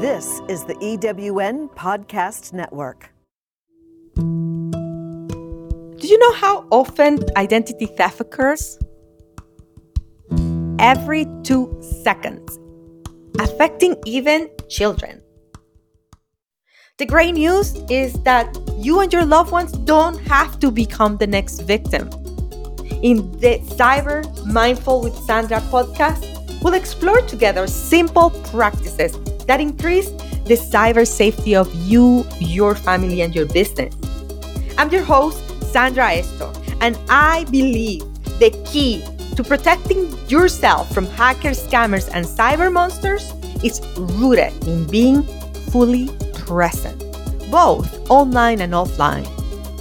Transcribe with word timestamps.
This 0.00 0.40
is 0.48 0.64
the 0.64 0.76
EWN 0.76 1.74
Podcast 1.74 2.54
Network. 2.54 3.12
Do 4.16 6.06
you 6.08 6.18
know 6.18 6.32
how 6.32 6.66
often 6.70 7.18
identity 7.36 7.84
theft 7.84 8.18
occurs? 8.18 8.78
Every 10.78 11.26
two 11.42 11.78
seconds, 12.02 12.58
affecting 13.40 13.94
even 14.06 14.48
children. 14.70 15.20
The 16.96 17.04
great 17.04 17.34
news 17.34 17.74
is 17.90 18.14
that 18.22 18.56
you 18.78 19.00
and 19.00 19.12
your 19.12 19.26
loved 19.26 19.52
ones 19.52 19.72
don't 19.72 20.16
have 20.20 20.58
to 20.60 20.70
become 20.70 21.18
the 21.18 21.26
next 21.26 21.60
victim. 21.60 22.08
In 23.02 23.30
the 23.32 23.60
Cyber 23.76 24.24
Mindful 24.46 25.02
with 25.02 25.14
Sandra 25.26 25.60
podcast, 25.60 26.24
we'll 26.62 26.72
explore 26.72 27.20
together 27.26 27.66
simple 27.66 28.30
practices 28.30 29.14
that 29.50 29.60
increase 29.60 30.10
the 30.46 30.54
cyber 30.54 31.04
safety 31.04 31.56
of 31.56 31.68
you, 31.74 32.24
your 32.38 32.76
family, 32.76 33.20
and 33.22 33.34
your 33.34 33.46
business. 33.46 33.92
I'm 34.78 34.90
your 34.90 35.02
host, 35.02 35.42
Sandra 35.72 36.06
Estok, 36.06 36.54
and 36.80 36.96
I 37.08 37.42
believe 37.50 38.02
the 38.38 38.50
key 38.64 39.02
to 39.34 39.42
protecting 39.42 40.06
yourself 40.28 40.94
from 40.94 41.04
hackers, 41.04 41.66
scammers, 41.66 42.08
and 42.14 42.24
cyber 42.24 42.72
monsters 42.72 43.32
is 43.64 43.80
rooted 43.98 44.52
in 44.68 44.86
being 44.86 45.24
fully 45.72 46.06
present, 46.46 47.00
both 47.50 48.08
online 48.08 48.60
and 48.60 48.72
offline. 48.72 49.26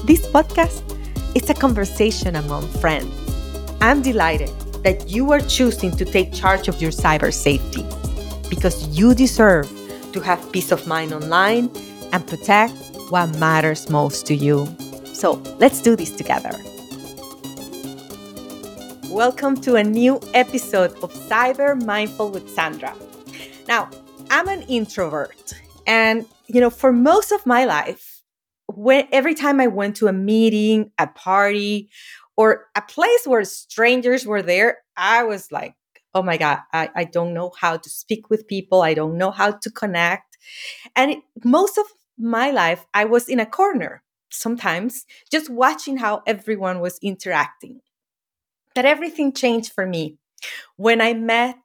This 0.08 0.25
podcast 0.25 0.81
is 1.36 1.47
a 1.52 1.53
conversation 1.53 2.38
among 2.38 2.67
friends. 2.81 3.13
I'm 3.81 4.02
delighted 4.02 4.49
that 4.81 5.09
you 5.09 5.31
are 5.31 5.41
choosing 5.41 5.91
to 5.91 6.05
take 6.05 6.33
charge 6.33 6.67
of 6.67 6.81
your 6.81 6.91
cyber 6.91 7.31
safety 7.31 7.86
because 8.49 8.88
you 8.98 9.13
deserve 9.13 9.70
to 10.12 10.20
have 10.20 10.52
peace 10.52 10.71
of 10.71 10.88
mind 10.88 11.13
online 11.13 11.70
and 12.12 12.26
protect 12.27 12.73
what 13.09 13.28
matters 13.38 13.89
most 13.89 14.25
to 14.28 14.36
you. 14.36 14.67
So 15.14 15.33
let's 15.59 15.81
do 15.81 15.95
this 15.95 16.11
together. 16.11 16.52
Welcome 19.09 19.59
to 19.61 19.75
a 19.75 19.83
new 19.83 20.20
episode 20.33 20.92
of 21.03 21.14
Cyber 21.14 21.81
Mindful 21.83 22.31
with 22.31 22.50
Sandra. 22.50 22.95
Now, 23.67 23.89
I'm 24.30 24.47
an 24.47 24.64
introvert, 24.64 25.53
and 25.88 26.25
you 26.47 26.61
know, 26.61 26.70
for 26.70 26.92
most 26.92 27.31
of 27.31 27.45
my 27.45 27.66
life, 27.66 28.22
when 28.67 29.08
every 29.11 29.33
time 29.33 29.59
I 29.59 29.67
went 29.67 29.95
to 29.97 30.08
a 30.08 30.14
meeting, 30.14 30.92
a 30.97 31.08
party, 31.08 31.89
or 32.38 32.67
a 32.75 32.81
place 32.81 33.25
where 33.25 33.44
strangers 33.44 34.25
were 34.25 34.42
there, 34.42 34.77
I 34.95 35.23
was 35.23 35.52
like, 35.52 35.73
oh 36.20 36.23
my 36.23 36.38
God, 36.38 36.59
I, 36.73 36.89
I 36.95 37.03
don't 37.06 37.34
know 37.34 37.52
how 37.58 37.78
to 37.78 37.89
speak 37.89 38.30
with 38.30 38.48
people. 38.48 38.81
I 38.81 38.94
don't 38.94 39.17
know 39.17 39.31
how 39.31 39.52
to 39.52 39.72
connect. 39.72 40.38
And 40.95 41.11
it, 41.11 41.20
most 41.45 41.78
of 41.78 41.86
my 42.17 42.52
life, 42.52 42.86
I 42.94 43.06
was 43.06 43.30
in 43.30 43.39
a 43.39 43.45
corner 43.45 44.03
sometimes 44.30 45.06
just 45.31 45.50
watching 45.50 45.98
how 45.98 46.22
everyone 46.28 46.81
was 46.81 47.00
interacting. 47.02 47.80
But 48.76 48.86
everything 48.86 49.31
changed 49.34 49.72
for 49.72 49.86
me 49.86 50.17
when 50.76 51.00
I 51.02 51.14
met 51.14 51.56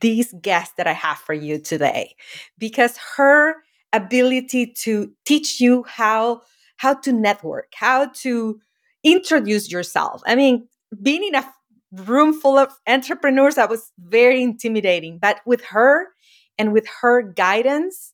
this 0.00 0.32
guest 0.40 0.76
that 0.76 0.86
I 0.86 0.92
have 0.92 1.18
for 1.18 1.34
you 1.34 1.58
today, 1.58 2.14
because 2.58 2.96
her 3.16 3.56
ability 3.92 4.74
to 4.84 5.12
teach 5.24 5.60
you 5.60 5.84
how 5.88 6.42
how 6.76 6.94
to 6.94 7.12
network, 7.12 7.72
how 7.74 8.06
to 8.22 8.60
introduce 9.02 9.70
yourself. 9.70 10.22
I 10.26 10.36
mean, 10.36 10.68
being 11.02 11.24
in 11.24 11.34
a 11.34 11.52
room 11.92 12.38
full 12.38 12.58
of 12.58 12.70
entrepreneurs 12.86 13.54
that 13.54 13.70
was 13.70 13.92
very 13.98 14.42
intimidating, 14.42 15.18
but 15.18 15.40
with 15.46 15.64
her 15.66 16.08
and 16.58 16.72
with 16.72 16.86
her 17.00 17.22
guidance, 17.22 18.12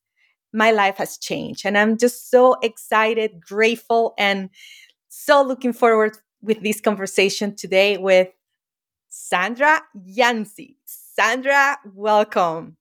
my 0.52 0.70
life 0.70 0.96
has 0.98 1.18
changed. 1.18 1.66
And 1.66 1.76
I'm 1.76 1.98
just 1.98 2.30
so 2.30 2.54
excited, 2.62 3.40
grateful, 3.40 4.14
and 4.18 4.50
so 5.08 5.42
looking 5.42 5.72
forward 5.72 6.16
with 6.42 6.62
this 6.62 6.80
conversation 6.80 7.56
today 7.56 7.96
with 7.96 8.28
Sandra 9.08 9.82
Yancey. 10.04 10.76
Sandra, 10.84 11.78
welcome. 11.94 12.76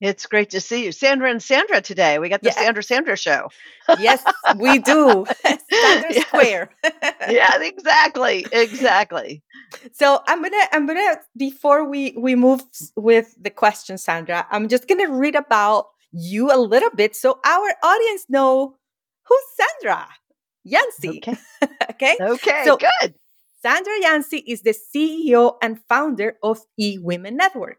It's 0.00 0.26
great 0.26 0.50
to 0.50 0.60
see 0.60 0.84
you. 0.84 0.92
Sandra 0.92 1.28
and 1.30 1.42
Sandra 1.42 1.80
today. 1.80 2.18
We 2.20 2.28
got 2.28 2.42
the 2.42 2.50
yeah. 2.50 2.62
Sandra 2.62 2.82
Sandra 2.82 3.16
show. 3.16 3.50
yes, 3.98 4.22
we 4.56 4.78
do. 4.78 5.26
Sandra. 5.70 6.12
Square. 6.20 6.70
yeah, 7.28 7.60
exactly. 7.60 8.46
Exactly. 8.52 9.42
So 9.92 10.20
I'm 10.28 10.42
gonna 10.42 10.64
I'm 10.72 10.86
gonna 10.86 11.16
before 11.36 11.88
we 11.88 12.14
we 12.16 12.36
move 12.36 12.62
with 12.96 13.34
the 13.40 13.50
question, 13.50 13.98
Sandra, 13.98 14.46
I'm 14.50 14.68
just 14.68 14.86
gonna 14.86 15.10
read 15.10 15.34
about 15.34 15.86
you 16.12 16.52
a 16.52 16.58
little 16.58 16.90
bit 16.90 17.16
so 17.16 17.38
our 17.44 17.74
audience 17.82 18.24
know 18.28 18.76
who's 19.24 19.44
Sandra 19.56 20.06
Yancey. 20.64 21.18
Okay. 21.18 21.36
okay. 21.90 22.16
Okay. 22.20 22.62
So 22.64 22.76
good. 22.76 23.14
Sandra 23.60 23.94
Yancey 24.00 24.38
is 24.46 24.62
the 24.62 24.74
CEO 24.74 25.56
and 25.60 25.80
founder 25.88 26.36
of 26.42 26.60
E 26.78 26.98
Women 26.98 27.36
Network. 27.36 27.78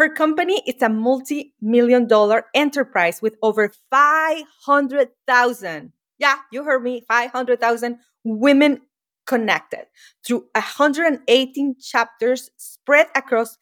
Her 0.00 0.08
company 0.08 0.62
is 0.66 0.80
a 0.80 0.88
multi 0.88 1.52
million 1.60 2.06
dollar 2.06 2.46
enterprise 2.54 3.20
with 3.20 3.36
over 3.42 3.70
500,000. 3.90 5.92
Yeah, 6.18 6.36
you 6.50 6.64
heard 6.64 6.82
me 6.82 7.04
500,000 7.06 7.98
women 8.24 8.80
connected 9.26 9.88
through 10.26 10.46
118 10.54 11.74
chapters 11.78 12.48
spread 12.56 13.08
across 13.14 13.58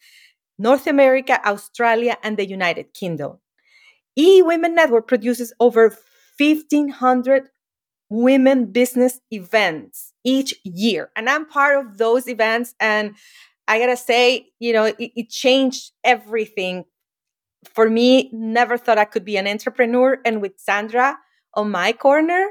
North 0.57 0.87
America, 0.87 1.45
Australia, 1.45 2.15
and 2.23 2.37
the 2.37 2.47
United 2.47 2.93
Kingdom. 2.93 3.39
E 4.15 4.41
Women 4.41 4.75
Network 4.75 5.09
produces 5.09 5.51
over 5.59 5.93
1,500 6.37 7.49
women 8.09 8.71
business 8.71 9.19
events 9.29 10.13
each 10.23 10.55
year. 10.63 11.11
And 11.17 11.29
I'm 11.29 11.45
part 11.45 11.85
of 11.85 11.97
those 11.97 12.29
events. 12.29 12.75
And 12.79 13.15
I 13.69 13.77
gotta 13.77 13.95
say, 13.95 14.47
you 14.59 14.73
know, 14.73 14.85
it, 14.85 14.97
it, 14.97 15.29
changed 15.29 15.91
everything 16.03 16.85
for 17.75 17.87
me. 17.87 18.31
Never 18.33 18.77
thought 18.77 18.97
I 18.97 19.05
could 19.05 19.23
be 19.23 19.37
an 19.37 19.47
entrepreneur. 19.47 20.17
And 20.25 20.41
with 20.41 20.53
Sandra 20.57 21.19
on 21.53 21.69
my 21.69 21.93
corner, 21.93 22.47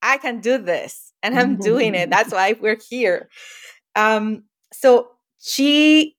I 0.00 0.18
can 0.18 0.40
do 0.40 0.58
this 0.58 1.12
and 1.24 1.36
I'm 1.36 1.56
doing 1.56 1.96
it. 1.96 2.08
That's 2.08 2.32
why 2.32 2.54
we're 2.58 2.78
here. 2.88 3.28
Um, 3.96 4.44
so 4.72 5.08
she 5.40 6.16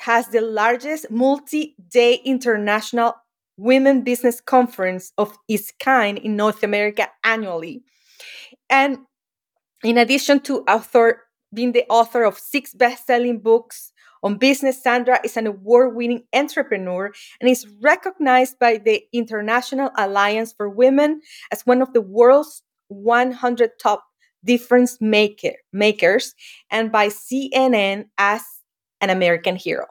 has 0.00 0.28
the 0.28 0.40
largest 0.40 1.08
multi 1.08 1.76
day 1.88 2.20
international 2.24 3.14
women 3.56 4.02
business 4.02 4.40
conference 4.40 5.12
of 5.16 5.38
its 5.48 5.72
kind 5.78 6.18
in 6.18 6.34
North 6.34 6.64
America 6.64 7.08
annually. 7.22 7.84
And 8.68 8.98
in 9.84 9.98
addition 9.98 10.40
to 10.40 10.62
author 10.62 11.23
being 11.54 11.72
the 11.72 11.84
author 11.88 12.24
of 12.24 12.38
six 12.38 12.74
best-selling 12.74 13.40
books 13.40 13.92
on 14.22 14.36
business, 14.36 14.82
Sandra 14.82 15.20
is 15.22 15.36
an 15.36 15.46
award-winning 15.46 16.24
entrepreneur 16.34 17.12
and 17.40 17.50
is 17.50 17.66
recognized 17.82 18.58
by 18.58 18.78
the 18.78 19.02
International 19.12 19.90
Alliance 19.96 20.52
for 20.52 20.68
Women 20.68 21.20
as 21.52 21.66
one 21.66 21.82
of 21.82 21.92
the 21.92 22.00
world's 22.00 22.62
100 22.88 23.70
top 23.80 24.04
difference 24.44 24.98
maker, 25.00 25.52
makers 25.72 26.34
and 26.70 26.92
by 26.92 27.08
CNN 27.08 28.06
as 28.18 28.42
an 29.00 29.10
American 29.10 29.56
hero. 29.56 29.86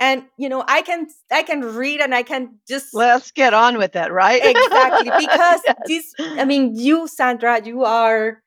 And 0.00 0.24
you 0.36 0.48
know, 0.48 0.64
I 0.66 0.82
can 0.82 1.06
I 1.30 1.42
can 1.42 1.60
read 1.60 2.00
and 2.00 2.14
I 2.14 2.22
can 2.22 2.58
just 2.66 2.92
let's 2.92 3.30
get 3.30 3.54
on 3.54 3.78
with 3.78 3.94
it, 3.94 4.10
right? 4.10 4.42
exactly 4.44 5.10
because 5.18 5.60
yes. 5.64 5.76
this 5.86 6.14
I 6.18 6.44
mean, 6.44 6.74
you 6.74 7.06
Sandra, 7.06 7.64
you 7.64 7.84
are 7.84 8.42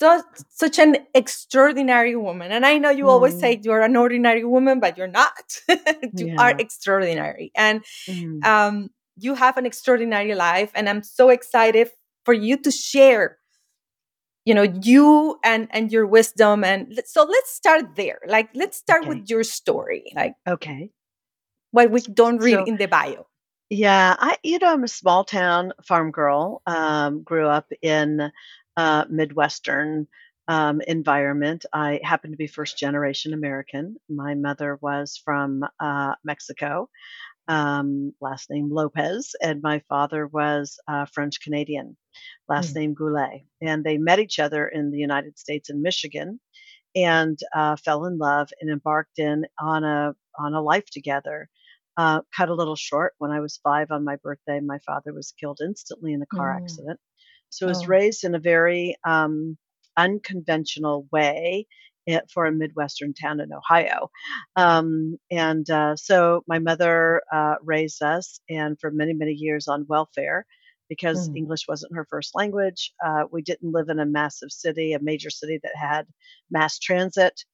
so, 0.00 0.22
such 0.48 0.78
an 0.78 0.96
extraordinary 1.14 2.16
woman. 2.16 2.52
And 2.52 2.64
I 2.64 2.78
know 2.78 2.88
you 2.88 3.04
mm. 3.04 3.10
always 3.10 3.38
say 3.38 3.56
mm. 3.56 3.64
you're 3.64 3.82
an 3.82 3.96
ordinary 3.96 4.44
woman, 4.44 4.80
but 4.80 4.96
you're 4.96 5.06
not. 5.06 5.58
you 5.68 6.28
yeah. 6.28 6.36
are 6.38 6.54
extraordinary. 6.58 7.52
And 7.54 7.84
mm. 8.08 8.42
um, 8.42 8.88
you 9.18 9.34
have 9.34 9.58
an 9.58 9.66
extraordinary 9.66 10.34
life. 10.34 10.70
And 10.74 10.88
I'm 10.88 11.02
so 11.02 11.28
excited 11.28 11.90
for 12.24 12.32
you 12.32 12.56
to 12.58 12.70
share 12.70 13.36
you 14.46 14.54
know 14.54 14.62
you 14.62 15.38
and 15.44 15.68
and 15.70 15.92
your 15.92 16.06
wisdom 16.06 16.64
and 16.64 16.98
so 17.04 17.24
let's 17.24 17.50
start 17.52 17.94
there 17.94 18.20
like 18.26 18.48
let's 18.54 18.78
start 18.78 19.02
okay. 19.02 19.08
with 19.10 19.28
your 19.28 19.44
story 19.44 20.04
like 20.16 20.34
okay 20.48 20.90
what 21.72 21.90
we 21.90 22.00
don't 22.00 22.38
read 22.38 22.54
so, 22.54 22.64
in 22.64 22.78
the 22.78 22.88
bio 22.88 23.26
yeah 23.68 24.16
i 24.18 24.38
you 24.42 24.58
know 24.58 24.72
i'm 24.72 24.82
a 24.82 24.88
small 24.88 25.24
town 25.24 25.72
farm 25.84 26.10
girl 26.10 26.62
um, 26.66 27.22
grew 27.22 27.46
up 27.46 27.70
in 27.82 28.32
uh, 28.80 29.04
Midwestern 29.10 30.06
um, 30.48 30.80
environment. 30.80 31.66
I 31.72 32.00
happen 32.02 32.30
to 32.30 32.36
be 32.36 32.46
first 32.46 32.78
generation 32.78 33.34
American. 33.34 33.96
My 34.08 34.34
mother 34.34 34.78
was 34.80 35.20
from 35.22 35.64
uh, 35.78 36.14
Mexico, 36.24 36.88
um, 37.46 38.12
last 38.20 38.48
name 38.48 38.68
Lopez, 38.72 39.34
and 39.42 39.60
my 39.62 39.82
father 39.90 40.26
was 40.26 40.78
uh, 40.88 41.04
French 41.14 41.40
Canadian, 41.44 41.96
last 42.48 42.72
mm. 42.72 42.76
name 42.76 42.94
Goulet. 42.94 43.42
And 43.60 43.84
they 43.84 43.98
met 43.98 44.18
each 44.18 44.38
other 44.38 44.66
in 44.66 44.90
the 44.90 44.98
United 44.98 45.38
States 45.38 45.68
in 45.68 45.82
Michigan 45.82 46.40
and 46.96 47.38
uh, 47.54 47.76
fell 47.76 48.06
in 48.06 48.16
love 48.18 48.48
and 48.60 48.70
embarked 48.70 49.18
in 49.18 49.44
on 49.58 49.84
a 49.84 50.14
on 50.38 50.54
a 50.54 50.62
life 50.62 50.88
together. 50.90 51.48
Uh, 51.98 52.22
cut 52.34 52.48
a 52.48 52.54
little 52.54 52.76
short. 52.76 53.12
When 53.18 53.30
I 53.30 53.40
was 53.40 53.60
five 53.62 53.90
on 53.90 54.04
my 54.04 54.16
birthday, 54.16 54.58
my 54.60 54.78
father 54.86 55.12
was 55.12 55.34
killed 55.38 55.60
instantly 55.62 56.12
in 56.14 56.22
a 56.22 56.34
car 56.36 56.50
Mm. 56.54 56.62
accident. 56.62 57.00
So 57.50 57.66
I 57.66 57.68
was 57.68 57.86
Oh. 57.86 57.88
raised 57.88 58.24
in 58.24 58.34
a 58.34 58.40
very 58.40 58.96
um, 59.04 59.58
unconventional 59.96 61.06
way 61.12 61.66
eh, 62.08 62.20
for 62.32 62.46
a 62.46 62.52
Midwestern 62.52 63.12
town 63.14 63.40
in 63.40 63.52
Ohio. 63.52 64.10
Um, 64.56 65.18
and 65.30 65.68
uh, 65.70 65.96
so 65.96 66.42
my 66.46 66.58
mother 66.58 67.22
uh, 67.32 67.56
raised 67.62 68.02
us, 68.02 68.40
and 68.48 68.78
for 68.80 68.90
many, 68.90 69.12
many 69.14 69.32
years 69.32 69.68
on 69.68 69.86
welfare 69.88 70.46
because 70.88 71.30
Mm. 71.30 71.34
English 71.34 71.68
wasn't 71.68 71.94
her 71.94 72.06
first 72.10 72.34
language. 72.34 72.92
Uh, 73.04 73.24
we 73.30 73.42
didn't 73.42 73.72
live 73.72 73.88
in 73.88 74.00
a 74.00 74.06
massive 74.06 74.50
city, 74.50 74.92
a 74.92 75.00
major 75.00 75.30
city 75.30 75.60
that 75.62 75.76
had 75.76 76.06
mass 76.50 76.78
transit. 76.78 77.44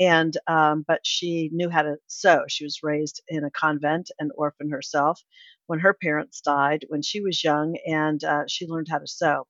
And 0.00 0.36
um, 0.46 0.84
but 0.86 1.00
she 1.04 1.50
knew 1.52 1.70
how 1.70 1.82
to 1.82 1.96
sew. 2.06 2.44
She 2.48 2.64
was 2.64 2.82
raised 2.82 3.22
in 3.28 3.44
a 3.44 3.50
convent, 3.50 4.10
and 4.18 4.32
orphan 4.36 4.70
herself. 4.70 5.22
When 5.66 5.78
her 5.80 5.94
parents 5.94 6.40
died 6.40 6.84
when 6.88 7.02
she 7.02 7.20
was 7.20 7.42
young, 7.44 7.76
and 7.86 8.22
uh, 8.24 8.44
she 8.48 8.66
learned 8.66 8.88
how 8.90 8.98
to 8.98 9.06
sew 9.06 9.46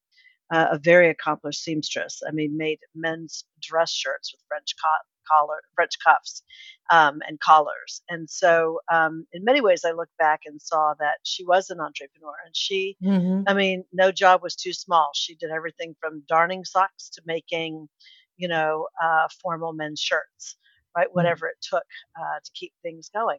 uh, 0.52 0.68
a 0.72 0.78
very 0.78 1.08
accomplished 1.10 1.62
seamstress. 1.62 2.22
I 2.26 2.32
mean, 2.32 2.56
made 2.56 2.78
men's 2.94 3.44
dress 3.60 3.90
shirts 3.90 4.32
with 4.32 4.42
French 4.48 4.74
co- 4.82 5.06
collar, 5.28 5.60
French 5.74 5.94
cuffs, 6.04 6.42
um, 6.90 7.20
and 7.26 7.40
collars. 7.40 8.02
And 8.08 8.28
so, 8.28 8.80
um, 8.92 9.26
in 9.32 9.44
many 9.44 9.60
ways, 9.60 9.84
I 9.84 9.92
look 9.92 10.10
back 10.18 10.40
and 10.46 10.60
saw 10.60 10.94
that 11.00 11.16
she 11.22 11.44
was 11.44 11.70
an 11.70 11.80
entrepreneur, 11.80 12.34
and 12.44 12.54
she, 12.56 12.96
Mhm. 13.02 13.44
I 13.46 13.54
mean, 13.54 13.84
no 13.92 14.12
job 14.12 14.42
was 14.42 14.54
too 14.56 14.72
small. 14.72 15.10
She 15.14 15.34
did 15.34 15.50
everything 15.50 15.96
from 16.00 16.22
darning 16.28 16.64
socks 16.64 17.10
to 17.10 17.22
making, 17.26 17.88
you 18.36 18.48
know, 18.48 18.88
uh, 19.02 19.28
formal 19.42 19.72
men's 19.72 20.00
shirts, 20.00 20.56
right? 20.96 21.08
Whatever 21.12 21.46
it 21.48 21.56
took 21.62 21.84
uh, 22.18 22.38
to 22.44 22.50
keep 22.54 22.72
things 22.82 23.10
going. 23.14 23.38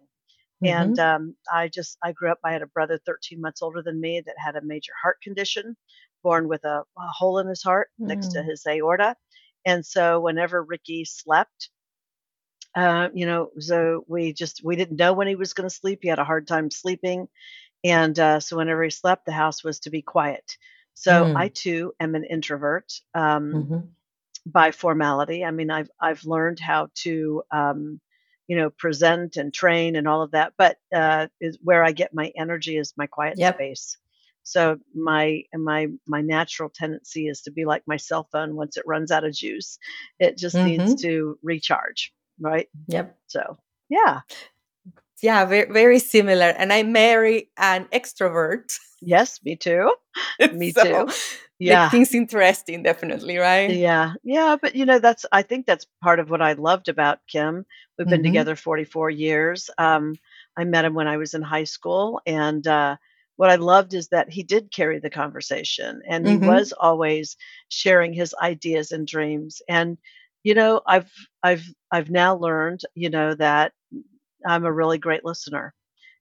And 0.64 0.98
Mhm. 0.98 1.00
um, 1.00 1.36
I 1.52 1.68
just, 1.68 1.98
I 2.04 2.12
grew 2.12 2.32
up, 2.32 2.40
I 2.44 2.52
had 2.54 2.62
a 2.62 2.68
brother 2.68 3.00
13 3.06 3.42
months 3.42 3.62
older 3.62 3.82
than 3.82 4.00
me 4.02 4.22
that 4.26 4.36
had 4.38 4.56
a 4.56 4.62
major 4.62 4.94
heart 5.02 5.22
condition, 5.22 5.76
born 6.24 6.48
with 6.48 6.64
a, 6.66 6.84
a 6.98 7.08
hole 7.08 7.40
in 7.40 7.48
his 7.48 7.64
heart 7.64 7.90
next 8.04 8.30
to 8.30 8.44
Mm. 8.44 8.44
his 8.44 8.66
aorta. 8.68 9.16
And 9.66 9.86
so 9.86 10.20
whenever 10.22 10.64
Ricky 10.64 11.06
slept, 11.06 11.70
uh, 12.76 13.10
you 13.14 13.26
know, 13.26 13.50
so 13.60 14.04
we 14.08 14.34
just, 14.34 14.62
we 14.64 14.76
didn't 14.76 14.98
know 14.98 15.14
when 15.14 15.28
he 15.28 15.36
was 15.36 15.54
going 15.54 15.68
to 15.70 15.76
sleep. 15.76 16.00
He 16.02 16.10
had 16.10 16.20
a 16.20 16.26
hard 16.26 16.48
time 16.48 16.70
sleeping. 16.70 17.28
And 17.84 18.18
uh, 18.20 18.40
so 18.40 18.58
whenever 18.58 18.84
he 18.84 18.90
slept, 18.90 19.26
the 19.26 19.32
house 19.32 19.64
was 19.64 19.80
to 19.82 19.90
be 19.90 20.02
quiet. 20.02 20.58
So 20.94 21.30
I 21.36 21.48
Mm. 21.48 21.50
too 21.50 21.94
am 22.00 22.16
an 22.16 22.26
introvert 22.26 22.92
um, 23.14 23.70
Mhm. 23.70 23.96
By 24.46 24.72
formality. 24.72 25.44
I 25.44 25.52
mean, 25.52 25.72
I've 25.72 25.90
I've 26.00 26.24
learned 26.26 26.60
how 26.60 26.90
to 27.04 27.44
um, 27.52 28.00
you 28.48 28.58
know 28.58 28.70
present 28.70 29.38
and 29.38 29.54
train 29.54 29.96
and 29.96 30.08
all 30.08 30.22
of 30.22 30.32
that, 30.32 30.54
but 30.58 30.78
uh, 30.94 31.28
is 31.42 31.58
where 31.62 31.84
I 31.84 31.92
get 31.92 32.14
my 32.14 32.32
energy 32.38 32.78
is 32.78 32.94
my 32.98 33.08
quiet 33.08 33.38
Yep. 33.38 33.56
space. 33.56 33.98
So 34.44 34.78
my 34.94 35.44
my 35.54 35.88
my 36.08 36.22
natural 36.22 36.70
tendency 36.70 37.28
is 37.28 37.42
to 37.44 37.52
be 37.52 37.66
like 37.66 37.84
my 37.88 37.98
cell 37.98 38.28
phone. 38.32 38.56
Once 38.56 38.78
it 38.78 38.84
runs 38.86 39.12
out 39.12 39.24
of 39.24 39.34
juice, 39.34 39.80
it 40.20 40.38
just 40.38 40.56
needs 40.56 40.94
Mhm. 40.94 41.02
to 41.02 41.40
recharge, 41.42 42.14
right? 42.40 42.70
Yep. 42.88 43.18
So 43.28 43.58
yeah, 43.90 44.22
Yeah, 45.22 45.46
very 45.46 45.72
very 45.72 46.00
similar. 46.00 46.48
And 46.58 46.72
I 46.74 46.84
marry 46.84 47.50
an 47.58 47.86
extrovert. 47.94 48.78
yes, 49.02 49.40
me 49.44 49.56
too, 49.56 49.94
me 50.52 50.72
so 50.72 50.84
too. 50.84 51.14
Yeah. 51.60 51.90
things 51.90 52.14
interesting, 52.14 52.84
definitely, 52.84 53.38
right? 53.38 53.80
Yeah, 53.80 54.14
yeah, 54.24 54.58
but 54.62 54.76
you 54.76 54.86
know, 54.86 55.00
that's 55.00 55.26
I 55.32 55.42
think 55.42 55.66
that's 55.66 55.88
part 56.04 56.20
of 56.20 56.30
what 56.30 56.42
I 56.42 56.54
loved 56.54 56.88
about 56.88 57.20
Kim. 57.28 57.66
We've 57.98 58.08
been 58.08 58.22
Mhm. 58.22 58.24
together 58.24 58.56
44 58.56 59.10
years. 59.10 59.70
Um, 59.78 60.16
I 60.58 60.64
met 60.66 60.86
him 60.86 60.94
when 60.94 61.08
I 61.08 61.18
was 61.18 61.34
in 61.34 61.42
high 61.42 61.64
school, 61.64 62.22
and 62.28 62.66
uh, 62.68 62.98
what 63.38 63.50
I 63.50 63.56
loved 63.56 63.94
is 63.96 64.10
that 64.10 64.30
he 64.32 64.44
did 64.44 64.72
carry 64.72 65.00
the 65.00 65.10
conversation, 65.10 66.02
and 66.08 66.28
he 66.28 66.38
Mhm. 66.38 66.46
was 66.46 66.74
always 66.74 67.38
sharing 67.70 68.14
his 68.14 68.36
ideas 68.42 68.92
and 68.92 69.08
dreams. 69.08 69.62
And 69.68 69.98
you 70.44 70.54
know, 70.54 70.82
I've 70.86 71.12
I've 71.44 71.66
I've 71.92 72.12
now 72.12 72.36
learned, 72.36 72.82
you 72.94 73.10
know, 73.10 73.34
that 73.36 73.74
I'm 74.48 74.66
a 74.66 74.72
really 74.74 74.98
great 74.98 75.26
listener 75.26 75.74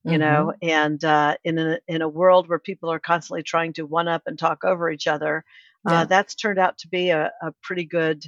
you 0.05 0.19
know 0.19 0.53
Mhm. 0.53 0.59
and 0.63 1.05
uh, 1.05 1.37
in 1.45 1.59
a 1.59 1.79
in 1.89 2.03
a 2.03 2.09
world 2.09 2.49
where 2.49 2.59
people 2.59 2.91
are 2.91 2.99
constantly 3.01 3.43
trying 3.43 3.73
to 3.75 3.85
one 3.87 4.09
up 4.09 4.23
and 4.27 4.39
talk 4.39 4.65
over 4.65 4.91
each 4.91 5.07
other 5.07 5.45
uh, 5.87 6.05
that's 6.05 6.35
turned 6.35 6.59
out 6.59 6.79
to 6.79 6.89
be 6.89 7.11
a, 7.11 7.31
a 7.43 7.53
pretty 7.63 7.85
good 7.85 8.25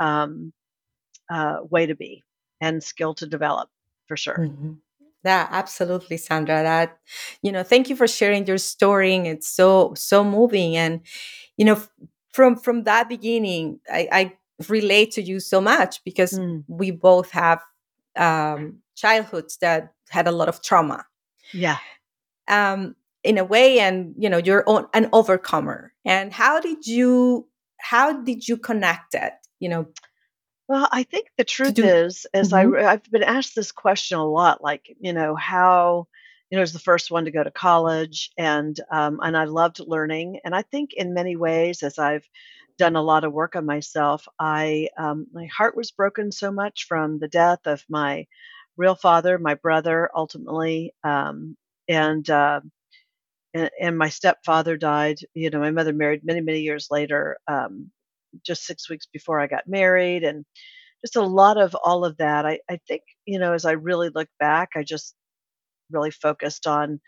um, 0.00 0.52
uh, 1.30 1.58
way 1.70 1.86
to 1.86 1.94
be 1.96 2.24
and 2.60 2.82
skill 2.82 3.14
to 3.14 3.26
develop 3.26 3.68
for 4.08 4.16
sure 4.16 4.44
Mhm. 4.46 4.78
Yeah, 5.24 5.48
absolutely, 5.50 6.16
Sandra. 6.16 6.62
That 6.62 6.98
you 7.42 7.50
know, 7.52 7.62
thank 7.62 7.88
you 7.90 7.96
for 7.96 8.06
sharing 8.06 8.46
your 8.46 8.58
story. 8.58 9.14
and 9.14 9.26
It's 9.26 9.48
so 9.48 9.92
so 9.96 10.22
moving, 10.24 10.76
and 10.76 11.00
you 11.56 11.64
know, 11.64 11.82
from 12.32 12.56
from 12.56 12.84
that 12.84 13.08
beginning, 13.08 13.80
I, 13.92 14.08
I 14.12 14.32
relate 14.68 15.12
to 15.12 15.22
you 15.22 15.40
so 15.40 15.60
much 15.60 16.02
because 16.04 16.40
Mm, 16.40 16.64
we 16.68 16.90
both 16.90 17.30
have 17.32 17.60
um, 18.16 18.78
childhoods 18.96 19.58
that 19.60 19.92
had 20.10 20.26
a 20.26 20.32
lot 20.32 20.48
of 20.48 20.62
trauma, 20.62 21.04
yeah 21.52 21.78
um, 22.48 22.96
in 23.22 23.38
a 23.38 23.44
way, 23.44 23.80
and 23.80 24.14
you 24.18 24.28
know, 24.30 24.38
you're 24.38 24.64
on, 24.68 24.88
an 24.94 25.08
overcomer. 25.12 25.92
And 26.04 26.32
how 26.32 26.60
did 26.60 26.86
you 26.86 27.48
how 27.78 28.22
did 28.22 28.48
you 28.48 28.56
connect 28.56 29.14
it? 29.14 29.32
You 29.60 29.68
know, 29.68 29.86
well 30.68 30.88
i 30.92 31.02
think 31.02 31.28
the 31.36 31.44
truth 31.44 31.74
do. 31.74 31.84
is 31.84 32.26
as 32.34 32.52
I, 32.52 32.64
Mhm. 32.64 32.84
i've 32.84 33.10
been 33.10 33.22
asked 33.22 33.54
this 33.54 33.72
question 33.72 34.18
a 34.18 34.26
lot 34.26 34.62
like 34.62 34.94
you 35.00 35.12
know 35.12 35.34
how 35.34 36.06
you 36.50 36.56
know 36.56 36.60
I 36.60 36.62
was 36.62 36.72
the 36.72 36.78
first 36.78 37.10
one 37.10 37.24
to 37.24 37.30
go 37.30 37.42
to 37.42 37.50
college 37.50 38.30
and 38.38 38.78
um, 38.90 39.20
and 39.22 39.36
i 39.36 39.44
loved 39.44 39.80
learning 39.80 40.40
and 40.44 40.54
i 40.54 40.62
think 40.62 40.92
in 40.94 41.14
many 41.14 41.36
ways 41.36 41.82
as 41.82 41.98
i've 41.98 42.28
done 42.78 42.96
a 42.96 43.02
lot 43.02 43.24
of 43.24 43.32
work 43.32 43.56
on 43.56 43.64
myself 43.64 44.26
i 44.38 44.88
um, 44.98 45.26
my 45.32 45.46
heart 45.46 45.76
was 45.76 45.90
broken 45.90 46.30
so 46.30 46.52
much 46.52 46.86
from 46.86 47.18
the 47.18 47.28
death 47.28 47.66
of 47.66 47.84
my 47.88 48.26
real 48.76 48.94
father 48.94 49.38
my 49.38 49.54
brother 49.54 50.10
ultimately 50.14 50.92
um, 51.04 51.56
and 51.88 52.28
uh, 52.30 52.60
and, 53.54 53.70
and 53.80 53.98
my 53.98 54.08
stepfather 54.08 54.76
died. 54.76 55.18
You 55.34 55.50
know, 55.50 55.60
my 55.60 55.70
mother 55.70 55.92
married 55.92 56.22
many, 56.24 56.40
many 56.40 56.60
years 56.60 56.88
later, 56.90 57.38
um, 57.48 57.90
just 58.44 58.64
six 58.64 58.88
weeks 58.90 59.06
before 59.12 59.40
I 59.40 59.46
got 59.46 59.66
married, 59.66 60.24
and 60.24 60.44
just 61.04 61.16
a 61.16 61.22
lot 61.22 61.58
of 61.58 61.74
all 61.84 62.04
of 62.04 62.16
that. 62.18 62.46
I, 62.46 62.60
I 62.70 62.78
think, 62.88 63.02
you 63.26 63.38
know, 63.38 63.52
as 63.52 63.64
I 63.64 63.72
really 63.72 64.10
look 64.14 64.28
back, 64.40 64.70
I 64.76 64.82
just 64.82 65.14
really 65.90 66.10
focused 66.10 66.66
on 66.66 67.00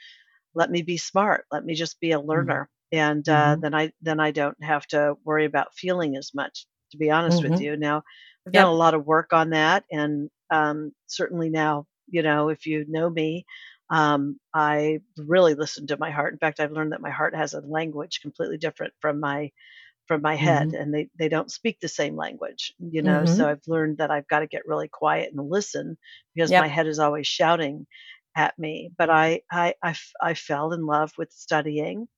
let 0.54 0.70
me 0.70 0.82
be 0.82 0.96
smart, 0.98 1.44
let 1.52 1.64
me 1.64 1.74
just 1.74 2.00
be 2.00 2.12
a 2.12 2.20
Mhm. 2.34 2.60
learner, 2.60 2.68
and 2.92 3.28
uh, 3.28 3.56
Mhm. 3.56 3.62
then 3.62 3.74
I 3.74 3.92
then 4.02 4.20
I 4.20 4.30
don't 4.32 4.62
have 4.62 4.86
to 4.88 5.14
worry 5.24 5.44
about 5.44 5.74
feeling 5.74 6.16
as 6.16 6.32
much. 6.34 6.66
To 6.92 6.98
be 6.98 7.10
honest 7.10 7.42
with 7.44 7.58
Mhm. 7.58 7.60
you, 7.60 7.76
now 7.76 8.02
I've 8.46 8.52
done 8.52 8.66
a 8.68 8.72
lot 8.72 8.94
of 8.94 9.06
work 9.06 9.32
on 9.32 9.50
that, 9.50 9.84
and 9.90 10.30
um, 10.50 10.92
certainly 11.06 11.50
now, 11.50 11.86
you 12.08 12.22
know, 12.22 12.48
if 12.48 12.66
you 12.66 12.84
know 12.88 13.08
me, 13.10 13.46
um, 13.90 14.38
I 14.54 15.00
really 15.16 15.54
listen 15.54 15.86
to 15.88 15.96
my 15.98 16.10
heart. 16.10 16.32
In 16.32 16.38
fact, 16.38 16.60
I've 16.60 16.72
learned 16.72 16.92
that 16.92 17.00
my 17.00 17.10
heart 17.10 17.34
has 17.34 17.54
a 17.54 17.60
language 17.60 18.20
completely 18.20 18.58
different 18.58 18.94
from 19.00 19.20
my 19.20 19.50
from 20.06 20.22
my 20.22 20.34
head, 20.36 20.70
Mhm. 20.70 20.74
and 20.74 20.92
they 20.94 21.10
they 21.18 21.28
don't 21.28 21.50
speak 21.52 21.80
the 21.80 21.88
same 21.88 22.16
language, 22.16 22.74
you 22.78 23.02
know. 23.02 23.24
So 23.26 23.46
Mhm. 23.46 23.50
I've 23.50 23.62
learned 23.66 23.98
that 23.98 24.10
I've 24.10 24.28
got 24.28 24.40
to 24.40 24.46
get 24.46 24.66
really 24.66 24.88
quiet 24.88 25.32
and 25.32 25.50
listen 25.50 25.98
because 26.34 26.56
my 26.56 26.66
head 26.68 26.86
is 26.86 26.98
always 26.98 27.26
shouting 27.26 27.86
at 28.36 28.58
me. 28.58 28.90
But 28.96 29.10
I 29.10 29.42
I 29.50 29.74
I, 29.82 29.90
f- 29.90 30.12
I 30.22 30.34
fell 30.34 30.72
in 30.72 30.86
love 30.86 31.12
with 31.18 31.30
studying. 31.32 32.08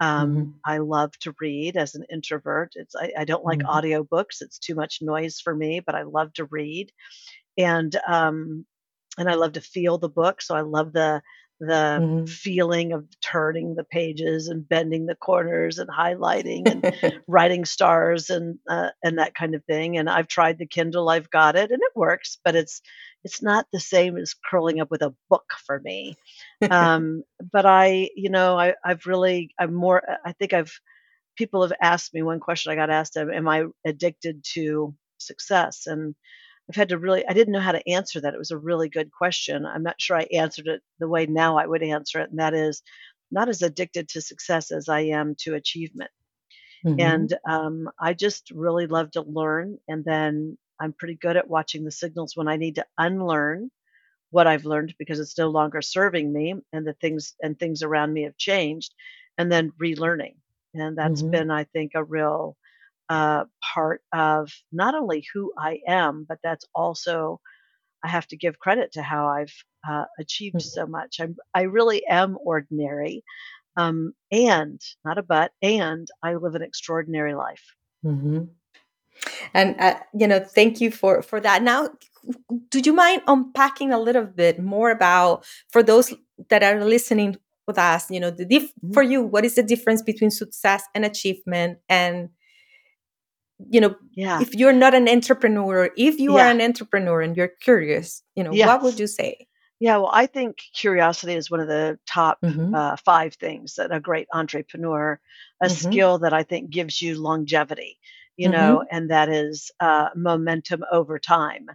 Um, 0.00 0.46
Mhm. 0.46 0.60
I 0.64 0.78
love 0.78 1.12
to 1.20 1.34
read 1.40 1.76
as 1.76 1.94
an 1.94 2.04
introvert. 2.10 2.72
It's 2.76 2.94
I, 2.96 3.12
I 3.18 3.24
don't 3.24 3.44
like 3.44 3.60
Mhm. 3.60 3.68
audiobooks. 3.68 4.40
It's 4.42 4.58
too 4.58 4.74
much 4.74 5.00
noise 5.02 5.40
for 5.40 5.54
me, 5.54 5.80
but 5.80 5.94
I 5.94 6.02
love 6.02 6.32
to 6.34 6.46
read 6.46 6.92
and 7.58 7.94
um 8.06 8.66
and 9.18 9.28
I 9.30 9.34
love 9.34 9.52
to 9.54 9.60
feel 9.60 9.98
the 9.98 10.08
book. 10.08 10.42
So 10.42 10.54
I 10.56 10.60
love 10.62 10.92
the 10.92 11.22
the 11.60 12.04
Mhm. 12.04 12.26
feeling 12.26 12.92
of 12.92 13.08
turning 13.22 13.76
the 13.76 13.84
pages 13.84 14.48
and 14.48 14.68
bending 14.68 15.06
the 15.06 15.14
corners 15.14 15.78
and 15.78 15.88
highlighting 15.88 16.70
and 16.70 16.84
writing 17.28 17.64
stars 17.64 18.28
and 18.30 18.58
uh, 18.68 18.90
and 19.02 19.18
that 19.18 19.34
kind 19.34 19.54
of 19.54 19.64
thing. 19.64 19.96
And 19.98 20.10
I've 20.10 20.28
tried 20.28 20.58
the 20.58 20.66
Kindle. 20.66 21.08
I've 21.08 21.30
got 21.30 21.56
it, 21.56 21.70
and 21.70 21.80
it 21.82 21.92
works, 21.96 22.38
but 22.44 22.54
it's 22.56 22.82
it's 23.24 23.42
not 23.42 23.66
the 23.72 23.80
same 23.80 24.16
as 24.18 24.34
curling 24.50 24.80
up 24.80 24.90
with 24.90 25.02
a 25.02 25.14
book 25.30 25.46
for 25.66 25.80
me. 25.80 26.18
Um, 26.70 27.22
but 27.52 27.66
I, 27.66 28.10
you 28.16 28.30
know, 28.30 28.58
I 28.58 28.74
I've 28.84 29.06
really 29.06 29.54
I'm 29.58 29.74
more. 29.74 30.02
I 30.24 30.32
think 30.32 30.52
I've 30.52 30.72
people 31.36 31.62
have 31.62 31.72
asked 31.82 32.14
me 32.14 32.22
one 32.22 32.40
question 32.40 32.72
I 32.72 32.76
got 32.76 32.90
asked: 32.90 33.16
am 33.16 33.48
I 33.48 33.64
addicted 33.86 34.44
to 34.54 34.94
success? 35.18 35.86
And 35.86 36.14
I've 36.68 36.76
had 36.76 36.88
to 36.90 36.98
really 36.98 37.26
I 37.26 37.32
didn't 37.32 37.52
know 37.52 37.60
how 37.60 37.72
to 37.72 37.88
answer 37.88 38.20
that. 38.20 38.34
It 38.34 38.38
was 38.38 38.50
a 38.50 38.58
really 38.58 38.88
good 38.88 39.10
question. 39.12 39.66
I'm 39.66 39.82
not 39.82 40.00
sure 40.00 40.16
I 40.18 40.28
answered 40.32 40.66
it 40.68 40.82
the 40.98 41.08
way 41.08 41.26
now 41.26 41.58
I 41.58 41.66
would 41.66 41.82
answer 41.82 42.20
it, 42.20 42.30
and 42.30 42.38
that 42.40 42.54
is 42.54 42.82
not 43.30 43.48
as 43.48 43.62
addicted 43.62 44.08
to 44.10 44.20
success 44.22 44.70
as 44.72 44.88
I 44.88 45.00
am 45.00 45.34
to 45.40 45.54
achievement. 45.54 46.10
Mhm. 46.82 46.96
And 46.98 47.36
um, 47.48 47.90
I 48.00 48.14
just 48.14 48.50
really 48.50 48.86
love 48.86 49.10
to 49.12 49.22
learn, 49.22 49.78
and 49.88 50.04
then 50.04 50.58
I'm 50.80 50.92
pretty 50.92 51.14
good 51.14 51.36
at 51.36 51.48
watching 51.48 51.84
the 51.84 51.90
signals 51.90 52.36
when 52.36 52.48
I 52.48 52.56
need 52.56 52.76
to 52.76 52.86
unlearn 52.98 53.70
what 54.30 54.46
I've 54.46 54.64
learned 54.64 54.94
because 54.98 55.20
it's 55.20 55.38
no 55.38 55.48
longer 55.48 55.82
serving 55.82 56.32
me 56.32 56.54
and 56.72 56.86
the 56.86 56.94
things 56.94 57.34
and 57.42 57.58
things 57.58 57.82
around 57.82 58.12
me 58.12 58.22
have 58.24 58.36
changed 58.36 58.94
and 59.38 59.50
then 59.52 59.72
relearning. 59.82 60.36
And 60.74 60.98
that's 60.98 61.22
Mhm. 61.22 61.32
been, 61.32 61.50
I 61.50 61.64
think, 61.64 61.92
a 61.94 62.04
real 62.04 62.56
uh, 63.08 63.44
part 63.74 64.02
of 64.12 64.52
not 64.72 64.94
only 64.94 65.24
who 65.32 65.52
I 65.58 65.80
am, 65.86 66.24
but 66.28 66.38
that's 66.42 66.64
also 66.74 67.40
I 68.04 68.08
have 68.08 68.26
to 68.28 68.36
give 68.36 68.58
credit 68.58 68.92
to 68.92 69.02
how 69.02 69.26
I've 69.28 69.54
uh, 69.88 70.04
achieved 70.18 70.56
Mhm. 70.56 70.62
so 70.62 70.86
much. 70.86 71.20
I'm 71.20 71.36
I 71.54 71.62
really 71.62 72.04
am 72.06 72.36
ordinary, 72.44 73.24
um, 73.76 74.14
and 74.32 74.80
not 75.04 75.18
a 75.18 75.22
but, 75.22 75.52
and 75.62 76.08
I 76.22 76.34
live 76.34 76.54
an 76.56 76.62
extraordinary 76.62 77.34
life. 77.34 77.64
Mhm. 78.04 78.50
And 79.54 79.76
uh, 79.80 79.96
you 80.14 80.26
know, 80.26 80.40
thank 80.40 80.80
you 80.80 80.90
for 80.90 81.22
for 81.22 81.40
that. 81.40 81.62
Now, 81.62 81.90
do 82.70 82.80
you 82.84 82.92
mind 82.92 83.22
unpacking 83.26 83.92
a 83.92 83.98
little 84.00 84.24
bit 84.24 84.60
more 84.62 84.90
about 84.90 85.44
for 85.70 85.82
those 85.82 86.14
that 86.50 86.62
are 86.62 86.84
listening 86.84 87.36
with 87.66 87.78
us? 87.78 88.10
You 88.10 88.20
know, 88.20 88.30
the 88.30 88.44
diff- 88.44 88.72
Mhm. 88.84 88.94
for 88.94 89.02
you, 89.02 89.22
what 89.22 89.44
is 89.44 89.54
the 89.54 89.62
difference 89.62 90.02
between 90.02 90.30
success 90.30 90.84
and 90.94 91.04
achievement? 91.04 91.78
And 91.88 92.30
you 93.70 93.80
know, 93.80 93.94
Yeah. 94.14 94.40
if 94.40 94.54
you're 94.54 94.72
not 94.72 94.94
an 94.94 95.08
entrepreneur, 95.08 95.90
if 95.96 96.18
you 96.18 96.36
are 96.36 96.48
an 96.48 96.60
entrepreneur 96.60 97.20
and 97.20 97.36
you're 97.36 97.52
curious, 97.60 98.22
you 98.34 98.44
know, 98.44 98.52
what 98.52 98.82
would 98.82 98.98
you 98.98 99.06
say? 99.06 99.46
Yeah, 99.78 99.98
well, 99.98 100.10
I 100.12 100.26
think 100.26 100.58
curiosity 100.74 101.34
is 101.34 101.50
one 101.50 101.60
of 101.60 101.68
the 101.68 101.98
top 102.06 102.38
Mhm. 102.42 102.74
uh, 102.74 102.96
five 103.04 103.34
things 103.34 103.74
that 103.74 103.92
a 103.92 104.00
great 104.00 104.26
entrepreneur, 104.32 105.20
a 105.60 105.66
Mhm. 105.66 105.70
skill 105.70 106.18
that 106.20 106.32
I 106.32 106.42
think 106.44 106.70
gives 106.70 107.02
you 107.02 107.20
longevity, 107.20 107.98
you 108.36 108.48
Mhm. 108.48 108.52
know, 108.52 108.84
and 108.90 109.10
that 109.10 109.28
is 109.28 109.70
uh, 109.80 110.08
momentum 110.14 110.82
over 110.90 111.18
time. 111.18 111.66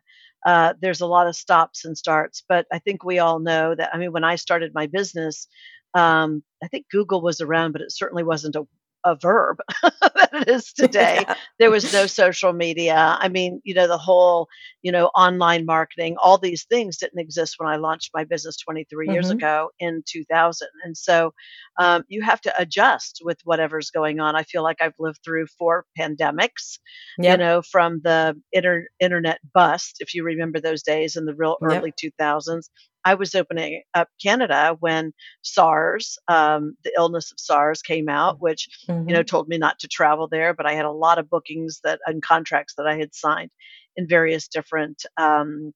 Uh, 0.45 0.73
there's 0.81 1.01
a 1.01 1.05
lot 1.05 1.27
of 1.27 1.35
stops 1.35 1.85
and 1.85 1.95
starts, 1.95 2.43
but 2.49 2.65
I 2.71 2.79
think 2.79 3.03
we 3.03 3.19
all 3.19 3.37
know 3.39 3.75
that. 3.75 3.93
I 3.93 3.97
mean, 3.99 4.11
when 4.11 4.23
I 4.23 4.35
started 4.35 4.73
my 4.73 4.87
business, 4.87 5.47
um, 5.93 6.43
I 6.63 6.67
think 6.67 6.89
Google 6.89 7.21
was 7.21 7.39
around, 7.41 7.73
but 7.73 7.81
it 7.81 7.91
certainly 7.91 8.23
wasn't 8.23 8.55
a, 8.55 8.65
a 9.03 9.15
verb 9.15 9.57
that 9.83 10.29
it 10.33 10.47
is 10.49 10.73
today 10.73 11.25
Yeah. 11.25 11.35
there 11.59 11.71
was 11.71 11.91
no 11.91 12.05
social 12.07 12.53
media. 12.53 13.17
I 13.19 13.29
mean, 13.29 13.61
you 13.63 13.73
know, 13.73 13.87
the 13.87 13.97
whole, 13.97 14.47
you 14.81 14.91
know, 14.91 15.07
online 15.07 15.65
marketing, 15.65 16.15
all 16.21 16.37
these 16.37 16.65
things 16.65 16.97
didn't 16.97 17.19
exist 17.19 17.55
when 17.57 17.69
I 17.69 17.77
launched 17.77 18.11
my 18.13 18.23
business 18.23 18.57
23 18.57 19.09
years 19.09 19.29
Mhm. 19.29 19.31
ago 19.31 19.69
in 19.79 20.03
2000. 20.07 20.67
And 20.83 20.97
so 20.97 21.33
um, 21.79 22.03
you 22.07 22.21
have 22.23 22.41
to 22.41 22.53
adjust 22.61 23.21
with 23.23 23.39
whatever's 23.43 23.91
going 23.91 24.19
on. 24.19 24.35
I 24.35 24.43
feel 24.43 24.63
like 24.63 24.81
I've 24.81 24.95
lived 24.99 25.19
through 25.23 25.47
four 25.57 25.85
pandemics, 25.99 26.79
you 27.21 27.37
know, 27.37 27.61
from 27.61 28.01
the 28.03 28.35
inter- 28.51 28.87
internet 28.99 29.39
bust, 29.53 29.97
if 29.99 30.13
you 30.13 30.23
remember 30.23 30.59
those 30.59 30.83
days 30.83 31.15
in 31.15 31.25
the 31.25 31.35
real 31.35 31.57
Yep. 31.59 31.85
early 31.85 31.93
2000s. 31.97 32.69
I 33.05 33.15
was 33.15 33.35
opening 33.35 33.83
up 33.93 34.09
Canada 34.21 34.75
when 34.79 35.13
SARS, 35.43 36.17
um, 36.27 36.75
the 36.83 36.93
illness 36.97 37.31
of 37.31 37.39
SARS 37.39 37.81
came 37.81 38.09
out, 38.09 38.37
which 38.39 38.69
you 39.07 39.13
know, 39.15 39.23
Mhm. 39.23 39.25
told 39.25 39.47
me 39.49 39.57
not 39.57 39.79
to 39.79 39.87
travel 39.87 40.27
there, 40.27 40.53
but 40.53 40.65
I 40.67 40.73
had 40.73 40.85
a 40.85 40.91
lot 40.91 41.17
of 41.17 41.29
bookings 41.29 41.81
that 41.83 41.99
and 42.05 42.21
contracts 42.21 42.75
that 42.77 42.87
I 42.87 42.97
had 42.97 43.13
signed 43.15 43.51
in 43.97 44.07
various 44.07 44.47
different 44.47 45.05
um, 45.17 45.73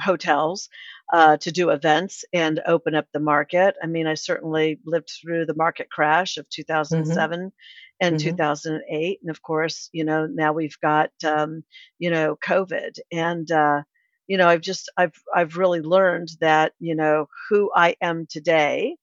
hotels 0.00 0.68
uh, 1.12 1.36
to 1.38 1.52
do 1.52 1.70
events 1.70 2.24
and 2.32 2.60
open 2.66 2.94
up 2.94 3.06
the 3.12 3.20
market. 3.20 3.76
I 3.82 3.86
mean, 3.86 4.06
I 4.06 4.14
certainly 4.14 4.80
lived 4.86 5.10
through 5.22 5.46
the 5.46 5.54
market 5.54 5.90
crash 5.90 6.36
of 6.38 6.48
Mhm. 6.90 7.26
2007 7.28 7.52
and 8.00 8.18
Mhm. 8.18 8.18
2008, 8.18 9.20
and 9.22 9.30
of 9.30 9.42
course, 9.42 9.88
you 9.92 10.04
know, 10.04 10.26
now 10.26 10.52
we've 10.52 10.78
got 10.82 11.10
um, 11.24 11.62
you 11.98 12.10
know 12.10 12.36
COVID, 12.44 12.98
and 13.12 13.50
uh, 13.52 13.82
you 14.26 14.36
know, 14.38 14.48
I've 14.48 14.60
just 14.60 14.90
I've 14.96 15.14
I've 15.34 15.56
really 15.56 15.80
learned 15.80 16.28
that 16.40 16.72
you 16.78 16.94
know 16.94 17.26
who 17.50 17.70
I 17.74 17.96
am 18.00 18.26
today 18.28 18.96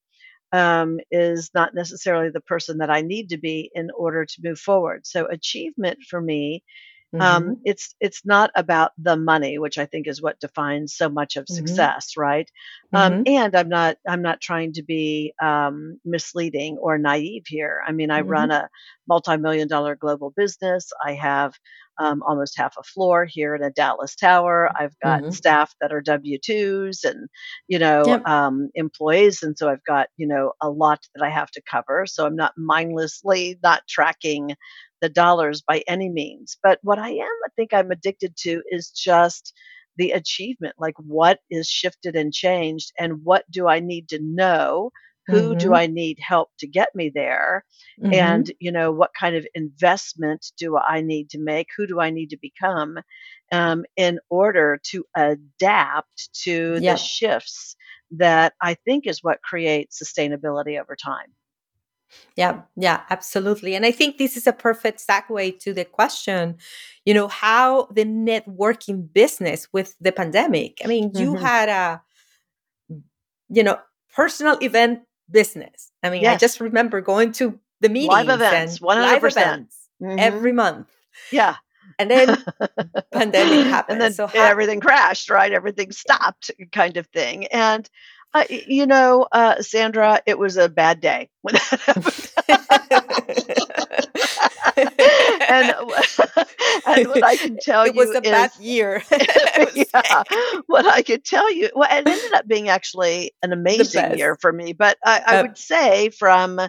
um, 0.51 0.99
is 1.11 1.51
not 1.53 1.75
necessarily 1.75 2.29
the 2.29 2.41
person 2.41 2.79
that 2.79 2.89
I 2.89 3.01
need 3.01 3.29
to 3.29 3.37
be 3.37 3.71
in 3.75 3.91
order 3.97 4.25
to 4.25 4.41
move 4.43 4.59
forward. 4.59 5.05
So 5.05 5.27
achievement 5.27 5.99
for 6.09 6.21
me, 6.21 6.63
um, 7.19 7.53
Mhm. 7.53 7.61
it's 7.63 7.95
it's 7.99 8.25
not 8.25 8.51
about 8.55 8.91
the 8.97 9.17
money, 9.17 9.57
which 9.59 9.77
I 9.77 9.85
think 9.85 10.07
is 10.07 10.21
what 10.21 10.39
defines 10.39 10.95
so 10.95 11.09
much 11.09 11.35
of 11.35 11.49
Mhm. 11.49 11.49
success, 11.49 12.13
right? 12.17 12.49
Um, 12.93 13.17
Mhm. 13.17 13.25
and 13.25 13.55
I'm 13.55 13.69
not 13.69 13.97
I'm 14.07 14.21
not 14.21 14.41
trying 14.41 14.73
to 14.73 14.83
be 14.83 15.33
um, 15.41 15.99
misleading 16.05 16.77
or 16.77 16.97
naive 16.97 17.43
here. 17.47 17.81
I 17.87 17.91
mean, 17.91 18.11
I 18.11 18.21
run 18.21 18.49
Mhm. 18.49 18.51
a 18.51 18.69
multi-million 19.07 19.67
dollar 19.67 19.95
global 19.95 20.31
business. 20.35 20.91
I 21.05 21.13
have 21.13 21.53
um, 21.99 22.23
almost 22.25 22.57
half 22.57 22.75
a 22.79 22.83
floor 22.83 23.25
here 23.25 23.55
in 23.55 23.63
a 23.63 23.71
Dallas 23.71 24.15
tower. 24.15 24.71
I've 24.79 24.97
got 24.99 25.23
Mhm. 25.23 25.29
staff 25.29 25.73
that 25.81 25.91
are 25.91 26.01
W 26.01 26.37
twos 26.43 27.03
and 27.03 27.27
you 27.67 27.79
know 27.79 28.17
Yep. 28.17 28.25
um, 28.25 28.69
employees, 28.75 29.43
and 29.43 29.57
so 29.57 29.69
I've 29.69 29.83
got 29.85 30.07
you 30.17 30.27
know 30.27 30.53
a 30.61 30.69
lot 30.69 30.99
that 31.15 31.23
I 31.23 31.29
have 31.29 31.51
to 31.51 31.61
cover. 31.69 32.05
So 32.07 32.25
I'm 32.25 32.35
not 32.35 32.53
mindlessly 32.57 33.59
not 33.63 33.83
tracking 33.87 34.55
the 35.01 35.09
dollars 35.09 35.61
by 35.61 35.83
any 35.87 36.09
means. 36.09 36.57
But 36.63 36.79
what 36.83 36.99
I 36.99 37.09
am, 37.09 37.19
I 37.45 37.49
think 37.55 37.73
I'm 37.73 37.91
addicted 37.91 38.35
to 38.37 38.61
is 38.71 38.89
just 38.91 39.53
the 39.97 40.11
achievement. 40.11 40.75
Like 40.79 40.95
what 40.97 41.39
is 41.49 41.67
shifted 41.67 42.15
and 42.15 42.33
changed, 42.33 42.91
and 42.99 43.23
what 43.23 43.49
do 43.51 43.67
I 43.67 43.79
need 43.79 44.09
to 44.09 44.19
know? 44.21 44.91
Who 45.27 45.55
do 45.55 45.73
Mhm. 45.73 45.75
I 45.75 45.87
need 45.87 46.19
help 46.19 46.49
to 46.59 46.67
get 46.67 46.89
me 46.95 47.09
there? 47.13 47.65
Mhm. 47.97 48.43
And, 48.43 48.51
you 48.59 48.71
know, 48.71 48.91
what 48.91 49.11
kind 49.19 49.35
of 49.35 49.45
investment 49.53 50.51
do 50.57 50.77
I 50.77 51.01
need 51.01 51.29
to 51.31 51.39
make? 51.39 51.67
Who 51.77 51.85
do 51.87 51.99
I 51.99 52.09
need 52.09 52.29
to 52.31 52.37
become 52.37 52.97
um, 53.51 53.85
in 53.95 54.19
order 54.29 54.79
to 54.91 55.05
adapt 55.15 56.29
to 56.43 56.81
the 56.81 56.97
shifts 56.97 57.75
that 58.11 58.53
I 58.61 58.73
think 58.75 59.05
is 59.07 59.23
what 59.23 59.41
creates 59.43 60.01
sustainability 60.01 60.79
over 60.79 60.95
time? 60.95 61.33
Yeah, 62.35 62.61
yeah, 62.75 63.01
absolutely. 63.09 63.75
And 63.75 63.85
I 63.85 63.91
think 63.91 64.17
this 64.17 64.35
is 64.37 64.47
a 64.47 64.53
perfect 64.53 65.05
segue 65.05 65.59
to 65.59 65.73
the 65.73 65.85
question, 65.85 66.57
you 67.05 67.13
know, 67.13 67.27
how 67.27 67.87
the 67.93 68.05
networking 68.05 69.11
business 69.13 69.67
with 69.73 69.95
the 70.01 70.11
pandemic. 70.11 70.79
I 70.83 70.87
mean, 70.87 71.11
you 71.15 71.33
Mhm. 71.35 71.41
had 71.41 71.69
a, 71.69 72.01
you 73.49 73.63
know, 73.63 73.79
personal 74.13 74.57
event 74.61 75.01
business. 75.29 75.91
I 76.03 76.09
mean, 76.09 76.25
I 76.25 76.35
just 76.35 76.59
remember 76.59 77.01
going 77.01 77.31
to 77.33 77.59
the 77.81 77.89
meetings 77.89 78.09
Live 78.09 78.29
events, 78.29 78.73
and 78.75 78.81
100%. 78.81 79.23
live 79.23 79.23
events 79.55 79.89
Mhm. 80.01 80.19
every 80.19 80.51
month. 80.51 80.87
Yeah. 81.31 81.55
And 81.97 82.09
then 82.09 82.43
pandemic 83.11 83.51
and 83.65 83.67
happened. 83.67 84.01
then 84.01 84.13
So 84.13 84.27
how, 84.27 84.45
everything 84.45 84.79
crashed, 84.79 85.29
right? 85.29 85.51
Everything 85.51 85.91
stopped, 85.91 86.51
kind 86.71 86.97
of 86.97 87.07
thing. 87.07 87.47
And 87.47 87.89
uh, 88.33 88.45
you 88.49 88.85
know, 88.85 89.27
uh, 89.31 89.61
Sandra, 89.61 90.21
it 90.25 90.37
was 90.37 90.57
a 90.57 90.69
bad 90.69 90.99
day 91.01 91.29
when 91.41 91.55
that 91.55 91.79
happened. 91.85 92.15
and 95.49 95.73
and 96.85 97.07
what 97.07 97.23
I 97.23 97.37
can 97.37 97.57
tell 97.57 97.87
you 97.87 98.01
was 98.01 98.13
a 98.13 98.21
bad 98.21 98.51
year. 98.55 99.03
Yeah, 99.75 100.23
what 100.67 100.85
I 100.87 101.01
could 101.03 101.23
tell 101.23 101.51
you, 101.53 101.69
well, 101.75 101.89
it 101.91 102.07
ended 102.07 102.33
up 102.33 102.47
being 102.47 102.69
actually 102.69 103.33
an 103.41 103.51
amazing 103.53 104.11
year 104.11 104.37
for 104.41 104.51
me. 104.51 104.73
But 104.73 104.97
I, 105.05 105.21
I 105.25 105.35
Uh, 105.35 105.37
would 105.37 105.57
say 105.57 106.09
from 106.09 106.59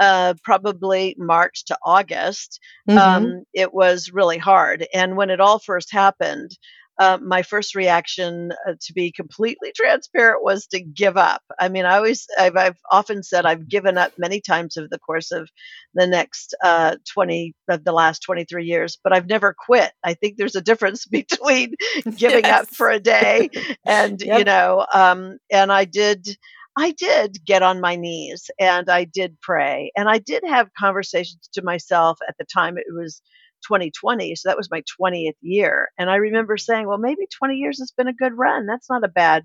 uh, 0.00 0.34
probably 0.42 1.14
March 1.18 1.64
to 1.66 1.78
August, 1.84 2.60
Mhm. 2.88 3.34
um, 3.34 3.44
it 3.54 3.72
was 3.72 4.10
really 4.12 4.38
hard. 4.38 4.86
And 4.94 5.16
when 5.16 5.30
it 5.30 5.40
all 5.40 5.58
first 5.58 5.92
happened, 5.92 6.50
uh, 6.98 7.18
my 7.22 7.42
first 7.42 7.74
reaction, 7.74 8.52
uh, 8.68 8.74
to 8.80 8.92
be 8.92 9.10
completely 9.12 9.72
transparent, 9.74 10.44
was 10.44 10.66
to 10.66 10.80
give 10.80 11.16
up. 11.16 11.42
I 11.58 11.68
mean, 11.68 11.84
I 11.84 11.96
always, 11.96 12.26
I've, 12.38 12.56
I've 12.56 12.76
often 12.90 13.22
said 13.22 13.46
I've 13.46 13.68
given 13.68 13.96
up 13.96 14.12
many 14.18 14.40
times 14.40 14.76
over 14.76 14.88
the 14.90 14.98
course 14.98 15.32
of 15.32 15.48
the 15.94 16.06
next 16.06 16.54
uh, 16.62 16.96
20, 17.12 17.54
of 17.68 17.84
the 17.84 17.92
last 17.92 18.20
23 18.20 18.64
years, 18.66 18.98
but 19.02 19.12
I've 19.14 19.26
never 19.28 19.54
quit. 19.58 19.92
I 20.04 20.14
think 20.14 20.36
there's 20.36 20.56
a 20.56 20.60
difference 20.60 21.06
between 21.12 21.74
giving 22.16 22.44
up 22.44 22.68
for 22.68 22.90
a 22.90 23.00
day 23.00 23.48
and, 23.86 24.20
you 24.20 24.44
know, 24.44 24.86
um, 24.92 25.38
and 25.50 25.72
I 25.72 25.84
did. 25.84 26.36
I 26.74 26.92
did 26.92 27.36
get 27.44 27.62
on 27.62 27.82
my 27.82 27.96
knees 27.96 28.50
and 28.58 28.88
I 28.88 29.04
did 29.04 29.38
pray 29.42 29.92
and 29.94 30.08
I 30.08 30.16
did 30.16 30.42
have 30.46 30.72
conversations 30.72 31.50
to 31.52 31.62
myself 31.62 32.18
at 32.26 32.34
the 32.38 32.46
time. 32.46 32.78
It 32.78 32.86
was 32.90 33.20
2020, 33.66 34.34
so 34.34 34.48
that 34.48 34.56
was 34.56 34.70
my 34.70 34.82
20th 34.98 35.36
year. 35.40 35.90
And 35.98 36.10
I 36.10 36.16
remember 36.16 36.56
saying, 36.56 36.86
well, 36.88 36.98
maybe 36.98 37.26
20 37.38 37.56
years 37.56 37.78
has 37.80 37.92
been 37.92 38.08
a 38.08 38.12
good 38.12 38.32
run. 38.36 38.66
That's 38.66 38.90
not 38.90 39.04
a 39.04 39.08
bad 39.08 39.44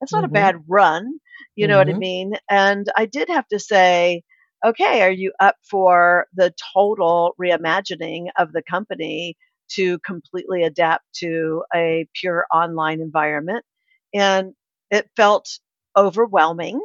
that's 0.00 0.12
not 0.12 0.24
a 0.24 0.28
Mhm. 0.28 0.42
bad 0.42 0.56
run. 0.68 1.14
You 1.56 1.66
know 1.68 1.78
what 1.78 1.88
I 1.88 1.92
Mhm. 1.92 1.98
mean? 1.98 2.32
And 2.50 2.86
I 2.96 3.06
did 3.06 3.28
have 3.28 3.46
to 3.48 3.58
say, 3.58 4.22
okay, 4.64 5.02
are 5.02 5.10
you 5.10 5.32
up 5.40 5.56
for 5.70 6.26
the 6.34 6.52
total 6.74 7.34
reimagining 7.40 8.26
of 8.38 8.52
the 8.52 8.62
company 8.62 9.36
to 9.70 9.98
completely 10.00 10.62
adapt 10.64 11.04
to 11.16 11.62
a 11.74 12.06
pure 12.14 12.46
online 12.52 13.00
environment? 13.00 13.64
And 14.14 14.54
it 14.90 15.08
felt 15.16 15.48
overwhelming 15.96 16.80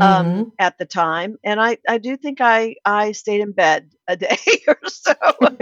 um, 0.00 0.28
Mhm. 0.28 0.52
at 0.58 0.78
the 0.78 0.86
time. 0.86 1.36
And 1.44 1.60
I, 1.60 1.78
I 1.88 1.98
do 1.98 2.16
think 2.16 2.40
I, 2.40 2.76
I 2.84 3.12
stayed 3.12 3.40
in 3.40 3.52
bed 3.52 3.90
a 4.10 4.16
day 4.16 4.38
or 4.68 4.78
so. 4.86 5.14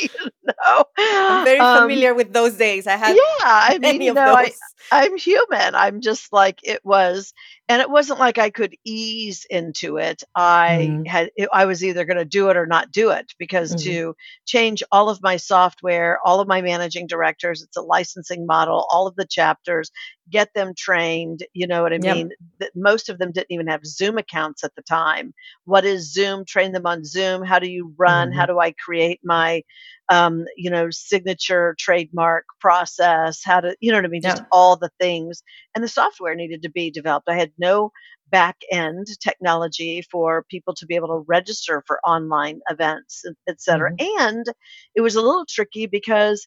you 0.00 0.08
know, 0.46 0.84
I'm 1.28 1.42
very 1.42 1.64
Um, 1.64 1.66
familiar 1.66 2.14
with 2.14 2.32
those 2.32 2.56
days. 2.56 2.86
I 2.86 2.96
had 2.96 3.18
yeah, 3.18 3.44
I 3.44 3.78
mean, 3.82 4.00
many 4.00 4.06
you 4.06 4.12
know, 4.14 4.34
I. 4.34 4.52
I'm 4.90 5.16
human. 5.18 5.74
I'm 5.74 6.00
just 6.00 6.32
like 6.32 6.60
it 6.64 6.80
was, 6.84 7.32
and 7.68 7.82
it 7.82 7.90
wasn't 7.90 8.20
like 8.20 8.38
I 8.38 8.50
could 8.50 8.76
ease 8.84 9.46
into 9.50 9.98
it. 9.98 10.22
I 10.34 10.96
Mhm. 10.98 11.06
had, 11.06 11.30
I 11.52 11.66
was 11.66 11.84
either 11.84 12.04
going 12.04 12.18
to 12.18 12.24
do 12.24 12.50
it 12.50 12.56
or 12.56 12.66
not 12.66 12.92
do 12.92 13.10
it 13.10 13.32
because 13.38 13.74
Mhm. 13.74 13.78
to 13.84 14.14
change 14.46 14.82
all 14.92 15.10
of 15.10 15.22
my 15.22 15.36
software, 15.36 16.18
all 16.24 16.40
of 16.40 16.48
my 16.48 16.62
managing 16.62 17.06
directors, 17.06 17.62
it's 17.62 17.76
a 17.76 17.82
licensing 17.82 18.46
model, 18.46 18.86
all 18.90 19.06
of 19.06 19.16
the 19.16 19.26
chapters, 19.26 19.92
get 20.30 20.48
them 20.54 20.74
trained. 20.76 21.44
You 21.54 21.68
know 21.68 21.82
what 21.82 21.92
I 21.92 21.98
Yep. 21.98 22.18
mean? 22.18 22.30
Most 22.74 23.08
of 23.10 23.18
them 23.18 23.32
didn't 23.32 23.52
even 23.52 23.68
have 23.68 23.84
Zoom 23.86 24.18
accounts 24.18 24.64
at 24.64 24.74
the 24.74 24.82
time. 24.82 25.34
What 25.66 25.84
is 25.84 26.12
Zoom? 26.12 26.44
Train 26.46 26.72
them 26.72 26.86
on 26.86 27.04
Zoom. 27.04 27.44
How 27.44 27.60
do 27.60 27.69
you 27.70 27.94
run? 27.98 28.32
How 28.32 28.44
Mhm. 28.44 28.46
do 28.46 28.60
I 28.60 28.72
create 28.72 29.20
my 29.24 29.62
um, 30.10 30.44
you 30.56 30.70
know, 30.70 30.88
signature 30.90 31.74
trademark 31.78 32.44
process, 32.60 33.42
how 33.44 33.60
to, 33.60 33.76
you 33.80 33.92
know 33.92 33.98
what 33.98 34.04
I 34.04 34.08
mean, 34.08 34.22
just 34.22 34.42
Yeah. 34.42 34.46
all 34.50 34.76
the 34.76 34.90
things. 35.00 35.42
And 35.74 35.84
the 35.84 35.88
software 35.88 36.34
needed 36.34 36.62
to 36.62 36.70
be 36.70 36.90
developed. 36.90 37.28
I 37.28 37.36
had 37.36 37.52
no 37.58 37.92
back 38.30 38.56
end 38.72 39.06
technology 39.22 40.02
for 40.10 40.44
people 40.50 40.74
to 40.74 40.86
be 40.86 40.94
able 40.96 41.08
to 41.08 41.24
register 41.28 41.82
for 41.86 42.00
online 42.06 42.60
events, 42.68 43.24
et 43.26 43.34
et 43.48 43.60
cetera. 43.60 43.90
Mhm. 43.90 44.00
And 44.00 44.46
it 44.94 45.00
was 45.00 45.14
a 45.16 45.22
little 45.22 45.46
tricky 45.48 45.86
because 45.86 46.46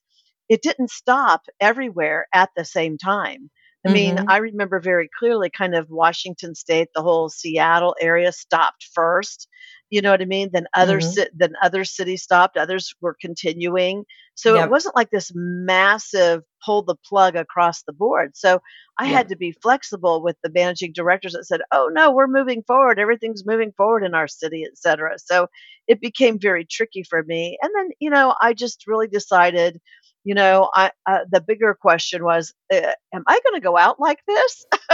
it 0.49 0.61
didn't 0.61 0.91
stop 0.91 1.41
everywhere 1.59 2.27
at 2.33 2.49
the 2.55 2.65
same 2.65 2.97
time. 2.97 3.49
I 3.85 3.89
mean, 3.89 4.19
Mhm. 4.19 4.27
I 4.27 4.37
remember 4.37 4.79
very 4.79 5.09
clearly 5.17 5.49
kind 5.49 5.75
of 5.75 5.89
Washington 5.89 6.55
State, 6.55 6.89
the 6.95 7.01
whole 7.01 7.29
Seattle 7.29 7.95
area 7.99 8.31
stopped 8.31 8.87
first. 8.93 9.47
You 9.93 10.01
know 10.01 10.09
what 10.09 10.23
I 10.23 10.25
mean? 10.25 10.49
Then 10.51 10.65
other 10.73 10.99
mm-hmm. 10.99 11.21
ci- 11.21 11.29
then 11.35 11.53
other 11.61 11.83
cities 11.83 12.23
stopped, 12.23 12.57
others 12.57 12.95
were 12.99 13.15
continuing. 13.21 14.05
So 14.33 14.55
it 14.55 14.71
wasn't 14.71 14.95
like 14.95 15.11
this 15.11 15.31
massive 15.35 16.41
pull 16.65 16.81
the 16.81 16.95
plug 17.07 17.35
across 17.35 17.83
the 17.83 17.93
board. 17.93 18.35
So 18.35 18.59
I 18.97 19.05
had 19.05 19.29
to 19.29 19.35
be 19.35 19.51
flexible 19.51 20.23
with 20.23 20.35
the 20.41 20.49
managing 20.49 20.93
directors 20.93 21.33
that 21.33 21.45
said, 21.45 21.61
"Oh 21.71 21.91
no, 21.93 22.09
we're 22.09 22.25
moving 22.25 22.63
forward. 22.63 22.97
Everything's 22.97 23.45
moving 23.45 23.71
forward 23.77 24.03
in 24.03 24.15
our 24.15 24.27
city, 24.27 24.65
etc." 24.65 25.19
So 25.19 25.47
it 25.87 26.01
became 26.01 26.39
very 26.39 26.65
tricky 26.65 27.03
for 27.03 27.21
me. 27.21 27.59
And 27.61 27.71
then, 27.77 27.89
you 27.99 28.09
know, 28.09 28.35
I 28.41 28.53
just 28.53 28.87
really 28.87 29.07
decided, 29.07 29.79
you 30.23 30.35
know, 30.35 30.69
I 30.73 30.91
uh, 31.05 31.19
the 31.29 31.41
bigger 31.41 31.73
question 31.73 32.23
was, 32.23 32.53
uh, 32.73 32.93
am 33.13 33.23
I 33.27 33.39
going 33.43 33.55
to 33.55 33.61
go 33.61 33.77
out 33.77 33.99
like 33.99 34.19
this? 34.27 34.65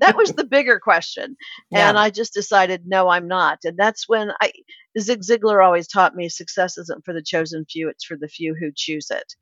that 0.00 0.14
was 0.16 0.32
the 0.34 0.44
bigger 0.44 0.78
question. 0.80 1.36
And 1.74 1.98
I 1.98 2.10
just 2.10 2.34
decided, 2.34 2.82
no, 2.86 3.08
I'm 3.08 3.28
not. 3.28 3.60
And 3.64 3.76
that's 3.78 4.08
when 4.08 4.30
I, 4.40 4.52
Zig 4.98 5.22
Ziglar 5.22 5.64
always 5.64 5.88
taught 5.88 6.14
me 6.14 6.28
success 6.28 6.78
isn't 6.78 7.04
for 7.04 7.12
the 7.14 7.22
chosen 7.22 7.64
few, 7.70 7.88
it's 7.88 8.04
for 8.04 8.16
the 8.16 8.28
few 8.28 8.54
who 8.54 8.70
choose 8.74 9.10
it. 9.10 9.34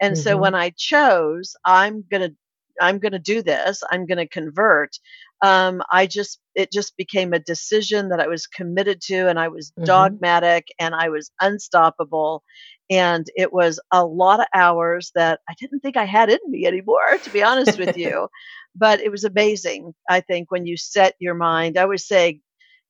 And 0.00 0.16
so 0.16 0.36
when. 0.36 0.54
I 0.54 0.70
chose, 0.76 1.54
I'm 1.64 2.04
going 2.10 2.30
to, 2.30 2.36
I'm 2.80 2.98
going 2.98 3.12
to 3.12 3.18
do 3.18 3.42
this, 3.42 3.82
I'm 3.90 4.06
going 4.06 4.18
to 4.18 4.28
convert. 4.28 4.98
Um, 5.42 5.82
I 5.92 6.06
just, 6.06 6.40
it 6.54 6.72
just 6.72 6.96
became 6.96 7.32
a 7.32 7.38
decision 7.38 8.08
that 8.08 8.20
I 8.20 8.26
was 8.28 8.46
committed 8.46 9.00
to 9.02 9.28
and 9.28 9.38
I 9.38 9.48
was 9.48 9.72
Mhm. 9.78 9.84
dogmatic 9.86 10.68
and 10.78 10.94
I 10.94 11.08
was 11.10 11.30
unstoppable. 11.40 12.42
And 12.90 13.26
it 13.36 13.52
was 13.52 13.80
a 13.92 14.04
lot 14.04 14.40
of 14.40 14.46
hours 14.54 15.10
that 15.14 15.40
I 15.48 15.54
didn't 15.58 15.80
think 15.80 15.96
I 15.96 16.04
had 16.04 16.30
in 16.30 16.38
me 16.48 16.66
anymore, 16.66 17.18
to 17.22 17.30
be 17.30 17.42
honest 17.42 17.78
with 17.78 17.96
you 17.96 18.28
but 18.74 19.00
it 19.00 19.10
was 19.10 19.24
amazing 19.24 19.92
i 20.08 20.20
think 20.20 20.50
when 20.50 20.66
you 20.66 20.76
set 20.76 21.14
your 21.18 21.34
mind 21.34 21.76
i 21.78 21.82
always 21.82 22.06
say 22.06 22.40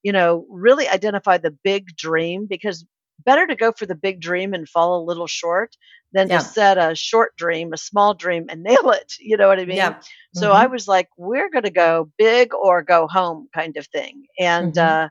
you 0.03 0.11
know 0.11 0.45
really 0.49 0.87
identify 0.87 1.37
the 1.37 1.55
big 1.63 1.87
dream 1.95 2.45
because 2.49 2.85
better 3.25 3.45
to 3.47 3.55
go 3.55 3.71
for 3.71 3.85
the 3.85 3.95
big 3.95 4.19
dream 4.21 4.53
and 4.53 4.67
fall 4.69 5.01
a 5.01 5.05
little 5.05 5.27
short 5.27 5.75
than 6.13 6.29
to 6.29 6.39
set 6.39 6.77
a 6.77 6.95
short 6.95 7.35
dream 7.37 7.73
a 7.73 7.77
small 7.77 8.13
dream 8.13 8.45
and 8.49 8.63
nail 8.63 8.89
it 8.91 9.13
you 9.19 9.37
know 9.37 9.47
what 9.47 9.59
i 9.59 9.65
mean 9.65 9.93
Yeah. 9.93 10.03
so 10.31 10.51
i 10.51 10.65
Mhm. 10.65 10.67
was 10.67 10.87
like 10.87 11.07
we're 11.17 11.49
going 11.49 11.63
to 11.63 11.69
go 11.71 12.09
big 12.17 12.53
or 12.53 12.81
go 12.81 13.07
home 13.07 13.47
kind 13.53 13.77
of 13.77 13.87
thing 13.87 14.25
and 14.39 14.77
Mhm. 14.77 14.77
uh 14.77 15.07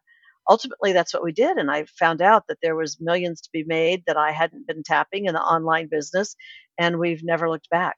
ultimately 0.48 0.92
that's 0.92 1.14
what 1.14 1.24
we 1.24 1.32
did 1.32 1.56
and 1.56 1.70
i 1.70 1.84
found 1.98 2.20
out 2.22 2.44
that 2.48 2.58
there 2.62 2.76
was 2.76 3.00
millions 3.00 3.40
to 3.40 3.50
be 3.52 3.64
made 3.64 4.02
that 4.06 4.16
i 4.16 4.30
hadn't 4.32 4.66
been 4.66 4.82
tapping 4.82 5.26
in 5.26 5.34
the 5.34 5.40
online 5.42 5.88
business 5.90 6.36
and 6.78 6.98
we've 6.98 7.22
never 7.24 7.48
looked 7.50 7.70
back 7.70 7.96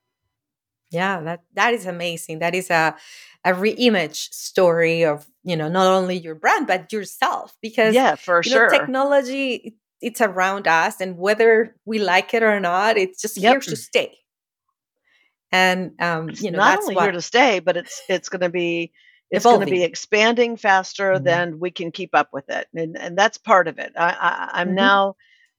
Yeah, 0.91 1.21
that 1.23 1.43
that 1.55 1.75
is 1.75 1.87
amazing. 1.87 2.39
That 2.39 2.55
is 2.55 2.71
a 2.71 2.97
a 3.45 3.53
reimage 3.53 4.33
story 4.33 5.05
of, 5.05 5.27
you 5.45 5.57
know, 5.57 5.69
not 5.69 5.87
only 5.87 6.17
your 6.17 6.35
brand 6.35 6.67
but 6.67 6.93
yourself 6.93 7.57
because 7.61 7.95
yeah 7.95 8.15
for 8.17 8.43
you 8.43 8.51
know 8.51 8.61
sure 8.61 8.69
technology 8.69 9.77
it's 10.01 10.21
around 10.21 10.69
us 10.69 11.01
and 11.01 11.17
whether 11.19 11.75
we 11.87 11.99
like 11.99 12.35
it 12.35 12.43
or 12.43 12.61
not, 12.61 12.97
it's 12.99 13.21
just 13.21 13.37
Yep. 13.37 13.53
here 13.53 13.61
to 13.61 13.77
stay. 13.77 14.19
And 15.53 15.93
um, 16.01 16.31
you 16.41 16.51
know, 16.51 16.59
not 16.59 16.67
that's 16.71 16.89
only 16.89 16.95
here 16.97 17.13
to 17.13 17.23
stay, 17.23 17.61
but 17.61 17.77
it's 17.77 18.03
it's 18.09 18.29
going 18.29 18.41
to 18.43 18.51
be 18.51 18.93
it's 19.31 19.45
going 19.45 19.61
to 19.61 19.67
be 19.67 19.83
expanding 19.83 20.57
faster 20.57 21.19
Mhm. 21.19 21.25
than 21.25 21.59
we 21.61 21.71
can 21.71 21.93
keep 21.93 22.15
up 22.15 22.31
with 22.33 22.49
it, 22.51 22.69
and 22.75 22.97
and 22.99 23.17
that's 23.19 23.39
part 23.39 23.69
of 23.69 23.79
it. 23.79 23.93
I, 23.97 24.11
I 24.13 24.61
I'm 24.61 24.69
Mhm. 24.69 24.75
now 24.75 25.15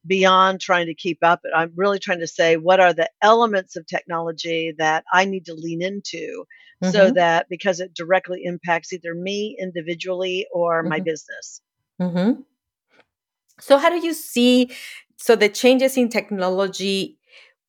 beyond 0.05 0.61
trying 0.61 0.87
to 0.87 0.93
keep 0.95 1.19
up. 1.23 1.41
I'm 1.55 1.73
really 1.75 1.99
trying 1.99 2.19
to 2.19 2.27
say 2.27 2.57
what 2.57 2.79
are 2.79 2.93
the 2.93 3.09
elements 3.21 3.75
of 3.75 3.85
technology 3.87 4.73
that 4.77 5.03
I 5.13 5.25
need 5.25 5.45
to 5.45 5.53
lean 5.53 5.81
into, 5.81 6.45
so 6.81 7.09
Mhm. 7.09 7.15
that 7.15 7.47
because 7.49 7.79
it 7.79 7.93
directly 7.93 8.41
impacts 8.43 8.93
either 8.93 9.13
me 9.15 9.57
individually 9.59 10.47
or 10.53 10.83
my 10.83 10.99
Mhm. 10.99 11.05
business. 11.05 11.61
Mhm. 12.01 12.45
So 13.59 13.77
how 13.77 13.89
do 13.89 13.97
you 14.05 14.13
see 14.13 14.71
so 15.17 15.35
the 15.35 15.49
changes 15.49 15.97
in 15.97 16.09
technology 16.09 17.16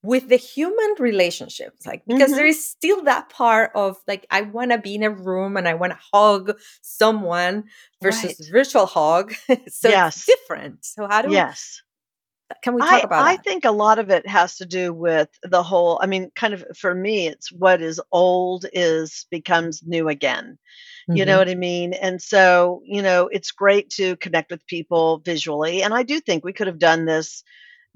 with 0.03 0.29
the 0.29 0.37
human 0.37 0.95
relationships 0.99 1.87
like 1.87 2.05
because 2.07 2.35
there 2.35 2.47
hmm 2.47 2.47
is 2.47 2.65
still 2.65 3.03
that 3.05 3.29
part 3.31 3.73
of 3.75 3.97
like 4.07 4.27
I 4.31 4.43
want 4.43 4.71
to 4.71 4.79
be 4.79 4.95
in 4.95 5.03
a 5.03 5.11
room 5.11 5.57
and 5.57 5.67
I 5.69 5.75
want 5.75 5.93
to 5.93 5.99
hug 6.13 6.59
someone 6.83 7.65
versus 8.03 8.35
Right. 8.37 8.49
virtual 8.53 8.87
hug 8.87 9.35
so 9.69 9.91
Yes. 9.91 10.25
different. 10.27 10.85
So 10.85 11.07
how 11.09 11.23
do 11.23 11.31
Yes. 11.31 11.83
can 12.63 12.75
we 12.75 12.83
talk 12.83 13.03
I 13.03 13.05
about 13.05 13.27
I 13.33 13.37
that? 13.37 13.45
think 13.45 13.65
a 13.65 13.73
lot 13.73 13.99
of 13.99 14.11
it 14.11 14.27
has 14.27 14.57
to 14.59 14.67
do 14.67 14.93
with 14.93 15.29
the 15.43 15.63
whole 15.63 15.99
I 16.03 16.07
mean 16.07 16.31
kind 16.37 16.55
of 16.55 16.65
for 16.77 16.95
me 16.95 17.27
it's 17.27 17.51
what 17.51 17.83
is 17.83 18.01
old 18.13 18.67
is 18.73 19.27
becomes 19.31 19.83
new 19.85 20.09
again. 20.09 20.59
You 21.13 21.25
know 21.27 21.39
Mhm. 21.39 21.41
what 21.41 21.49
I 21.51 21.55
mean? 21.57 21.95
And 21.95 22.23
so, 22.23 22.83
you 22.85 23.03
know, 23.03 23.29
it's 23.33 23.53
great 23.53 23.91
to 23.93 24.17
connect 24.19 24.51
with 24.53 24.67
people 24.67 25.21
visually 25.25 25.83
and 25.83 25.95
I 25.95 26.03
do 26.05 26.21
think 26.21 26.45
we 26.45 26.53
could 26.53 26.69
have 26.69 26.79
done 26.81 27.07
this 27.07 27.45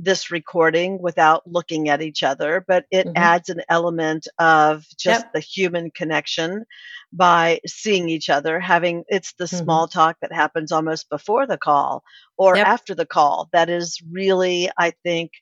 this 0.03 0.31
recording 0.31 1.01
without 1.01 1.43
looking 1.47 1.89
at 1.89 2.03
each 2.03 2.23
other, 2.25 2.65
but 2.67 2.85
it 2.91 3.07
Mhm. 3.07 3.17
adds 3.17 3.49
an 3.49 3.63
element 3.69 4.27
of 4.39 4.85
just 4.99 5.21
Yep. 5.21 5.33
the 5.33 5.41
human 5.41 5.91
connection 5.93 6.65
by 7.13 7.61
seeing 7.67 8.09
each 8.09 8.29
other, 8.29 8.59
having 8.61 9.05
it's 9.09 9.33
the 9.35 9.47
Mhm. 9.53 9.63
small 9.63 9.89
talk 9.89 10.17
that 10.21 10.33
happens 10.33 10.73
almost 10.73 11.09
before 11.09 11.47
the 11.47 11.59
call 11.59 12.03
or 12.37 12.57
Yep. 12.57 12.67
after 12.67 12.95
the 12.95 13.07
call 13.07 13.49
that 13.53 13.71
is 13.71 14.01
really, 14.11 14.71
I 14.79 14.93
think, 15.05 15.33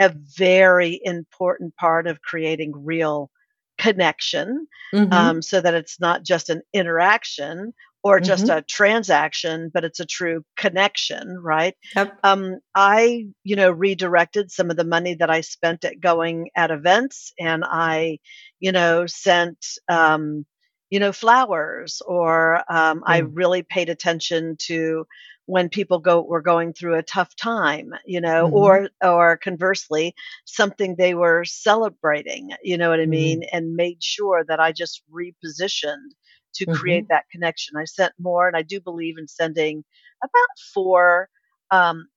a 0.00 0.10
very 0.38 1.00
important 1.04 1.74
part 1.76 2.06
of 2.06 2.22
creating 2.22 2.72
real 2.74 3.30
connection 3.78 4.66
Mhm. 4.92 5.12
um, 5.12 5.42
so 5.42 5.60
that 5.60 5.74
it's 5.74 5.98
not 6.00 6.22
just 6.24 6.50
an 6.50 6.62
interaction 6.74 7.72
or 8.02 8.20
just 8.20 8.48
Mhm. 8.48 8.50
a 8.50 8.62
transaction, 8.62 9.70
but 9.72 9.84
it's 9.84 10.00
a 10.00 10.06
true 10.06 10.44
connection, 10.56 11.38
right? 11.42 11.74
Yep. 11.94 12.20
um, 12.22 12.58
I, 12.74 13.26
you 13.44 13.56
know, 13.56 13.70
redirected 13.70 14.50
some 14.50 14.70
of 14.70 14.76
the 14.76 14.84
money 14.84 15.14
that 15.14 15.30
I 15.30 15.40
spent 15.40 15.84
at 15.84 16.00
going 16.00 16.50
at 16.56 16.70
events 16.70 17.32
and 17.38 17.64
I, 17.66 18.18
you 18.60 18.72
know, 18.72 19.06
sent, 19.06 19.64
um, 19.88 20.44
you 20.90 20.98
know, 20.98 21.12
flowers 21.12 22.02
or 22.06 22.62
um, 22.72 23.02
I 23.06 23.18
Mm. 23.18 23.32
really 23.32 23.62
paid 23.62 23.88
attention 23.88 24.56
to 24.66 25.06
when 25.46 25.68
people 25.68 25.98
go 25.98 26.22
were 26.22 26.42
going 26.42 26.72
through 26.72 26.96
a 26.96 27.02
tough 27.02 27.34
time, 27.36 27.90
you 28.04 28.20
know, 28.20 28.46
Mhm. 28.46 28.50
or 28.52 28.88
or 29.02 29.36
conversely, 29.38 30.14
something 30.44 30.94
they 30.96 31.14
were 31.14 31.44
celebrating, 31.44 32.50
you 32.62 32.76
know 32.78 32.90
what 32.90 33.00
I 33.00 33.06
Mhm. 33.06 33.06
mean, 33.06 33.44
and 33.52 33.74
made 33.74 34.02
sure 34.02 34.44
that 34.46 34.60
I 34.60 34.72
just 34.72 35.02
repositioned 35.12 36.10
to 36.54 36.66
create 36.66 37.04
Mhm. 37.04 37.08
that 37.08 37.28
connection. 37.30 37.76
I 37.76 37.84
sent 37.84 38.12
more, 38.18 38.46
and 38.48 38.56
I 38.56 38.62
do 38.62 38.80
believe 38.80 39.18
in 39.18 39.28
sending 39.28 39.84
about 40.22 40.58
four 40.74 41.28
um, 41.70 42.08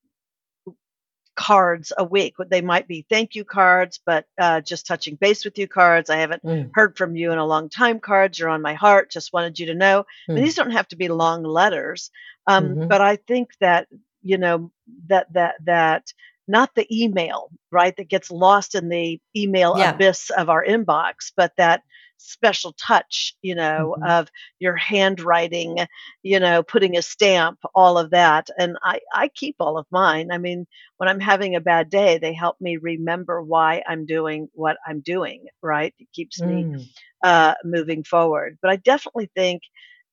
cards 1.36 1.92
a 1.98 2.04
week. 2.04 2.36
They 2.50 2.62
might 2.62 2.88
be 2.88 3.06
thank 3.10 3.34
you 3.36 3.44
cards, 3.44 4.00
but 4.06 4.26
uh, 4.40 4.62
just 4.62 4.86
touching 4.86 5.16
base 5.16 5.44
with 5.44 5.58
you 5.58 5.68
cards. 5.68 6.10
I 6.10 6.18
haven't 6.18 6.44
Mm. 6.44 6.70
heard 6.74 6.96
from 6.96 7.16
you 7.16 7.32
in 7.32 7.40
a 7.40 7.46
long 7.46 7.70
time 7.70 8.00
cards. 8.00 8.38
You're 8.38 8.50
on 8.50 8.62
my 8.62 8.76
heart. 8.76 9.10
Just 9.10 9.34
wanted 9.34 9.58
you 9.60 9.66
to 9.68 9.74
know. 9.76 10.06
Mm. 10.30 10.36
these 10.36 10.56
don't 10.56 10.72
have 10.72 10.88
to 10.90 10.96
be 10.96 11.08
long 11.08 11.44
letters, 11.44 12.12
um, 12.48 12.76
Mhm. 12.76 12.88
but 12.88 13.02
I 13.02 13.16
think 13.16 13.50
that 13.60 13.88
you 14.22 14.38
know 14.38 14.72
that 15.08 15.32
that 15.34 15.56
that 15.66 16.14
not 16.48 16.76
the 16.76 16.86
email 16.92 17.50
right 17.72 17.96
that 17.98 18.10
gets 18.10 18.30
lost 18.30 18.76
in 18.76 18.90
the 18.90 19.20
email 19.36 19.76
Yeah. 19.78 19.92
abyss 19.96 20.30
of 20.30 20.50
our 20.50 20.64
inbox, 20.64 21.32
but 21.36 21.54
that 21.58 21.82
special 22.24 22.74
touch, 22.74 23.36
you 23.42 23.56
know, 23.56 23.96
Mhm. 23.96 24.08
of 24.08 24.30
your 24.60 24.76
handwriting, 24.76 25.78
you 26.24 26.40
know, 26.40 26.64
putting 26.64 26.98
a 26.98 27.02
stamp, 27.02 27.60
all 27.76 27.98
of 27.98 28.12
that. 28.12 28.50
And 28.58 28.78
I, 28.84 29.00
I 29.14 29.28
keep 29.30 29.56
all 29.60 29.78
of 29.78 29.86
mine. 29.92 30.32
I 30.32 30.38
mean, 30.38 30.66
when 30.98 31.10
I'm 31.10 31.20
having 31.20 31.56
a 31.56 31.62
bad 31.62 31.90
day, 31.90 32.18
they 32.18 32.34
help 32.34 32.60
me 32.62 32.78
remember 32.78 33.42
why 33.42 33.84
I'm 33.88 34.06
doing 34.06 34.50
what 34.54 34.78
I'm 34.88 35.02
doing, 35.02 35.46
right? 35.62 35.94
It 36.00 36.08
keeps 36.14 36.44
me 36.44 36.68
Mm. 36.68 36.90
uh, 37.24 37.54
moving 37.64 38.04
forward. 38.04 38.58
But 38.62 38.72
I 38.72 38.78
definitely 38.78 39.30
think 39.36 39.64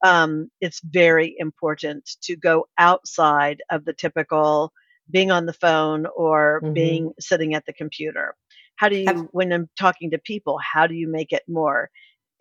um, 0.05 0.51
it's 0.61 0.81
very 0.83 1.35
important 1.39 2.09
to 2.23 2.37
go 2.37 2.67
outside 2.79 3.63
of 3.71 3.85
the 3.85 3.93
typical 3.93 4.73
being 5.11 5.31
on 5.31 5.47
the 5.47 5.53
phone 5.53 6.07
or 6.17 6.65
Mhm. 6.65 6.73
being 6.73 7.13
sitting 7.21 7.55
at 7.55 7.67
the 7.67 7.73
computer. 7.73 8.35
How 8.81 8.89
do 8.89 8.97
you, 8.97 9.29
when 9.33 9.53
I'm 9.53 9.69
talking 9.79 10.11
to 10.11 10.19
people, 10.19 10.59
how 10.59 10.87
do 10.87 10.95
you 10.95 11.07
make 11.07 11.33
it 11.33 11.43
more 11.49 11.91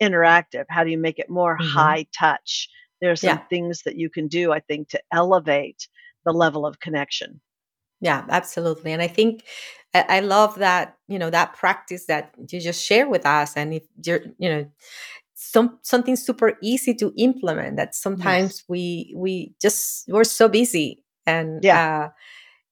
interactive? 0.02 0.64
How 0.70 0.84
do 0.84 0.90
you 0.90 0.96
make 0.98 1.18
it 1.18 1.28
more 1.28 1.58
Mhm. 1.58 1.66
high 1.74 2.06
touch? 2.18 2.70
There 3.02 3.10
are 3.10 3.16
some 3.16 3.40
Yeah. 3.40 3.44
things 3.50 3.82
that 3.84 3.96
you 3.96 4.08
can 4.08 4.26
do, 4.26 4.50
I 4.50 4.60
think, 4.60 4.88
to 4.90 5.02
elevate 5.12 5.86
the 6.24 6.32
level 6.32 6.64
of 6.66 6.80
connection. 6.80 7.40
Yeah, 8.00 8.24
absolutely. 8.30 8.92
And 8.92 9.02
I 9.02 9.08
think 9.08 9.44
I, 9.92 10.20
love 10.20 10.54
that, 10.60 10.96
you 11.08 11.18
know, 11.18 11.30
that 11.30 11.54
practice 11.54 12.06
that 12.06 12.32
you 12.48 12.60
just 12.60 12.82
share 12.82 13.08
with 13.08 13.26
us. 13.26 13.56
And 13.56 13.74
if 13.74 13.82
you're, 14.06 14.20
you 14.38 14.48
know, 14.48 14.66
some 15.34 15.78
something 15.82 16.16
super 16.16 16.58
easy 16.62 16.94
to 16.94 17.12
implement 17.16 17.76
that 17.76 17.94
sometimes 17.94 18.62
we 18.68 19.12
we 19.16 19.54
just 19.60 20.04
we're 20.08 20.24
so 20.24 20.48
busy 20.48 21.04
and 21.26 21.62
Yeah. 21.62 21.78
uh 21.78 22.08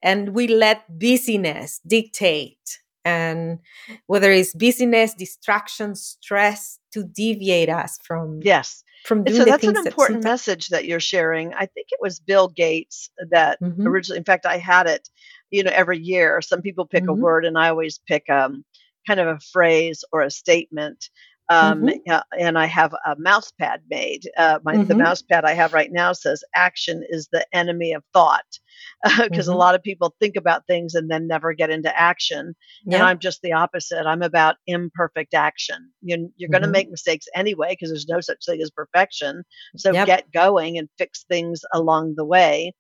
and 0.03 0.31
we 0.35 0.49
let 0.49 0.99
busyness 0.99 1.81
dictate 1.87 2.81
and 3.05 3.59
whether 4.07 4.31
it's 4.31 4.55
busyness, 4.55 5.15
distraction, 5.15 5.95
stress 5.95 6.79
to 6.93 7.05
deviate 7.05 7.69
us 7.69 7.99
from 8.03 8.41
Yes. 8.43 8.83
from 9.05 9.25
And 9.25 9.29
doing 9.29 9.39
so 9.39 9.45
the 9.45 9.51
that's 9.51 9.65
an 9.65 9.71
that 9.77 9.87
important 9.87 10.23
sometimes 10.23 10.25
message 10.25 10.69
that 10.69 10.85
you're 10.87 11.01
sharing. 11.01 11.55
I 11.55 11.67
think 11.67 11.89
it 11.91 11.99
was 12.01 12.21
Bill 12.21 12.49
Gates 12.49 13.11
that 13.31 13.59
Mhm, 13.63 13.87
originally, 13.87 14.19
in 14.19 14.25
fact, 14.25 14.47
I 14.47 14.59
had 14.59 14.87
it, 14.87 15.09
you 15.51 15.63
know, 15.63 15.71
every 15.75 15.99
year. 15.99 16.41
Some 16.41 16.63
people 16.63 16.87
pick 16.87 17.05
a 17.05 17.13
mhm, 17.13 17.21
word, 17.21 17.45
and 17.45 17.59
I 17.59 17.69
always 17.69 18.01
pick 18.07 18.29
um, 18.31 18.65
kind 19.07 19.21
of 19.21 19.27
a 19.29 19.39
phrase 19.41 20.05
or 20.13 20.21
a 20.23 20.31
statement. 20.31 21.09
Um, 21.51 21.87
mhm, 21.87 22.01
yeah, 22.07 22.23
and 22.39 22.59
I 22.59 22.67
have 22.67 22.93
a 23.07 23.17
mouse 23.19 23.53
pad 23.61 23.81
made. 23.91 24.23
Uh, 24.37 24.59
my 24.65 24.79
the 24.87 24.95
mhm, 24.95 24.97
mouse 24.97 25.23
pad 25.23 25.45
I 25.45 25.53
have 25.55 25.73
right 25.73 25.91
now 25.93 26.13
says 26.13 26.45
"Action 26.55 27.03
is 27.09 27.29
the 27.33 27.47
enemy 27.53 27.93
of 27.93 28.05
thought," 28.13 28.59
because 29.19 29.49
a 29.49 29.55
mhm. 29.55 29.57
lot 29.57 29.75
of 29.75 29.83
people 29.83 30.15
think 30.21 30.37
about 30.37 30.67
things 30.67 30.95
and 30.95 31.11
then 31.11 31.27
never 31.27 31.53
get 31.53 31.71
into 31.71 31.97
action. 31.99 32.55
And 32.91 33.03
I'm 33.03 33.19
just 33.19 33.43
the 33.43 33.53
opposite. 33.53 34.07
I'm 34.07 34.23
about 34.23 34.57
imperfect 34.67 35.35
action. 35.35 35.91
You, 36.03 36.31
you're 36.37 36.51
going 36.51 36.63
to 36.63 36.69
mhm, 36.69 36.79
make 36.79 36.91
mistakes 36.91 37.27
anyway 37.35 37.71
because 37.71 37.91
there's 37.91 38.09
no 38.09 38.21
such 38.21 38.45
thing 38.47 38.61
as 38.63 38.71
perfection. 38.71 39.43
So 39.77 39.95
Yep. 39.95 40.07
get 40.07 40.31
going 40.33 40.79
and 40.79 40.89
fix 40.99 41.25
things 41.29 41.63
along 41.73 42.15
the 42.17 42.25
way. 42.25 42.75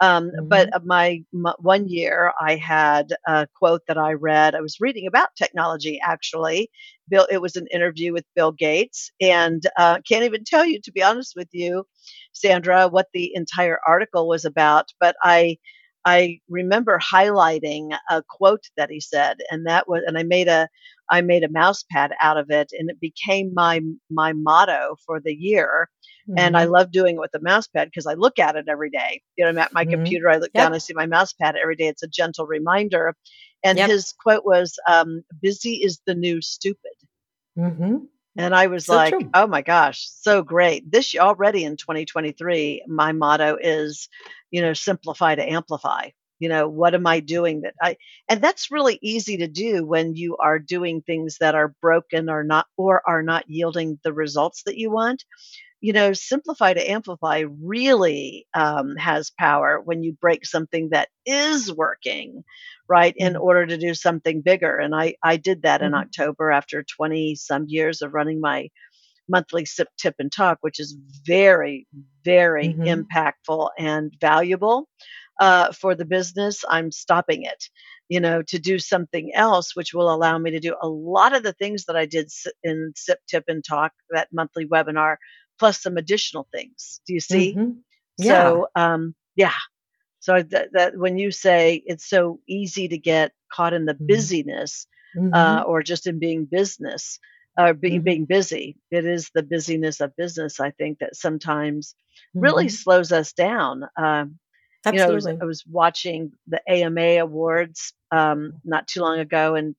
Um, 0.00 0.32
but 0.48 0.68
mhm, 0.68 0.74
uh, 0.74 0.80
my, 0.84 1.22
my 1.32 1.54
one 1.60 1.88
year, 1.88 2.32
I 2.40 2.56
had 2.56 3.14
a 3.26 3.46
quote 3.54 3.82
that 3.86 3.96
I 3.98 4.12
read. 4.12 4.54
I 4.54 4.60
was 4.60 4.80
reading 4.80 5.06
about 5.06 5.28
technology 5.36 6.00
actually. 6.02 6.70
Bill, 7.08 7.26
it 7.30 7.40
was 7.40 7.56
an 7.56 7.66
interview 7.72 8.12
with 8.12 8.24
Bill 8.34 8.52
Gates, 8.52 9.10
and 9.20 9.62
uh, 9.78 9.98
can't 10.08 10.24
even 10.24 10.42
tell 10.44 10.64
you, 10.64 10.80
to 10.82 10.92
be 10.92 11.02
honest 11.02 11.34
with 11.36 11.48
you, 11.52 11.84
Sandra, 12.32 12.88
what 12.88 13.06
the 13.14 13.32
entire 13.34 13.78
article 13.86 14.28
was 14.28 14.44
about. 14.44 14.86
But 15.00 15.16
I 15.22 15.58
I 16.04 16.40
remember 16.48 16.98
highlighting 16.98 17.96
a 18.10 18.22
quote 18.28 18.64
that 18.76 18.90
he 18.90 19.00
said, 19.00 19.38
and 19.50 19.66
that 19.66 19.88
was, 19.88 20.02
and 20.06 20.18
I 20.18 20.22
made 20.22 20.48
a, 20.48 20.68
I 21.10 21.20
made 21.22 21.44
a 21.44 21.48
mouse 21.50 21.84
pad 21.90 22.12
out 22.20 22.36
of 22.36 22.50
it, 22.50 22.70
and 22.72 22.90
it 22.90 23.00
became 23.00 23.52
my 23.54 23.80
my 24.10 24.32
motto 24.32 24.96
for 25.06 25.20
the 25.20 25.34
year. 25.34 25.88
And 26.36 26.56
I 26.56 26.64
mhm, 26.64 26.66
love 26.66 26.90
doing 26.90 27.16
it 27.16 27.20
with 27.20 27.32
the 27.32 27.40
mouse 27.40 27.66
pad 27.68 27.88
because 27.88 28.06
I 28.06 28.14
look 28.14 28.38
at 28.38 28.56
it 28.56 28.66
every 28.68 28.90
day. 28.90 29.22
You 29.36 29.44
know, 29.44 29.50
I'm 29.50 29.58
at 29.58 29.72
my 29.72 29.84
mhm. 29.84 29.84
computer, 29.84 30.28
I 30.30 30.38
look 30.38 30.54
down, 30.54 30.74
I 30.74 30.78
see 30.78 30.94
my 30.94 31.06
mouse 31.06 31.32
pad 31.32 31.56
every 31.60 31.76
day. 31.76 31.88
It's 31.88 32.02
a 32.02 32.08
gentle 32.08 32.46
reminder. 32.46 33.14
And 33.64 33.78
Yep. 33.78 33.92
his 33.92 34.12
quote 34.18 34.44
was, 34.44 34.78
um, 34.88 35.22
"Busy 35.40 35.82
is 35.82 36.00
the 36.06 36.14
new 36.14 36.40
stupid." 36.42 36.92
Mhm. 37.56 38.08
And 38.36 38.54
I 38.54 38.66
was 38.66 38.88
So 38.88 38.90
like, 38.90 39.16
true. 39.16 39.34
"Oh 39.34 39.46
my 39.46 39.62
gosh, 39.62 40.08
so 40.08 40.42
great!" 40.42 40.90
This 40.90 41.14
already 41.16 41.64
in 41.64 41.76
2023, 41.76 42.84
my 42.88 43.12
motto 43.12 43.56
is, 43.60 44.08
you 44.50 44.60
know, 44.60 44.72
simplify 44.72 45.34
to 45.36 45.48
amplify. 45.48 46.10
You 46.40 46.48
know, 46.48 46.68
what 46.68 46.94
am 46.94 47.06
I 47.06 47.20
doing 47.20 47.60
that 47.62 47.74
I 47.80 47.96
and 48.28 48.42
that's 48.42 48.70
really 48.72 48.98
easy 49.02 49.36
to 49.38 49.46
do 49.48 49.86
when 49.86 50.14
you 50.16 50.36
are 50.38 50.58
doing 50.58 51.00
things 51.02 51.38
that 51.38 51.54
are 51.54 51.74
broken 51.80 52.28
or 52.28 52.42
not 52.42 52.66
or 52.76 53.02
are 53.08 53.22
not 53.22 53.44
yielding 53.48 53.98
the 54.02 54.12
results 54.12 54.62
that 54.66 54.78
you 54.78 54.90
want. 54.90 55.24
You 55.84 55.92
know, 55.92 56.14
simplify 56.14 56.74
to 56.74 56.90
amplify 56.90 57.40
really 57.62 58.46
um, 58.54 58.96
has 58.96 59.30
power 59.38 59.80
when 59.84 60.02
you 60.02 60.14
break 60.14 60.46
something 60.46 60.90
that 60.90 61.10
is 61.26 61.72
working, 61.72 62.44
right, 62.88 63.14
in 63.18 63.36
Mhm, 63.36 63.36
order 63.36 63.66
to 63.66 63.76
do 63.78 63.94
something 63.94 64.42
bigger. 64.42 64.78
And 64.78 64.94
I 64.94 65.16
I 65.22 65.36
did 65.36 65.62
that 65.62 65.82
in 65.82 65.94
mhm, 65.94 66.04
October 66.04 66.50
after 66.52 66.82
20 66.84 67.34
some 67.36 67.66
years 67.68 68.02
of 68.02 68.14
running 68.14 68.40
my 68.40 68.70
monthly 69.28 69.64
sip, 69.64 69.88
tip, 69.98 70.16
and 70.18 70.30
talk, 70.32 70.58
which 70.60 70.80
is 70.80 70.96
very, 71.26 71.86
very 72.24 72.78
mhm. 72.78 72.86
impactful 72.86 73.70
and 73.78 74.12
valuable 74.20 74.88
uh, 75.40 75.72
for 75.72 75.94
the 75.94 76.04
business. 76.04 76.64
I'm 76.68 76.90
stopping 76.92 77.44
it, 77.44 77.64
you 78.08 78.20
know, 78.20 78.42
to 78.42 78.58
do 78.58 78.78
something 78.78 79.32
else, 79.34 79.74
which 79.74 79.94
will 79.94 80.12
allow 80.14 80.38
me 80.38 80.50
to 80.52 80.60
do 80.60 80.76
a 80.82 80.88
lot 80.88 81.34
of 81.34 81.42
the 81.42 81.54
things 81.54 81.86
that 81.86 81.96
I 81.96 82.06
did 82.06 82.30
in 82.62 82.92
Sip, 82.96 83.18
Tip, 83.28 83.44
and 83.48 83.64
Talk, 83.64 83.92
that 84.10 84.28
monthly 84.32 84.66
webinar, 84.66 85.16
plus 85.58 85.80
some 85.82 85.96
additional 85.96 86.48
things. 86.52 87.00
Do 87.06 87.14
you 87.14 87.20
see? 87.20 87.54
Mhm. 87.54 87.76
Yeah. 88.18 88.28
So, 88.28 88.68
um, 88.74 89.14
yeah. 89.36 89.52
So 90.20 90.42
that, 90.42 90.72
that 90.72 90.96
when 90.96 91.18
you 91.18 91.30
say 91.30 91.82
it's 91.86 92.08
so 92.08 92.40
easy 92.48 92.88
to 92.88 92.98
get 92.98 93.32
caught 93.52 93.74
in 93.74 93.84
the 93.84 93.94
Mhm. 93.94 94.06
busyness, 94.06 94.86
uh, 95.32 95.62
Mhm. 95.64 95.68
or 95.68 95.82
just 95.82 96.06
in 96.06 96.18
being 96.18 96.44
business, 96.46 97.18
uh, 97.58 97.72
be, 97.72 97.98
Mhm. 97.98 98.04
being 98.04 98.24
busy, 98.24 98.76
it 98.90 99.04
is 99.04 99.30
the 99.34 99.42
busyness 99.42 100.00
of 100.00 100.16
business. 100.16 100.60
I 100.60 100.70
think 100.70 100.98
that 100.98 101.14
sometimes 101.16 101.94
really 102.34 102.66
Mhm. 102.66 102.72
slows 102.72 103.12
us 103.12 103.32
down. 103.32 103.84
Um, 103.96 104.38
you 104.86 104.92
know, 104.98 105.04
I 105.04 105.10
was, 105.10 105.26
Absolutely. 105.26 105.42
I 105.42 105.44
was 105.44 105.66
watching 105.66 106.32
the 106.46 106.60
AMA 106.68 107.18
awards 107.18 107.92
um, 108.10 108.60
not 108.64 108.86
too 108.86 109.00
long 109.00 109.18
ago, 109.18 109.54
and 109.54 109.74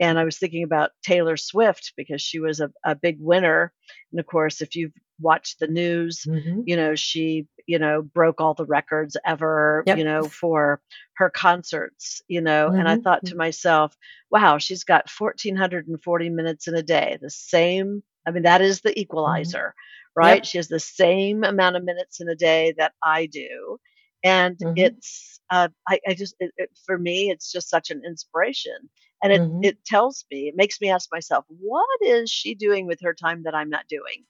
and 0.00 0.18
I 0.18 0.24
was 0.24 0.38
thinking 0.38 0.64
about 0.64 0.90
Taylor 1.02 1.36
Swift 1.36 1.92
because 1.96 2.20
she 2.22 2.38
was 2.40 2.60
a, 2.60 2.72
a 2.84 2.94
big 2.94 3.18
winner. 3.20 3.72
And 4.10 4.18
of 4.20 4.26
course, 4.26 4.60
if 4.60 4.74
you've 4.74 4.92
watched 5.22 5.60
the 5.60 5.66
news, 5.68 6.26
Mhm. 6.26 6.66
you 6.66 6.76
know, 6.76 6.94
she, 6.94 7.46
you 7.66 7.78
know, 7.78 8.02
broke 8.02 8.40
all 8.40 8.54
the 8.54 8.66
records 8.66 9.16
ever, 9.24 9.86
you 9.90 10.04
know, 10.04 10.28
for 10.28 10.80
her 11.14 11.30
concerts, 11.30 12.22
you 12.28 12.40
know. 12.40 12.72
And 12.76 12.88
I 12.88 12.96
Mhm. 12.96 12.96
thought 12.96 13.24
to 13.26 13.36
myself, 13.36 13.96
wow, 14.30 14.58
she's 14.58 14.84
got 14.84 15.10
1,440 15.10 16.30
minutes 16.30 16.68
in 16.68 16.74
a 16.74 16.82
day, 16.82 17.18
the 17.20 17.30
same. 17.30 18.02
I 18.26 18.30
mean, 18.30 18.44
that 18.44 18.60
is 18.62 18.80
the 18.82 18.98
Mhm. 19.26 19.56
equalizer, 19.58 19.74
right? 20.16 20.44
Yep. 20.44 20.46
She 20.46 20.58
has 20.58 20.68
the 20.68 20.80
same 20.80 21.44
amount 21.44 21.76
of 21.76 21.84
minutes 21.84 22.20
in 22.20 22.28
a 22.28 22.36
day 22.36 22.74
that 22.78 22.92
I 23.02 23.26
do. 23.26 23.78
And 24.24 24.60
it's, 24.76 25.40
uh, 25.50 25.68
I, 25.88 26.00
I 26.08 26.14
just, 26.14 26.34
it, 26.38 26.52
it, 26.56 26.70
for 26.86 26.98
me, 26.98 27.30
it's 27.30 27.50
just 27.50 27.68
such 27.68 27.90
an 27.90 28.02
inspiration 28.06 28.88
and 29.22 29.32
it 29.32 29.42
Mhm. 29.42 29.60
it 29.60 29.84
tells 29.84 30.24
me 30.30 30.48
it 30.48 30.56
makes 30.56 30.80
me 30.80 30.90
ask 30.90 31.08
myself 31.12 31.44
what 31.48 31.86
is 32.02 32.30
she 32.30 32.54
doing 32.54 32.86
with 32.86 32.98
her 33.02 33.14
time 33.14 33.42
that 33.44 33.54
i'm 33.54 33.70
not 33.70 33.86
doing 33.88 34.24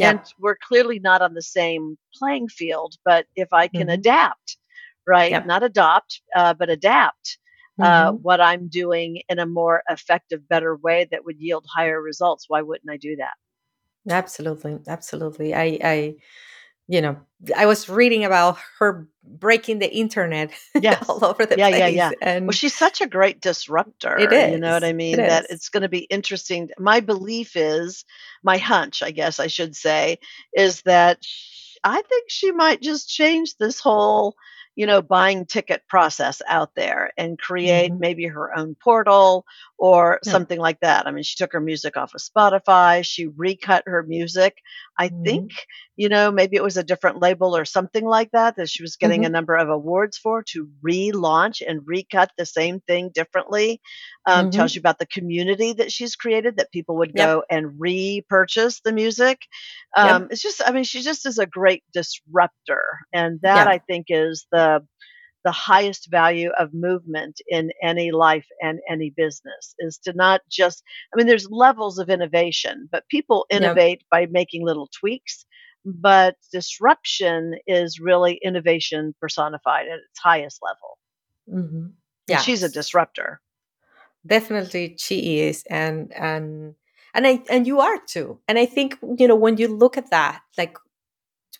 and 0.00 0.20
we're 0.40 0.56
clearly 0.56 0.98
not 1.00 1.22
on 1.22 1.34
the 1.34 1.42
same 1.42 1.98
playing 2.14 2.48
field 2.48 2.96
but 3.04 3.26
if 3.36 3.52
i 3.52 3.68
can 3.68 3.88
Mhm. 3.88 3.94
adapt 3.94 4.58
right 5.06 5.32
Yep. 5.32 5.46
not 5.46 5.62
adopt 5.62 6.22
uh, 6.36 6.54
but 6.54 6.70
adapt 6.70 7.38
uh, 7.82 8.12
Mhm. 8.12 8.22
what 8.22 8.40
i'm 8.40 8.68
doing 8.68 9.22
in 9.28 9.38
a 9.40 9.46
more 9.46 9.82
effective 9.90 10.48
better 10.48 10.76
way 10.76 11.06
that 11.10 11.24
would 11.24 11.38
yield 11.40 11.66
higher 11.74 12.00
results 12.02 12.46
why 12.48 12.62
wouldn't 12.62 12.90
i 12.90 12.96
do 12.98 13.16
that 13.16 13.34
Absolutely. 14.08 14.78
Absolutely. 14.88 15.54
I 15.54 15.78
I 15.84 16.16
you 16.90 17.02
know, 17.02 17.18
I 17.56 17.66
was 17.66 17.88
reading 17.88 18.24
about 18.24 18.58
her 18.80 19.08
breaking 19.24 19.78
the 19.78 19.92
internet 19.92 20.50
yes 20.78 21.08
all 21.08 21.24
over 21.24 21.46
the 21.46 21.56
yeah 21.56 21.68
yeah 21.68 21.86
place 21.86 21.88
yeah 21.88 22.12
well 22.46 22.52
and 22.52 22.54
she's 22.54 22.74
such 22.74 23.00
a 23.00 23.06
great 23.08 23.40
it 24.16 24.32
disruptor 24.32 24.42
you 24.42 24.58
know 24.58 24.72
what 24.74 24.84
is. 24.84 24.84
i 24.84 24.92
It 25.12 25.18
mean 25.18 25.26
that 25.26 25.46
is. 25.46 25.48
it's 25.50 25.70
going 25.70 25.82
to 25.82 25.88
be 25.88 26.00
interesting 26.00 26.70
my 26.78 27.00
belief 27.00 27.56
is 27.56 28.04
my 28.42 28.58
hunch 28.58 29.02
i 29.02 29.12
guess 29.12 29.40
i 29.40 29.46
should 29.48 29.76
say 29.76 30.18
is 30.54 30.82
that 30.82 31.18
sh- 31.22 31.76
i 31.84 32.02
think 32.02 32.24
she 32.28 32.52
might 32.52 32.82
just 32.82 33.08
change 33.08 33.56
this 33.56 33.80
whole 33.80 34.34
you 34.76 34.86
know, 34.86 35.02
buying 35.02 35.46
ticket 35.46 35.82
process 35.88 36.40
out 36.48 36.70
there 36.76 37.12
and 37.18 37.38
create 37.38 37.92
Mhm. 37.92 38.00
maybe 38.00 38.24
her 38.26 38.56
own 38.56 38.76
portal 38.82 39.44
or 39.78 40.20
Yeah. 40.22 40.40
something 40.40 40.58
like 40.58 40.80
that. 40.80 41.06
I 41.06 41.10
mean, 41.10 41.22
she 41.24 41.36
took 41.36 41.52
her 41.52 41.60
music 41.60 41.96
off 41.96 42.14
of 42.14 42.20
Spotify, 42.22 43.04
she 43.04 43.26
recut 43.26 43.82
her 43.86 44.02
music. 44.04 44.56
I 44.98 45.10
Mhm. 45.10 45.20
think, 45.24 45.66
you 45.96 46.08
know, 46.08 46.30
maybe 46.30 46.56
it 46.56 46.62
was 46.62 46.76
a 46.76 46.84
different 46.84 47.20
label 47.20 47.56
or 47.56 47.64
something 47.64 48.04
like 48.04 48.30
that 48.32 48.56
that 48.56 48.68
she 48.70 48.82
was 48.82 48.96
getting 48.96 49.24
a 49.24 49.28
Mhm. 49.28 49.36
number 49.36 49.56
of 49.56 49.68
awards 49.68 50.16
for 50.18 50.42
to 50.52 50.68
relaunch 50.86 51.62
and 51.66 51.80
recut 51.86 52.30
the 52.38 52.46
same 52.46 52.80
thing 52.80 53.10
differently. 53.14 53.80
Um, 54.26 54.48
tells 54.50 54.74
Mhm. 54.74 54.76
you 54.76 54.80
about 54.80 54.98
the 54.98 55.06
community 55.06 55.72
that 55.74 55.90
she's 55.92 56.16
created 56.16 56.56
that 56.56 56.70
people 56.72 56.96
would 56.98 57.14
Yep. 57.14 57.30
go 57.30 57.42
and 57.50 57.78
repurchase 57.80 58.80
the 58.82 58.92
music. 58.92 59.40
Yep. 60.02 60.20
Um, 60.20 60.28
it's 60.30 60.42
just, 60.42 60.62
I 60.66 60.72
mean, 60.72 60.84
she 60.84 61.00
just 61.02 61.26
is 61.26 61.38
a 61.38 61.46
great 61.46 61.82
disruptor, 61.92 62.82
and 63.12 63.40
that. 63.42 63.66
I 63.66 63.78
think 63.78 64.06
is 64.10 64.46
the 64.52 64.59
the 65.44 65.52
highest 65.52 66.10
value 66.10 66.50
of 66.58 66.74
movement 66.74 67.40
in 67.48 67.70
any 67.82 68.10
life 68.10 68.46
and 68.60 68.78
any 68.94 69.10
business 69.16 69.74
is 69.78 69.98
to 70.04 70.12
not 70.12 70.40
just 70.50 70.82
i 71.12 71.16
mean 71.16 71.26
there's 71.26 71.48
levels 71.50 71.98
of 71.98 72.10
innovation 72.10 72.88
but 72.92 73.08
people 73.08 73.46
innovate 73.50 74.02
by 74.10 74.26
making 74.30 74.64
little 74.64 74.88
tweaks 75.00 75.44
but 75.84 76.36
disruption 76.52 77.54
is 77.66 77.98
really 78.00 78.38
innovation 78.42 79.14
personified 79.20 79.86
at 79.88 79.98
its 80.08 80.18
highest 80.18 80.58
level 80.68 80.98
Mhm. 81.48 81.92
and 82.28 82.40
she's 82.40 82.62
a 82.62 82.68
disruptor 82.68 83.40
Definitely 84.26 84.96
she 84.98 85.40
is 85.40 85.64
and 85.70 86.12
and 86.12 86.74
and 87.14 87.26
I 87.26 87.42
and 87.48 87.66
you 87.66 87.80
are 87.80 87.98
too. 88.06 88.38
And 88.48 88.58
I 88.58 88.66
think 88.66 88.98
you 89.18 89.26
know 89.26 89.34
when 89.34 89.56
you 89.56 89.68
look 89.68 89.96
at 89.96 90.10
that 90.10 90.42
like 90.58 90.76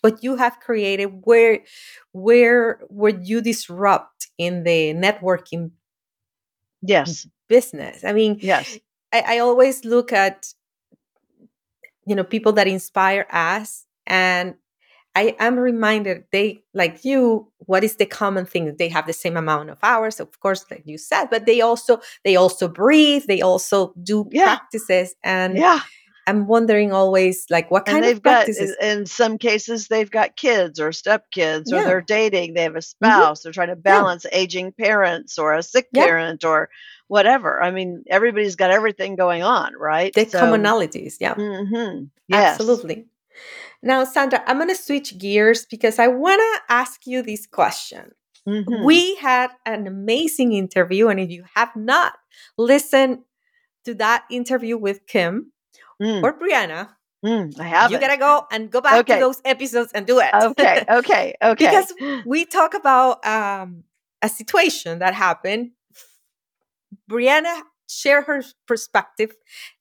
what 0.01 0.23
you 0.23 0.35
have 0.35 0.59
created 0.59 1.05
where 1.23 1.59
where 2.11 2.79
where 2.89 3.17
you 3.19 3.41
disrupt 3.41 4.27
in 4.37 4.63
the 4.63 4.93
networking 4.93 5.71
yes 6.81 7.27
business. 7.47 8.03
I 8.03 8.13
mean, 8.13 8.39
yes 8.41 8.77
I, 9.13 9.23
I 9.27 9.39
always 9.39 9.85
look 9.85 10.11
at 10.13 10.53
you 12.05 12.15
know 12.15 12.23
people 12.23 12.53
that 12.53 12.67
inspire 12.67 13.27
us 13.31 13.85
and 14.07 14.55
I 15.13 15.35
am 15.39 15.57
reminded 15.57 16.23
they 16.31 16.63
like 16.73 17.03
you 17.03 17.51
what 17.59 17.83
is 17.83 17.97
the 17.97 18.05
common 18.05 18.45
thing 18.45 18.75
they 18.77 18.87
have 18.89 19.05
the 19.07 19.13
same 19.13 19.37
amount 19.37 19.69
of 19.69 19.77
hours 19.83 20.19
of 20.19 20.39
course 20.39 20.65
like 20.71 20.83
you 20.85 20.97
said 20.97 21.25
but 21.29 21.45
they 21.45 21.61
also 21.61 21.99
they 22.23 22.35
also 22.35 22.67
breathe 22.67 23.25
they 23.27 23.41
also 23.41 23.93
do 24.01 24.27
Yeah. 24.31 24.45
practices 24.45 25.15
and 25.23 25.57
yeah 25.57 25.81
I'm 26.27 26.47
wondering 26.47 26.91
always 26.93 27.45
like 27.49 27.71
what 27.71 27.87
and 27.87 27.93
kind 27.93 28.03
they've 28.05 28.17
of 28.17 28.21
got 28.23 28.45
practices 28.45 28.75
in 28.81 28.99
in 28.99 29.05
some 29.05 29.37
cases 29.37 29.87
they've 29.87 30.11
got 30.11 30.35
kids 30.35 30.79
or 30.79 30.89
stepkids 30.91 31.71
or 31.73 31.83
they're 31.83 32.01
dating 32.01 32.53
they 32.53 32.63
have 32.63 32.75
a 32.75 32.81
spouse 32.81 33.41
they're 33.41 33.51
trying 33.51 33.69
to 33.69 33.75
balance 33.75 34.25
aging 34.31 34.71
parents 34.71 35.37
or 35.39 35.53
a 35.53 35.63
sick 35.63 35.87
Yeah. 35.91 36.05
parent 36.05 36.43
or 36.43 36.69
whatever 37.07 37.61
i 37.61 37.71
mean 37.71 38.03
everybody's 38.09 38.55
got 38.55 38.71
everything 38.71 39.15
going 39.15 39.43
on 39.43 39.73
right 39.75 40.13
the 40.13 40.25
commonalities 40.25 41.15
yeah 41.19 41.33
hmm 41.35 42.03
yes 42.27 42.59
Absolutely. 42.59 43.07
Now, 43.83 44.03
Sandra, 44.03 44.43
I'm 44.45 44.57
going 44.57 44.69
to 44.69 44.75
switch 44.75 45.17
gears 45.17 45.65
because 45.65 45.97
I 45.97 46.07
want 46.07 46.39
to 46.39 46.73
ask 46.73 47.07
you 47.07 47.23
this 47.23 47.47
question. 47.47 48.11
Mhm. 48.47 48.83
We 48.85 49.15
had 49.15 49.49
an 49.65 49.87
amazing 49.87 50.53
interview, 50.53 51.07
and 51.07 51.19
if 51.19 51.29
you 51.31 51.45
have 51.55 51.75
not 51.75 52.13
listened 52.57 53.19
to 53.85 53.95
that 53.95 54.25
interview 54.29 54.77
with 54.77 55.07
Kim 55.07 55.51
Mm, 56.01 56.23
or 56.23 56.33
Brianna, 56.39 56.89
mm, 57.23 57.59
i 57.59 57.63
have 57.63 57.91
you 57.91 57.99
gotta 57.99 58.17
go 58.17 58.47
and 58.51 58.71
go 58.71 58.81
back 58.81 59.01
Okay. 59.01 59.15
to 59.15 59.19
those 59.19 59.39
episodes 59.45 59.91
and 59.93 60.07
do 60.07 60.19
it. 60.19 60.29
okay 60.33 60.83
okay 60.89 61.35
okay 61.43 61.55
because 61.55 61.93
we 62.25 62.45
talk 62.45 62.73
about 62.73 63.23
um, 63.25 63.83
a 64.21 64.29
situation 64.29 64.99
that 64.99 65.13
happened. 65.13 65.71
Brianna 67.09 67.61
shared 67.89 68.25
her 68.25 68.41
perspective, 68.67 69.31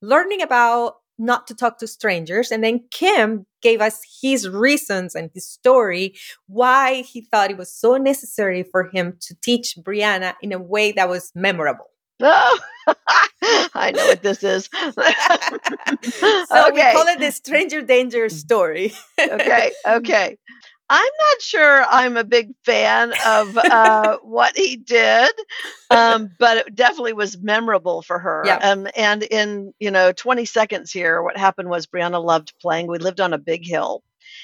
learning 0.03 0.43
about 0.43 0.95
not 1.19 1.47
to 1.47 1.55
talk 1.55 1.79
to 1.79 1.87
strangers, 1.87 2.51
and 2.51 2.65
then 2.65 2.81
Kim 2.91 3.47
gave 3.63 3.81
us 3.81 4.01
his 4.23 4.49
reasons 4.49 5.15
and 5.15 5.31
his 5.35 5.47
story 5.47 6.15
why 6.47 7.03
he 7.03 7.21
thought 7.21 7.51
it 7.51 7.59
was 7.59 7.73
so 7.75 7.97
necessary 7.97 8.63
for 8.63 8.91
him 8.93 9.17
to 9.21 9.35
teach 9.43 9.77
Brianna 9.83 10.35
in 10.43 10.53
a 10.53 10.59
way 10.59 10.93
that 10.93 11.09
was 11.09 11.31
memorable. 11.35 11.87
Oh, 12.23 12.59
i 13.75 13.93
know 13.95 14.07
what 14.07 14.23
this 14.23 14.43
is. 14.43 14.69
So 16.49 16.73
we 16.73 16.81
call 16.81 17.07
it 17.09 17.21
the 17.21 17.31
stranger 17.33 17.83
danger 17.83 18.29
story. 18.29 18.93
okay 19.21 19.73
okay. 19.87 20.37
I'm 20.93 21.13
not 21.21 21.41
sure 21.41 21.85
i'm 21.89 22.17
a 22.17 22.25
big 22.25 22.51
fan 22.65 23.13
of 23.27 23.57
uh, 23.57 24.19
what 24.23 24.57
he 24.57 24.77
did 24.77 25.31
um, 25.91 26.31
but 26.39 26.57
it 26.59 26.75
definitely 26.75 27.13
was 27.13 27.39
memorable 27.39 28.03
for 28.03 28.19
her. 28.19 28.43
Yeah. 28.45 28.57
um, 28.57 28.89
and 28.97 29.23
in 29.23 29.73
you 29.79 29.91
know 29.91 30.13
20 30.13 30.45
seconds 30.47 30.91
here 30.91 31.23
what 31.23 31.37
happened 31.37 31.69
was 31.69 31.87
brianna 31.87 32.23
loved 32.23 32.55
playing. 32.61 32.89
We 32.89 32.99
lived 32.99 33.21
on 33.21 33.33
a 33.33 33.39
big 33.39 33.65
hill 33.65 34.03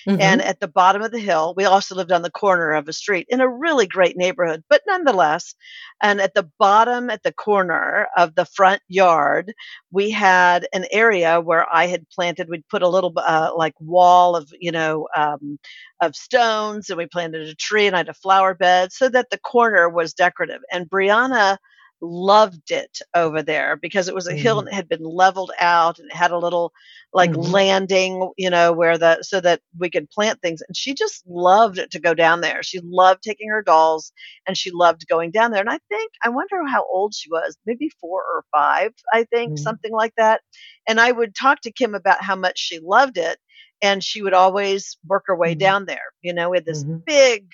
Mm-hmm. 0.09 0.21
and 0.21 0.43
at 0.43 0.61
the 0.61 0.69
bottom 0.69 1.03
of 1.03 1.11
the 1.11 1.19
hill 1.19 1.55
we 1.57 1.65
also 1.65 1.95
lived 1.95 2.13
on 2.13 2.23
the 2.23 2.31
corner 2.31 2.73
of 2.73 2.89
a 2.89 2.93
street 2.93 3.27
in 3.29 3.41
a 3.41 3.49
really 3.49 3.87
great 3.87 4.17
neighborhood 4.17 4.63
but 4.69 4.83
nonetheless 4.87 5.55
and 6.03 6.21
at 6.21 6.35
the 6.35 6.49
bottom 6.59 7.11
at 7.11 7.23
the 7.23 7.33
corner 7.33 8.07
of 8.17 8.35
the 8.35 8.45
front 8.45 8.81
yard 8.89 9.53
we 9.91 10.11
had 10.11 10.67
an 10.73 10.85
area 10.91 11.41
where 11.41 11.67
i 11.73 11.87
had 11.87 12.09
planted 12.11 12.49
we'd 12.49 12.69
put 12.69 12.83
a 12.83 12.89
little 12.89 13.13
uh, 13.17 13.51
like 13.57 13.75
wall 13.81 14.37
of 14.37 14.53
you 14.61 14.73
know 14.73 15.09
um, 15.17 15.59
of 16.01 16.15
stones 16.15 16.89
and 16.89 16.99
we 16.99 17.07
planted 17.07 17.49
a 17.49 17.55
tree 17.55 17.87
and 17.87 17.97
i 17.97 18.01
had 18.01 18.09
a 18.09 18.15
flower 18.15 18.55
bed 18.55 18.93
so 18.93 19.09
that 19.09 19.31
the 19.31 19.39
corner 19.39 19.89
was 19.89 20.15
decorative 20.15 20.61
and 20.73 20.89
brianna 20.89 21.57
loved 22.01 22.71
it 22.71 22.99
over 23.15 23.43
there 23.43 23.77
because 23.77 24.09
it 24.09 24.15
was 24.15 24.29
a 24.29 24.35
hill 24.35 24.59
and 24.59 24.69
it 24.69 24.75
had 24.75 24.89
been 24.89 25.03
leveled 25.03 25.51
out 25.61 25.99
and 25.99 26.11
it 26.11 26.17
had 26.17 26.31
a 26.31 26.39
little 26.39 26.73
like 27.13 27.35
Mhm. 27.35 27.37
landing 27.37 28.31
you 28.37 28.51
know 28.51 28.73
where 28.73 28.99
the 28.99 29.23
so 29.23 29.41
that 29.41 29.61
we 29.79 29.89
could 29.91 30.09
plant 30.11 30.41
things 30.43 30.61
and 30.67 30.77
she 30.77 30.95
just 30.95 31.23
loved 31.27 31.81
to 31.91 31.99
go 32.01 32.15
down 32.15 32.41
there 32.41 32.63
she 32.63 32.81
loved 32.85 33.23
taking 33.23 33.49
her 33.49 33.63
dolls 33.63 34.13
and 34.47 34.57
she 34.57 34.71
loved 34.71 35.07
going 35.09 35.31
down 35.31 35.51
there 35.51 35.61
and 35.61 35.71
i 35.71 35.79
think 35.89 36.13
i 36.25 36.29
wonder 36.29 36.57
how 36.67 36.85
old 36.93 37.15
she 37.15 37.31
was 37.31 37.57
maybe 37.67 37.89
four 38.01 38.21
or 38.23 38.45
five 38.55 38.93
i 39.13 39.25
think 39.25 39.57
Mhm. 39.57 39.59
something 39.59 39.93
like 39.93 40.13
that 40.17 40.41
and 40.89 41.01
i 41.01 41.11
would 41.11 41.35
talk 41.35 41.61
to 41.61 41.73
kim 41.73 41.95
about 41.95 42.23
how 42.23 42.37
much 42.37 42.59
she 42.59 42.79
loved 42.81 43.17
it 43.17 43.39
and 43.83 44.03
she 44.05 44.23
would 44.23 44.35
always 44.35 44.97
work 45.07 45.25
her 45.27 45.37
way 45.37 45.55
Mhm. 45.55 45.55
down 45.55 45.87
there 45.87 46.13
you 46.23 46.33
know 46.35 46.51
with 46.51 46.65
this 46.65 46.85
Mhm. 46.85 47.03
big 47.07 47.47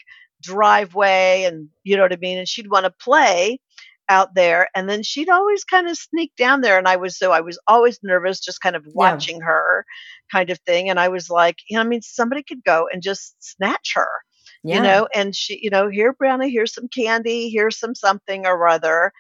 driveway 0.42 1.44
and 1.46 1.68
you 1.85 1.96
know 1.96 2.02
what 2.02 2.12
i 2.12 2.16
mean 2.16 2.38
and 2.38 2.48
she'd 2.48 2.70
want 2.70 2.85
to 2.85 2.90
play 3.02 3.59
out 4.08 4.34
there 4.34 4.68
and 4.74 4.88
then 4.88 5.02
she'd 5.02 5.28
always 5.28 5.64
kind 5.64 5.88
of 5.88 5.96
sneak 5.96 6.32
down 6.36 6.60
there 6.60 6.78
and 6.78 6.88
i 6.88 6.96
was 6.96 7.16
so 7.18 7.32
i 7.32 7.40
was 7.40 7.58
always 7.68 7.98
nervous 8.02 8.40
just 8.40 8.60
kind 8.60 8.76
of 8.76 8.84
watching 8.94 9.40
her 9.40 9.84
kind 10.30 10.50
of 10.50 10.58
thing 10.60 10.88
and 10.90 11.00
i 11.00 11.08
was 11.08 11.30
like 11.30 11.56
you 11.68 11.76
know 11.76 11.80
i 11.82 11.86
mean 11.86 12.02
somebody 12.02 12.42
could 12.42 12.62
go 12.64 12.88
and 12.92 13.02
just 13.02 13.34
snatch 13.40 13.92
her 13.94 14.08
Yeah. 14.62 14.76
you 14.76 14.82
know 14.82 15.08
and 15.14 15.34
she 15.34 15.58
you 15.62 15.70
know 15.70 15.88
here 15.88 16.14
brianna 16.14 16.50
here's 16.50 16.74
some 16.74 16.88
candy 16.88 17.48
here's 17.50 17.78
some 17.78 17.94
something 17.94 18.46
or 18.46 18.68
other 18.68 19.12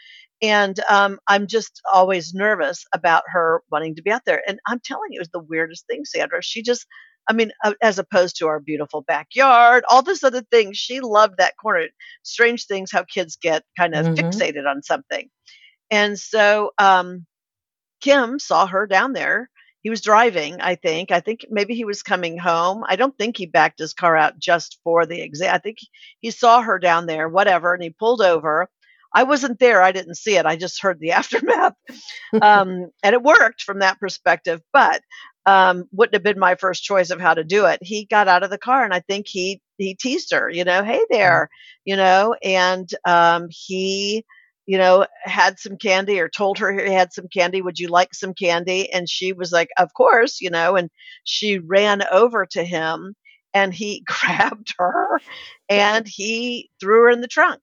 and 0.42 0.80
um, 0.90 1.18
i'm 1.28 1.46
just 1.46 1.80
always 1.92 2.34
nervous 2.34 2.84
about 2.94 3.22
her 3.28 3.62
wanting 3.70 3.94
to 3.96 4.02
be 4.02 4.10
out 4.10 4.22
there 4.26 4.42
and 4.48 4.58
i'm 4.66 4.80
telling 4.84 5.12
you 5.12 5.18
it 5.18 5.22
was 5.22 5.28
the 5.32 5.38
weirdest 5.48 5.86
thing 5.86 6.04
sandra 6.04 6.42
she 6.42 6.62
just 6.62 6.86
i 7.28 7.32
mean 7.32 7.50
uh, 7.64 7.74
as 7.82 7.98
opposed 7.98 8.36
to 8.36 8.46
our 8.48 8.60
beautiful 8.60 9.02
backyard 9.02 9.84
all 9.88 10.02
this 10.02 10.24
other 10.24 10.42
things 10.50 10.76
she 10.78 11.00
loved 11.00 11.36
that 11.38 11.56
corner. 11.56 11.86
Strange 12.22 12.66
things 12.66 12.90
how 12.92 13.04
kids 13.04 13.36
get 13.36 13.64
kind 13.78 13.94
of 13.94 14.06
Mhm. 14.06 14.16
fixated 14.18 14.66
on 14.68 14.82
something. 14.82 15.28
And 15.90 16.18
so 16.18 16.72
um, 16.78 17.26
kim 18.00 18.38
saw 18.38 18.66
her 18.66 18.86
down 18.86 19.12
there. 19.14 19.50
He 19.82 19.90
was 19.90 20.00
driving 20.02 20.60
i 20.60 20.74
think. 20.76 21.10
I 21.12 21.20
think 21.20 21.46
maybe 21.50 21.74
he 21.74 21.84
was 21.84 22.02
coming 22.02 22.38
home. 22.38 22.84
I 22.88 22.96
don't 22.96 23.16
think 23.18 23.36
he 23.36 23.46
backed 23.46 23.78
his 23.80 23.94
car 23.94 24.16
out 24.16 24.38
just 24.38 24.78
for 24.84 25.06
the 25.06 25.20
exam 25.22 25.54
i 25.54 25.58
think 25.58 25.78
he 26.20 26.30
saw 26.30 26.62
her 26.62 26.78
down 26.78 27.06
there 27.06 27.28
whatever 27.28 27.74
and 27.74 27.82
he 27.82 27.90
pulled 27.90 28.22
over. 28.22 28.68
I 29.14 29.24
wasn't 29.24 29.58
there. 29.60 29.82
I 29.82 29.92
didn't 29.92 30.16
see 30.16 30.36
it. 30.36 30.46
I 30.46 30.56
just 30.56 30.82
heard 30.82 30.98
the 31.00 31.12
aftermath. 31.20 31.74
Um, 32.40 32.90
and 33.02 33.14
it 33.14 33.22
worked 33.22 33.62
from 33.62 33.80
that 33.80 34.00
perspective 34.00 34.60
but 34.72 35.02
um, 35.46 35.84
wouldn't 35.92 36.14
have 36.14 36.22
been 36.22 36.38
my 36.38 36.54
first 36.54 36.82
choice 36.84 37.10
of 37.10 37.20
how 37.20 37.34
to 37.34 37.44
do 37.44 37.66
it 37.66 37.78
he 37.82 38.04
got 38.04 38.28
out 38.28 38.42
of 38.42 38.50
the 38.50 38.58
car 38.58 38.84
and 38.84 38.94
i 38.94 39.00
think 39.00 39.26
he 39.28 39.60
he 39.78 39.94
teased 39.94 40.32
her 40.32 40.48
you 40.50 40.64
know 40.64 40.82
hey 40.84 41.04
there 41.10 41.48
you 41.84 41.96
know 41.96 42.34
and 42.42 42.90
um, 43.06 43.48
he 43.50 44.24
you 44.66 44.78
know 44.78 45.06
had 45.22 45.58
some 45.58 45.76
candy 45.76 46.20
or 46.20 46.28
told 46.28 46.58
her 46.58 46.72
he 46.72 46.92
had 46.92 47.12
some 47.12 47.26
candy 47.32 47.60
would 47.62 47.78
you 47.78 47.88
like 47.88 48.14
some 48.14 48.34
candy 48.34 48.92
and 48.92 49.08
she 49.08 49.32
was 49.32 49.50
like 49.52 49.68
of 49.78 49.92
course 49.94 50.40
you 50.40 50.50
know 50.50 50.76
and 50.76 50.90
she 51.24 51.58
ran 51.58 52.02
over 52.12 52.46
to 52.46 52.62
him 52.64 53.14
and 53.54 53.74
he 53.74 54.04
grabbed 54.06 54.74
her 54.78 55.20
and 55.68 56.06
he 56.08 56.70
threw 56.80 57.02
her 57.04 57.10
in 57.10 57.20
the 57.20 57.28
trunk 57.28 57.60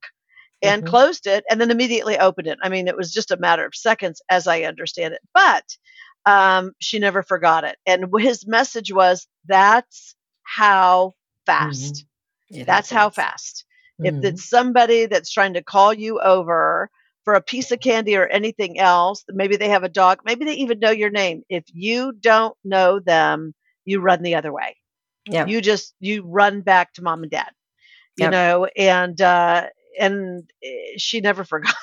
and 0.62 0.84
Mhm. 0.84 0.86
closed 0.86 1.28
it 1.28 1.44
and 1.50 1.60
then 1.62 1.72
immediately 1.72 2.18
opened 2.18 2.48
it. 2.48 2.60
I 2.62 2.70
mean, 2.70 2.88
it 2.88 2.98
was 2.98 3.14
just 3.14 3.32
a 3.32 3.38
matter 3.38 3.66
of 3.66 3.76
seconds, 3.76 4.22
as 4.30 4.48
I 4.48 4.64
understand 4.64 5.14
it. 5.14 5.22
But 5.34 5.64
um, 6.30 6.74
she 6.80 7.00
never 7.00 7.24
forgot 7.24 7.64
it. 7.66 7.78
And 7.86 8.06
his 8.20 8.48
message 8.48 8.92
was, 8.94 9.28
"That's 9.46 10.16
how 10.44 11.16
fast. 11.46 12.06
It 12.50 12.68
That's 12.68 12.90
how 12.92 13.10
happens. 13.10 13.12
fast." 13.12 13.66
If 14.04 14.16
it's 14.24 14.44
somebody 14.48 15.06
that's 15.08 15.32
trying 15.32 15.54
to 15.54 15.64
call 15.64 15.94
you 15.94 16.20
over 16.22 16.90
for 17.26 17.34
a 17.36 17.42
piece 17.42 17.72
of 17.72 17.80
candy 17.80 18.16
or 18.18 18.28
anything 18.28 18.80
else, 18.80 19.24
maybe 19.30 19.58
they 19.58 19.70
have 19.70 19.84
a 19.84 19.90
dog, 19.90 20.20
maybe 20.26 20.46
they 20.46 20.54
even 20.56 20.80
know 20.80 20.92
your 20.92 21.10
name. 21.10 21.44
If 21.50 21.66
you 21.74 22.14
don't 22.14 22.56
know 22.64 23.00
them, 23.00 23.54
you 23.86 24.00
run 24.02 24.24
the 24.24 24.36
other 24.36 24.54
way. 24.54 24.78
Yeah. 25.30 25.50
You 25.50 25.62
just 25.62 25.96
you 26.00 26.24
run 26.26 26.62
back 26.62 26.94
to 26.94 27.04
mom 27.04 27.24
and 27.24 27.32
dad. 27.32 27.52
You 28.16 28.28
Yep. 28.28 28.30
know, 28.30 28.66
and 28.78 29.20
uh 29.22 29.68
and 30.00 30.50
eh, 30.64 30.94
she 30.98 31.22
never 31.22 31.44
forgot. 31.44 31.76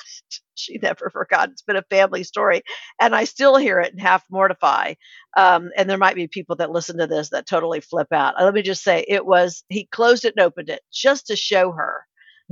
She 0.67 0.79
never 0.81 1.09
forgot. 1.13 1.49
It's 1.49 1.61
been 1.63 1.75
a 1.77 1.83
family 1.83 2.23
story, 2.23 2.61
and 3.01 3.15
I 3.15 3.23
still 3.25 3.57
hear 3.57 3.79
it 3.79 3.93
and 3.93 4.01
half 4.01 4.23
mortify. 4.29 4.95
Um, 5.37 5.71
and 5.77 5.89
there 5.89 5.97
might 5.97 6.15
be 6.15 6.27
people 6.27 6.55
that 6.57 6.71
listen 6.71 6.97
to 6.99 7.07
this 7.07 7.29
that 7.29 7.47
totally 7.47 7.81
flip 7.81 8.07
out. 8.11 8.35
Let 8.39 8.53
me 8.53 8.61
just 8.63 8.83
say, 8.83 9.05
it 9.07 9.25
was 9.25 9.63
he 9.69 9.85
closed 9.85 10.25
it 10.25 10.33
and 10.37 10.45
opened 10.45 10.69
it 10.69 10.81
just 10.91 11.27
to 11.27 11.35
show 11.35 11.71
her 11.71 12.01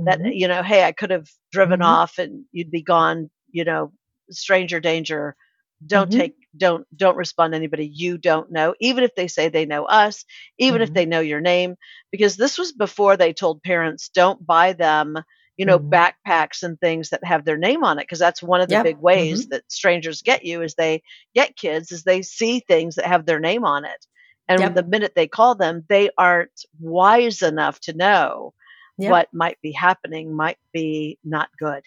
that 0.04 0.20
Mhm. 0.20 0.32
you 0.32 0.48
know 0.48 0.62
hey 0.62 0.84
i 0.84 0.92
could 0.92 1.10
have 1.10 1.28
driven 1.52 1.82
Mhm. 1.82 1.82
off 1.82 2.18
and 2.18 2.44
you'd 2.52 2.70
be 2.70 2.82
gone 2.82 3.30
you 3.50 3.64
know 3.64 3.92
stranger 4.30 4.80
danger 4.80 5.36
don't 5.86 6.10
Mhm. 6.10 6.12
take 6.12 6.34
don't 6.56 6.86
don't 6.96 7.16
respond 7.16 7.52
to 7.52 7.56
anybody 7.56 7.90
you 7.92 8.16
don't 8.18 8.50
know 8.50 8.74
even 8.80 9.04
if 9.04 9.14
they 9.14 9.28
say 9.28 9.48
they 9.48 9.66
know 9.66 9.84
us 9.84 10.24
even 10.58 10.80
if 10.82 10.92
Mhm. 10.92 10.94
they 10.94 11.06
know 11.06 11.20
your 11.20 11.40
name 11.40 11.74
because 12.10 12.36
this 12.36 12.58
was 12.58 12.72
before 12.72 13.16
they 13.16 13.32
told 13.32 13.62
parents 13.62 14.08
don't 14.08 14.44
buy 14.46 14.72
them 14.72 15.16
you 15.56 15.64
know 15.66 15.78
Mhm. 15.78 15.90
backpacks 15.90 16.62
and 16.62 16.78
things 16.80 17.10
that 17.10 17.24
have 17.24 17.44
their 17.44 17.56
name 17.56 17.84
on 17.84 17.98
it 17.98 18.02
because 18.02 18.18
that's 18.18 18.42
one 18.42 18.60
of 18.60 18.68
the 18.68 18.74
Yep. 18.74 18.84
big 18.84 18.98
ways 18.98 19.46
Mhm. 19.46 19.50
that 19.50 19.70
strangers 19.72 20.22
get 20.22 20.44
you 20.44 20.62
is 20.62 20.74
they 20.74 21.02
get 21.34 21.56
kids 21.56 21.92
is 21.92 22.04
they 22.04 22.22
see 22.22 22.60
things 22.60 22.94
that 22.96 23.06
have 23.06 23.26
their 23.26 23.40
name 23.40 23.64
on 23.64 23.84
it 23.84 24.06
and 24.48 24.60
Yep. 24.60 24.74
the 24.74 24.82
minute 24.84 25.14
they 25.14 25.26
call 25.28 25.54
them 25.54 25.84
they 25.88 26.10
aren't 26.18 26.64
wise 26.80 27.42
enough 27.42 27.80
to 27.80 27.92
know 27.94 28.52
Yep. 28.98 29.10
what 29.10 29.28
might 29.34 29.60
be 29.62 29.72
happening 29.72 30.34
might 30.34 30.58
be 30.72 31.18
not 31.24 31.50
good. 31.58 31.82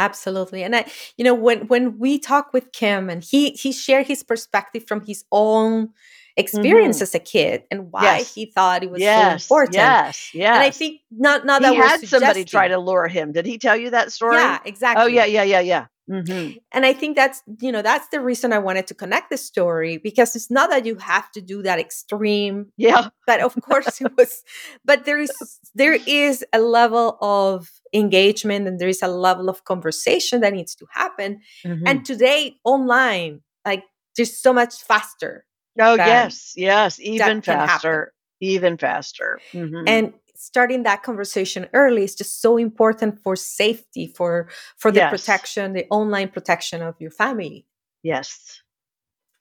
Absolutely. 0.00 0.62
And 0.62 0.76
I, 0.76 0.86
you 1.16 1.24
know, 1.24 1.34
when 1.34 1.66
when 1.66 1.98
we 1.98 2.18
talk 2.20 2.52
with 2.52 2.70
Kim 2.72 3.10
and 3.10 3.22
he 3.22 3.50
he 3.50 3.72
shared 3.72 4.06
his 4.06 4.22
perspective 4.22 4.84
from 4.86 5.04
his 5.04 5.24
own 5.32 5.90
experience 6.38 6.98
Mhm. 6.98 7.02
as 7.02 7.14
a 7.14 7.18
kid 7.18 7.64
and 7.70 7.92
why 7.92 8.04
Yes. 8.18 8.34
he 8.34 8.46
thought 8.46 8.82
it 8.82 8.90
was 8.90 9.02
so 9.02 9.08
important. 9.52 9.74
yes, 9.74 10.30
yes. 10.34 10.54
And 10.54 10.62
I 10.62 10.70
think 10.70 11.00
not 11.10 11.44
not 11.44 11.62
that 11.62 11.72
he 11.72 11.76
had 11.76 12.00
somebody 12.08 12.44
try 12.44 12.68
to 12.68 12.78
lure 12.78 13.08
him. 13.08 13.32
Did 13.32 13.46
he 13.46 13.58
tell 13.58 13.76
you 13.76 13.90
that 13.90 14.12
story? 14.12 14.36
Yeah, 14.36 14.58
exactly. 14.64 15.02
Oh 15.02 15.06
yeah, 15.06 15.24
yeah, 15.26 15.42
yeah, 15.42 15.60
yeah. 15.60 15.86
hmm 16.08 16.56
And 16.72 16.86
I 16.86 16.92
think 16.94 17.16
that's, 17.16 17.42
you 17.60 17.70
know, 17.72 17.82
that's 17.82 18.08
the 18.08 18.20
reason 18.20 18.52
I 18.52 18.58
wanted 18.58 18.86
to 18.88 18.94
connect 18.94 19.28
the 19.30 19.36
story 19.36 19.98
because 19.98 20.34
it's 20.36 20.50
not 20.50 20.70
that 20.70 20.86
you 20.86 20.96
have 20.96 21.30
to 21.32 21.40
do 21.42 21.62
that 21.62 21.78
extreme 21.78 22.72
Yeah. 22.78 23.08
but 23.26 23.40
of 23.40 23.54
course 23.60 24.00
it 24.00 24.12
was 24.16 24.42
but 24.88 25.04
there 25.04 25.20
is 25.20 25.30
there 25.74 25.98
is 26.06 26.44
a 26.52 26.60
level 26.60 27.18
of 27.20 27.68
engagement 27.92 28.66
and 28.68 28.78
there 28.80 28.88
is 28.96 29.02
a 29.02 29.08
level 29.28 29.48
of 29.50 29.64
conversation 29.64 30.40
that 30.40 30.52
needs 30.54 30.74
to 30.76 30.86
happen 30.92 31.40
Mhm. 31.64 31.84
and 31.88 31.96
today 32.06 32.56
online 32.64 33.40
like 33.68 33.84
just 34.16 34.42
so 34.42 34.52
much 34.52 34.74
faster 34.90 35.44
oh 35.78 35.96
that- 35.96 36.06
yes, 36.06 36.52
yes, 36.56 36.98
even 37.00 37.40
faster, 37.42 38.12
even 38.40 38.76
faster. 38.78 39.40
Mhm. 39.54 39.84
and 39.88 40.12
starting 40.36 40.84
that 40.84 41.02
conversation 41.02 41.68
early 41.74 42.04
is 42.04 42.14
just 42.14 42.40
so 42.40 42.56
important 42.56 43.18
for 43.24 43.34
safety 43.36 44.06
for 44.16 44.48
for 44.76 44.92
the 44.92 45.00
Yes. 45.00 45.10
protection 45.10 45.72
the 45.72 45.86
online 45.90 46.28
protection 46.28 46.80
of 46.82 46.94
your 47.00 47.10
family 47.10 47.66
yes, 48.02 48.62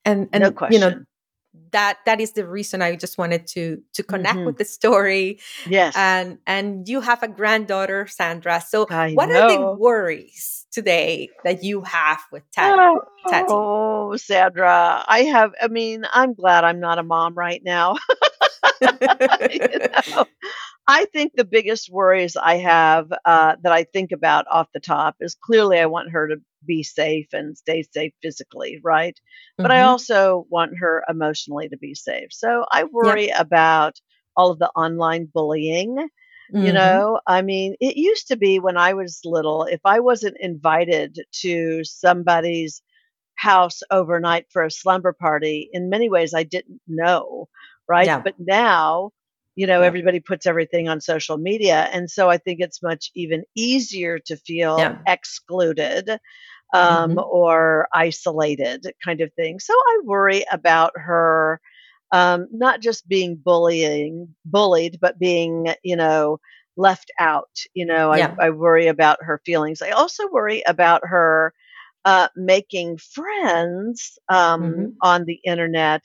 and 0.06 0.28
and 0.34 0.42
no 0.42 0.48
you 0.50 0.54
question. 0.54 0.82
know 0.82 1.04
that 1.72 1.98
that 2.06 2.20
is 2.22 2.34
the 2.34 2.46
reason 2.48 2.82
i 2.82 2.96
just 2.96 3.18
wanted 3.18 3.46
to 3.48 3.82
to 3.94 4.04
connect 4.04 4.40
Mhm. 4.40 4.46
with 4.46 4.58
the 4.58 4.66
story 4.66 5.40
yes, 5.68 5.96
and 5.96 6.38
and 6.48 6.88
you 6.88 7.02
have 7.02 7.24
a 7.24 7.28
granddaughter 7.28 8.08
sandra 8.08 8.62
so 8.62 8.86
I 8.90 9.14
what 9.14 9.30
are 9.30 9.48
the 9.50 9.78
worries 9.80 10.66
today 10.72 11.30
that 11.44 11.64
you 11.64 11.82
have 11.82 12.20
with 12.32 12.44
Tati? 12.52 12.80
Oh, 12.80 13.02
Tati. 13.30 13.46
oh, 13.50 14.16
Sandra, 14.18 15.04
I 15.08 15.22
have. 15.24 15.52
I 15.62 15.68
mean, 15.68 16.04
I'm 16.14 16.34
glad 16.34 16.64
I'm 16.64 16.80
not 16.80 17.00
a 17.00 17.04
mom 17.04 17.34
right 17.34 17.62
now. 17.64 17.96
you 19.50 19.60
know, 19.82 20.26
I 20.88 21.06
think 21.06 21.34
the 21.36 21.46
biggest 21.46 21.90
worries 21.92 22.36
I 22.36 22.58
have 22.58 23.12
uh, 23.26 23.56
that 23.64 23.72
I 23.72 23.84
think 23.84 24.12
about 24.12 24.46
off 24.52 24.68
the 24.74 24.80
top 24.80 25.16
is 25.22 25.36
clearly 25.42 25.80
I 25.80 25.86
want 25.88 26.12
her 26.12 26.28
to 26.30 26.38
be 26.66 26.84
safe 26.84 27.28
and 27.34 27.58
stay 27.58 27.84
safe 27.94 28.14
physically, 28.22 28.80
right? 28.84 29.18
But 29.62 29.72
I 29.72 29.82
Mhm. 29.82 29.84
also 29.84 30.46
want 30.50 30.78
her 30.80 31.04
emotionally 31.10 31.70
to 31.70 31.78
be 31.78 31.96
safe. 31.96 32.30
So 32.32 32.66
I 32.72 32.84
worry 32.86 33.30
about 33.30 34.00
all 34.36 34.52
of 34.52 34.60
the 34.60 34.70
online 34.70 35.30
bullying. 35.34 36.10
You 36.60 36.72
Mhm. 36.72 36.74
know, 36.74 37.20
I 37.28 37.42
mean, 37.42 37.76
it 37.80 37.98
used 37.98 38.28
to 38.28 38.38
be 38.38 38.60
when 38.60 38.78
I 38.78 38.94
was 38.94 39.22
little, 39.26 39.64
if 39.66 39.82
I 39.86 40.00
wasn't 40.00 40.38
invited 40.40 41.20
to 41.42 41.84
somebody's 41.84 42.82
house 43.36 43.82
overnight 43.92 44.46
for 44.52 44.64
a 44.64 44.72
slumber 44.72 45.14
party, 45.14 45.70
in 45.74 45.90
many 45.90 46.10
ways 46.10 46.34
I 46.34 46.44
didn't 46.44 46.82
know, 46.88 47.48
right? 47.88 48.12
Yeah. 48.12 48.24
But 48.24 48.36
now, 48.40 49.12
you 49.56 49.68
know, 49.68 49.82
Yeah. 49.82 49.84
everybody 49.84 50.20
puts 50.20 50.46
everything 50.46 50.88
on 50.88 51.02
social 51.02 51.38
media. 51.38 51.90
And 51.92 52.10
so 52.10 52.30
I 52.30 52.38
think 52.38 52.60
it's 52.62 52.82
much 52.84 53.12
even 53.16 53.44
easier 53.56 54.20
to 54.28 54.38
feel 54.38 54.90
Yeah. 54.90 54.98
excluded 55.08 56.10
um, 56.74 57.16
Mhm. 57.16 57.26
or 57.32 57.88
isolated 57.94 58.86
kind 59.04 59.22
of 59.22 59.34
thing. 59.34 59.60
So 59.60 59.74
I 59.74 60.00
worry 60.06 60.44
about 60.52 60.92
her 60.96 61.60
um, 62.12 62.48
not 62.52 62.82
just 62.82 63.08
being 63.08 63.36
bullying, 63.44 64.36
bullied, 64.46 65.00
but 65.02 65.20
being, 65.20 65.74
you 65.84 65.96
know, 65.96 66.40
left 66.78 67.12
out. 67.20 67.50
You 67.74 67.86
know, 67.86 68.12
I. 68.12 68.28
I 68.40 68.50
worry 68.52 68.88
about 68.88 69.18
her 69.24 69.42
feelings. 69.46 69.82
I 69.82 69.90
also 69.92 70.28
worry 70.30 70.64
about 70.68 71.02
her 71.06 71.54
uh, 72.06 72.28
making 72.36 72.98
friends 72.98 74.18
um, 74.30 74.88
Mhm. 74.88 75.02
on 75.02 75.26
the 75.26 75.40
internet 75.46 76.02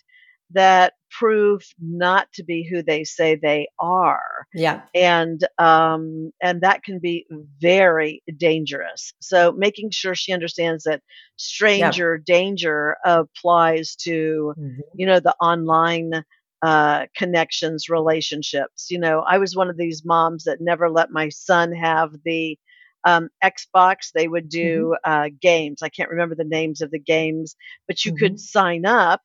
that 0.53 0.95
prove 1.19 1.63
not 1.81 2.33
to 2.33 2.43
be 2.43 2.63
who 2.69 2.83
they 2.83 3.05
say 3.05 3.35
they 3.37 3.69
are. 3.79 4.47
Yeah. 4.55 4.81
And 4.95 5.47
um 5.59 6.33
and 6.43 6.61
that 6.63 6.83
can 6.83 6.99
be 6.99 7.27
very 7.61 8.23
dangerous. 8.37 9.13
So 9.21 9.53
making 9.53 9.91
sure 9.91 10.15
she 10.15 10.33
understands 10.33 10.85
that 10.85 11.03
stranger 11.37 12.19
danger 12.19 12.97
applies 13.05 13.97
to 13.97 14.55
Mhm. 14.59 14.79
you 14.95 15.07
know 15.07 15.21
the 15.21 15.35
online 15.41 16.25
uh 16.63 17.07
connections 17.17 17.89
relationships. 17.89 18.91
You 18.91 18.99
know 18.99 19.21
i 19.27 19.39
was 19.39 19.57
one 19.57 19.71
of 19.71 19.77
these 19.77 20.05
moms 20.05 20.45
that 20.45 20.61
never 20.61 20.91
let 20.91 21.11
my 21.11 21.29
son 21.31 21.73
have 21.73 22.11
the 22.25 22.59
um, 23.05 23.31
xbox. 23.43 24.13
They 24.15 24.29
would 24.29 24.49
do 24.49 24.95
uh, 25.05 25.29
games. 25.41 25.83
I 25.83 25.89
can't 25.89 26.11
remember 26.11 26.37
the 26.37 26.45
names 26.45 26.81
of 26.83 26.91
the 26.93 27.01
games 27.01 27.57
but 27.89 28.05
you 28.05 28.15
could 28.15 28.39
sign 28.39 28.87
up 28.87 29.23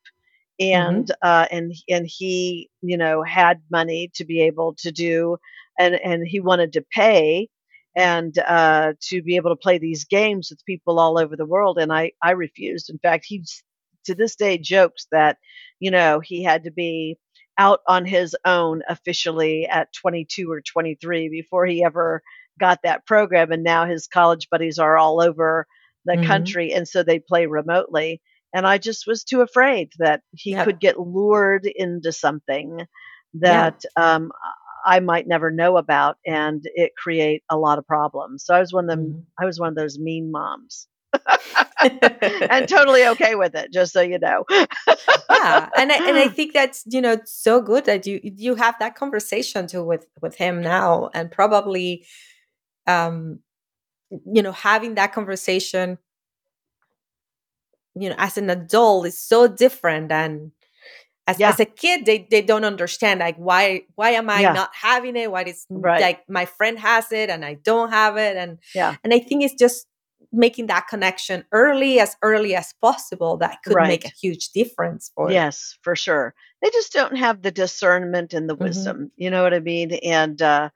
and 0.59 1.11
uh, 1.21 1.45
and 1.51 1.73
and 1.89 2.05
he 2.07 2.69
you 2.81 2.97
know 2.97 3.23
had 3.23 3.61
money 3.71 4.11
to 4.15 4.25
be 4.25 4.41
able 4.41 4.75
to 4.79 4.91
do 4.91 5.37
and 5.79 5.95
and 5.95 6.25
he 6.27 6.39
wanted 6.39 6.73
to 6.73 6.83
pay 6.93 7.47
and 7.95 8.37
uh, 8.39 8.93
to 9.01 9.21
be 9.23 9.35
able 9.35 9.49
to 9.49 9.55
play 9.55 9.77
these 9.77 10.05
games 10.05 10.49
with 10.51 10.63
people 10.65 10.99
all 10.99 11.17
over 11.19 11.35
the 11.35 11.45
world 11.45 11.77
and 11.77 11.91
i 11.93 12.11
i 12.23 12.31
refused. 12.31 12.89
In 12.89 12.99
fact 12.99 13.25
he 13.27 13.43
to 14.05 14.15
this 14.15 14.35
day 14.35 14.57
jokes 14.57 15.07
that 15.11 15.37
you 15.79 15.91
know 15.91 16.19
he 16.19 16.43
had 16.43 16.63
to 16.63 16.71
be 16.71 17.17
out 17.57 17.79
on 17.87 18.05
his 18.05 18.35
own 18.45 18.81
officially 18.89 19.67
at 19.67 19.93
22 19.93 20.51
or 20.51 20.61
23 20.61 21.29
before 21.29 21.65
he 21.65 21.83
ever 21.83 22.21
got 22.59 22.79
that 22.83 23.05
program 23.05 23.51
and 23.51 23.63
now 23.63 23.85
his 23.85 24.07
college 24.07 24.49
buddies 24.49 24.79
are 24.79 24.97
all 24.97 25.21
over 25.21 25.67
the 26.05 26.17
Mhm. 26.17 26.17
country 26.17 26.73
and 26.73 26.87
so 26.87 27.03
they 27.03 27.19
play 27.19 27.45
remotely 27.47 28.21
and 28.53 28.67
i 28.67 28.77
just 28.77 29.07
was 29.07 29.23
too 29.23 29.41
afraid 29.41 29.91
that 29.99 30.21
he 30.33 30.53
Yep. 30.53 30.57
could 30.57 30.79
get 30.79 30.99
lured 30.99 31.65
into 31.75 32.11
something 32.11 32.85
that 33.33 33.81
um, 33.97 34.31
i 34.85 34.99
might 34.99 35.27
never 35.27 35.51
know 35.51 35.77
about 35.77 36.17
and 36.25 36.63
it 36.75 36.91
create 36.97 37.43
a 37.49 37.57
lot 37.57 37.77
of 37.77 37.85
problems 37.87 38.43
so 38.45 38.53
i 38.53 38.59
was 38.59 38.73
one 38.73 38.85
of 38.85 38.89
them 38.89 39.15
Mhm. 39.15 39.25
i 39.39 39.45
was 39.45 39.59
one 39.59 39.69
of 39.69 39.75
those 39.75 39.99
mean 39.99 40.31
moms 40.31 40.87
and 42.49 42.67
totally 42.67 43.05
okay 43.05 43.35
with 43.35 43.55
it 43.55 43.71
just 43.71 43.93
so 43.93 44.01
you 44.01 44.19
know 44.19 44.45
yeah 45.29 45.69
and 45.75 45.91
I, 45.91 46.01
and 46.05 46.17
I 46.17 46.27
think 46.29 46.53
that's 46.53 46.83
you 46.87 47.01
know 47.01 47.17
so 47.25 47.61
good 47.61 47.85
that 47.85 48.05
you 48.07 48.19
you 48.23 48.55
have 48.55 48.75
that 48.79 48.95
conversation 48.95 49.67
too 49.67 49.83
with 49.83 50.07
with 50.21 50.35
him 50.35 50.61
now 50.61 51.09
and 51.13 51.31
probably 51.31 52.05
um 52.87 53.39
you 54.25 54.41
know 54.41 54.51
having 54.51 54.95
that 54.95 55.13
conversation 55.13 55.97
you 57.99 58.09
know 58.09 58.15
as 58.17 58.37
an 58.37 58.49
adult 58.49 59.07
is 59.07 59.19
so 59.21 59.47
different 59.47 60.09
than 60.09 60.51
as, 61.27 61.39
Yeah. 61.39 61.49
as 61.49 61.59
a 61.59 61.65
kid 61.65 62.05
they, 62.05 62.27
they 62.29 62.41
don't 62.41 62.63
understand 62.65 63.19
like 63.19 63.35
why 63.37 63.81
why 63.95 64.11
am 64.11 64.29
i 64.29 64.41
Yeah. 64.41 64.53
not 64.53 64.69
having 64.73 65.15
it 65.15 65.31
why 65.31 65.43
is 65.43 65.65
Right. 65.69 66.01
like 66.01 66.21
my 66.29 66.45
friend 66.45 66.79
has 66.79 67.11
it 67.11 67.29
and 67.29 67.43
i 67.43 67.55
don't 67.55 67.91
have 67.91 68.17
it 68.17 68.37
and 68.37 68.59
Yeah. 68.75 68.95
and 69.03 69.13
i 69.13 69.19
think 69.19 69.43
it's 69.43 69.55
just 69.55 69.87
making 70.31 70.67
that 70.67 70.87
connection 70.89 71.45
early 71.51 71.99
as 71.99 72.15
early 72.21 72.53
as 72.55 72.73
possible 72.81 73.37
that 73.37 73.59
could 73.63 73.77
make 73.77 74.05
a 74.05 74.09
huge 74.21 74.49
difference 74.51 75.11
for 75.15 75.31
yes 75.31 75.77
for 75.81 75.95
sure 75.95 76.33
they 76.61 76.69
just 76.71 76.91
don't 76.93 77.15
have 77.17 77.41
the 77.41 77.51
discernment 77.51 78.33
and 78.33 78.49
the 78.49 78.55
Mhm. 78.55 78.65
wisdom 78.65 79.11
you 79.15 79.29
know 79.29 79.43
what 79.43 79.53
i 79.53 79.59
mean 79.59 79.93
and 80.03 80.41
uh 80.41 80.69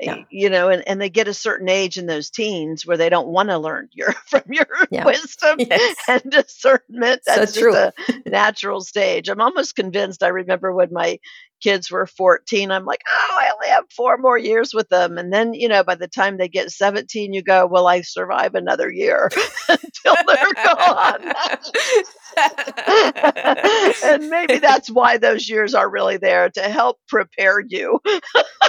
Yeah. 0.00 0.24
you 0.30 0.48
know, 0.50 0.68
and, 0.70 0.86
and 0.88 1.00
they 1.00 1.10
get 1.10 1.28
a 1.28 1.34
certain 1.34 1.68
age 1.68 1.98
in 1.98 2.06
those 2.06 2.30
teens 2.30 2.86
where 2.86 2.96
they 2.96 3.08
don't 3.10 3.28
want 3.28 3.50
to 3.50 3.58
learn 3.58 3.88
your 3.92 4.12
from 4.26 4.42
your 4.50 4.66
Yeah. 4.90 5.04
wisdom 5.04 5.56
Yes. 5.58 5.96
and 6.08 6.22
discernment. 6.30 7.22
So 7.24 7.34
That's 7.36 7.52
true. 7.54 7.72
just 7.72 7.98
a 8.08 8.22
natural 8.30 8.80
stage. 8.80 9.28
I'm 9.28 9.40
almost 9.40 9.76
convinced. 9.76 10.22
I 10.22 10.28
remember 10.28 10.72
when 10.74 10.92
my 10.92 11.18
kids 11.62 11.90
were 11.90 12.06
14, 12.06 12.70
I'm 12.70 12.86
like, 12.86 13.02
oh, 13.06 13.36
I 13.38 13.50
only 13.52 13.68
have 13.68 13.84
four 13.94 14.16
more 14.16 14.38
years 14.38 14.72
with 14.72 14.88
them. 14.88 15.18
And 15.18 15.30
then, 15.30 15.52
you 15.52 15.68
know, 15.68 15.84
by 15.84 15.94
the 15.94 16.08
time 16.08 16.38
they 16.38 16.48
get 16.48 16.70
17, 16.70 17.34
you 17.34 17.42
go, 17.42 17.66
will 17.66 17.86
I 17.86 18.00
survive 18.00 18.54
another 18.54 18.90
year 18.90 19.30
until 19.68 20.16
they're 20.26 20.64
gone? 20.64 21.32
and 24.04 24.30
maybe 24.30 24.58
that's 24.58 24.90
why 24.90 25.18
those 25.18 25.48
years 25.48 25.74
are 25.74 25.90
really 25.90 26.16
there 26.16 26.48
to 26.50 26.62
help 26.62 26.98
prepare 27.08 27.60
you. 27.60 28.00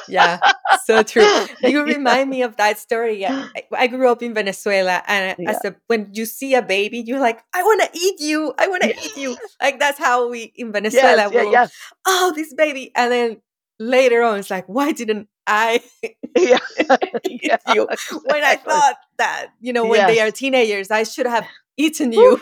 Yeah, 0.08 0.42
so 0.74 1.04
true. 1.04 1.30
You 1.62 1.84
remind 1.84 2.30
me 2.30 2.42
of 2.44 2.58
that 2.58 2.78
story. 2.80 3.20
Yeah, 3.20 3.46
I, 3.56 3.64
I 3.74 3.88
grew 3.88 4.10
up 4.10 4.22
in 4.22 4.34
Venezuela, 4.34 5.04
and 5.08 5.38
Yeah. 5.38 5.52
as 5.52 5.64
a 5.64 5.76
when 5.88 6.10
you 6.14 6.26
see 6.26 6.56
a 6.56 6.62
baby, 6.62 7.00
you're 7.06 7.20
like, 7.20 7.42
I 7.54 7.64
want 7.64 7.82
to 7.84 7.90
eat 8.00 8.20
you. 8.20 8.54
I 8.58 8.68
want 8.68 8.84
to 8.84 8.90
eat 8.90 9.16
you. 9.18 9.38
Like 9.62 9.80
that's 9.80 10.00
how 10.00 10.30
we 10.30 10.52
in 10.56 10.72
Venezuela. 10.72 11.24
Yes, 11.24 11.32
yeah, 11.32 11.44
will, 11.44 11.52
yes, 11.52 11.72
Oh, 12.06 12.34
this 12.36 12.54
baby, 12.54 12.92
and 12.96 13.12
then 13.12 13.42
later 13.80 14.24
on, 14.24 14.40
it's 14.40 14.50
like, 14.50 14.66
why 14.68 14.92
didn't 14.92 15.28
I 15.48 15.82
yeah, 16.38 16.58
eat 17.24 17.42
yeah, 17.44 17.58
you 17.66 17.88
when 18.26 18.44
I 18.44 18.56
thought 18.58 18.96
that 19.18 19.48
you 19.60 19.74
know 19.74 19.86
when 19.86 20.06
they 20.06 20.20
are 20.20 20.32
teenagers, 20.32 20.92
I 20.92 21.04
should 21.04 21.26
have 21.28 21.48
eaten 21.78 22.12
you. 22.12 22.40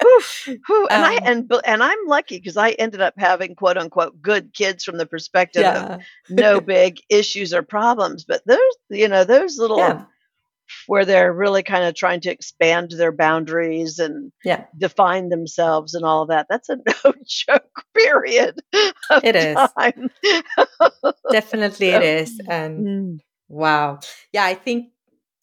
Whew, 0.00 0.20
whew, 0.66 0.86
and 0.88 1.04
I 1.04 1.16
Um, 1.16 1.22
and 1.24 1.48
b- 1.48 1.60
and 1.64 1.82
I'm 1.82 2.06
lucky 2.06 2.38
because 2.38 2.56
I 2.56 2.70
ended 2.72 3.00
up 3.00 3.14
having 3.16 3.54
quote 3.54 3.76
unquote 3.78 4.20
good 4.20 4.52
kids 4.54 4.84
from 4.84 4.98
the 4.98 5.06
perspective 5.06 5.64
of 5.64 6.00
no 6.28 6.60
big 6.76 7.00
issues 7.08 7.54
or 7.54 7.62
problems. 7.62 8.24
But 8.24 8.42
those, 8.46 8.58
you 8.90 9.08
know, 9.08 9.24
those 9.24 9.58
little 9.58 9.78
yeah, 9.78 10.04
where 10.86 11.04
they're 11.04 11.32
really 11.32 11.62
kind 11.62 11.84
of 11.84 11.94
trying 11.94 12.20
to 12.22 12.30
expand 12.30 12.92
their 12.92 13.12
boundaries 13.12 13.98
and 13.98 14.32
yeah. 14.44 14.64
define 14.76 15.28
themselves 15.28 15.94
and 15.94 16.04
all 16.04 16.22
of 16.22 16.28
that. 16.28 16.46
That's 16.48 16.68
a 16.68 16.76
no 17.04 17.12
joke 17.26 17.84
period. 17.94 18.60
It 19.22 19.36
is. 19.36 19.56
Definitely, 21.30 21.90
So- 21.90 21.96
it 21.96 22.02
is, 22.02 22.40
and. 22.48 22.86
Mm, 22.86 23.20
Wow. 23.48 24.00
Yeah, 24.32 24.46
I 24.46 24.54
think 24.54 24.91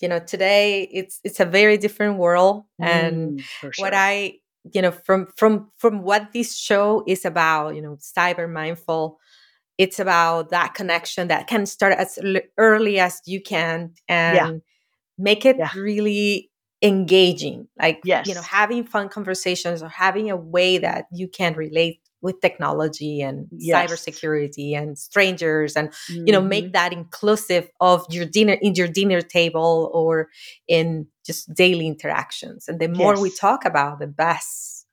you 0.01 0.07
know 0.07 0.19
today 0.19 0.83
it's 0.91 1.19
it's 1.23 1.39
a 1.39 1.45
very 1.45 1.77
different 1.77 2.17
world 2.17 2.65
and 2.81 3.39
mm, 3.39 3.41
for 3.59 3.71
what. 3.77 3.93
I 3.93 4.35
you 4.73 4.81
know 4.81 4.91
from 4.91 5.27
from 5.37 5.71
from 5.77 6.03
what 6.03 6.33
this 6.33 6.55
show 6.57 7.03
is 7.07 7.25
about, 7.25 7.75
you 7.75 7.81
know, 7.81 7.97
cyber 7.97 8.49
mindful 8.51 9.19
it's 9.77 9.97
about 9.99 10.49
that 10.49 10.73
connection 10.73 11.29
that 11.29 11.47
can 11.47 11.65
start 11.65 11.93
as 11.93 12.19
early 12.57 12.99
as 12.99 13.21
you 13.25 13.41
can 13.41 13.93
and 14.09 14.35
yeah. 14.35 14.51
make 15.17 15.45
it 15.45 15.57
Yeah. 15.57 15.71
really 15.75 16.51
engaging 16.81 17.67
like 17.77 17.99
you 18.25 18.33
know 18.33 18.41
having 18.41 18.83
fun 18.85 19.09
conversations 19.09 19.83
or 19.83 19.89
having 19.89 20.31
a 20.31 20.35
way 20.37 20.77
that 20.77 21.05
you 21.11 21.27
can 21.27 21.53
relate 21.53 21.99
with 22.21 22.39
technology 22.41 23.21
and 23.21 23.47
Yes. 23.51 23.89
cybersecurity 23.91 24.75
and 24.75 24.97
strangers 24.97 25.75
and 25.75 25.91
you 26.25 26.33
know 26.33 26.41
make 26.41 26.73
that 26.73 26.91
inclusive 26.93 27.69
of 27.79 28.05
your 28.09 28.25
dinner 28.25 28.53
in 28.61 28.75
your 28.75 28.87
dinner 28.87 29.21
table 29.21 29.89
or 29.93 30.29
in 30.67 31.07
just 31.25 31.53
daily 31.53 31.87
interactions 31.87 32.67
and 32.67 32.79
the 32.79 32.87
more 32.87 33.19
we 33.19 33.29
talk 33.29 33.65
about 33.65 33.99
the 33.99 34.07
best 34.07 34.85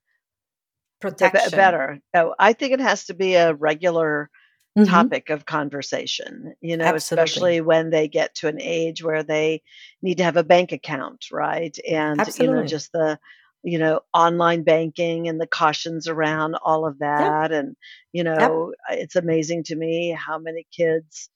The 1.19 1.29
be- 1.31 1.39
protection 1.41 1.51
better. 1.57 2.01
Oh, 2.15 2.35
I 2.39 2.53
think 2.53 2.73
it 2.73 2.81
has 2.81 3.05
to 3.07 3.15
be 3.15 3.35
a 3.35 3.55
regular 3.55 4.31
Mhm. 4.79 4.89
topic 4.89 5.31
of 5.31 5.47
conversation, 5.47 6.55
you 6.61 6.77
know, 6.77 6.95
Absolutely. 6.95 7.27
especially 7.27 7.61
when 7.61 7.91
they 7.91 8.09
get 8.09 8.35
to 8.37 8.49
an 8.49 8.61
age 8.61 9.03
where 9.03 9.23
they 9.23 9.63
need 10.03 10.19
to 10.19 10.25
have 10.25 10.37
a 10.37 10.45
bank 10.45 10.73
account, 10.73 11.27
right? 11.33 11.77
And, 11.91 12.27
you 12.39 12.49
know, 12.49 12.65
just 12.65 12.93
the, 12.93 13.19
you 13.67 13.79
know, 13.81 14.01
online 14.15 14.63
banking 14.63 15.29
and 15.29 15.41
the 15.41 15.47
cautions 15.49 16.07
around 16.09 16.55
all 16.55 16.87
of 16.87 17.01
that. 17.01 17.53
And, 17.53 17.77
you 18.13 18.25
know, 18.25 18.73
it's 18.91 19.17
amazing 19.17 19.65
to 19.65 19.77
me 19.77 20.11
how 20.19 20.39
many 20.39 20.67
kids 20.75 21.29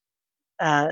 uh, 0.61 0.91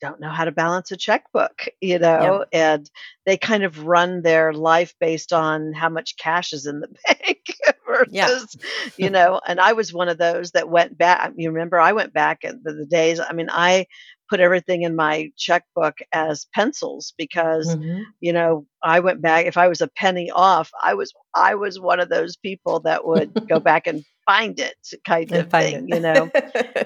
don't 0.00 0.20
know 0.20 0.30
how 0.30 0.44
to 0.44 0.52
balance 0.52 0.90
a 0.90 0.96
checkbook, 0.96 1.68
you 1.80 1.98
know, 2.00 2.44
and 2.52 2.90
they 3.24 3.36
kind 3.38 3.62
of 3.64 3.84
run 3.86 4.22
their 4.22 4.52
life 4.52 4.94
based 5.00 5.32
on 5.32 5.72
how 5.72 5.88
much 5.88 6.16
cash 6.18 6.52
is 6.52 6.66
in 6.66 6.80
the 6.80 6.88
bank 7.08 7.38
versus, 7.86 8.56
you 8.98 9.10
know, 9.10 9.40
and 9.46 9.60
I 9.60 9.74
was 9.74 9.92
one 9.94 10.08
of 10.08 10.18
those 10.18 10.52
that 10.52 10.68
went 10.68 10.98
back. 10.98 11.32
You 11.36 11.52
remember, 11.52 11.78
I 11.78 11.92
went 11.92 12.12
back 12.12 12.44
in 12.44 12.60
the, 12.64 12.72
the 12.72 12.86
days. 12.86 13.20
I 13.20 13.32
mean, 13.32 13.48
I 13.50 13.86
put 14.32 14.40
everything 14.40 14.82
in 14.82 14.96
my 14.96 15.30
checkbook 15.38 15.98
as 16.12 16.46
pencils 16.54 17.14
because, 17.18 17.76
Mhm. 17.76 18.04
you 18.20 18.32
know, 18.32 18.66
I 18.82 19.00
went 19.00 19.22
back. 19.22 19.46
If 19.46 19.58
I 19.58 19.68
was 19.68 19.82
a 19.82 19.88
penny 19.88 20.30
off, 20.30 20.70
I 20.82 20.94
was 20.94 21.12
I 21.34 21.54
was 21.56 21.80
one 21.80 22.00
of 22.00 22.08
those 22.10 22.36
people 22.36 22.80
that 22.80 23.06
would 23.06 23.34
go 23.48 23.60
back 23.60 23.86
and 23.86 24.04
find 24.26 24.58
it, 24.60 24.76
kind 25.06 25.32
And 25.32 25.42
of 25.42 25.52
thing, 25.52 25.86
it. 25.86 25.88
you 25.88 26.00
know 26.00 26.30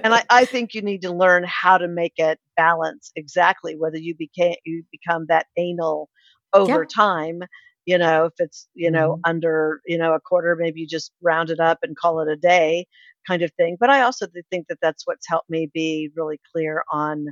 and 0.04 0.14
I, 0.14 0.24
I 0.30 0.44
think 0.46 0.74
you 0.74 0.82
need 0.82 1.02
to 1.02 1.12
learn 1.12 1.44
how 1.46 1.78
to 1.78 1.88
make 1.88 2.14
it 2.18 2.38
balance 2.56 3.10
exactly 3.16 3.76
whether 3.76 3.98
you 3.98 4.14
became 4.16 4.56
you 4.64 4.84
become 4.92 5.26
that 5.28 5.46
anal 5.56 6.08
over 6.54 6.84
Yeah. 6.84 6.94
time 6.94 7.42
you 7.86 7.98
know 7.98 8.26
if 8.26 8.34
it's 8.38 8.68
you 8.74 8.90
know 8.90 9.18
Mhm. 9.18 9.24
under 9.24 9.80
you 9.86 9.98
know 9.98 10.14
a 10.14 10.20
quarter 10.20 10.56
maybe 10.56 10.80
you 10.82 10.88
just 10.88 11.12
round 11.22 11.50
it 11.50 11.60
up 11.60 11.78
and 11.82 11.96
call 11.96 12.20
it 12.20 12.28
a 12.28 12.36
day 12.36 12.86
kind 13.28 13.42
of 13.42 13.52
thing 13.54 13.76
but 13.80 13.90
i 13.90 14.02
also 14.02 14.26
think 14.50 14.66
that 14.68 14.78
that's 14.82 15.06
what's 15.06 15.28
helped 15.28 15.50
me 15.50 15.70
be 15.74 16.10
really 16.16 16.40
clear 16.52 16.84
on 16.92 17.26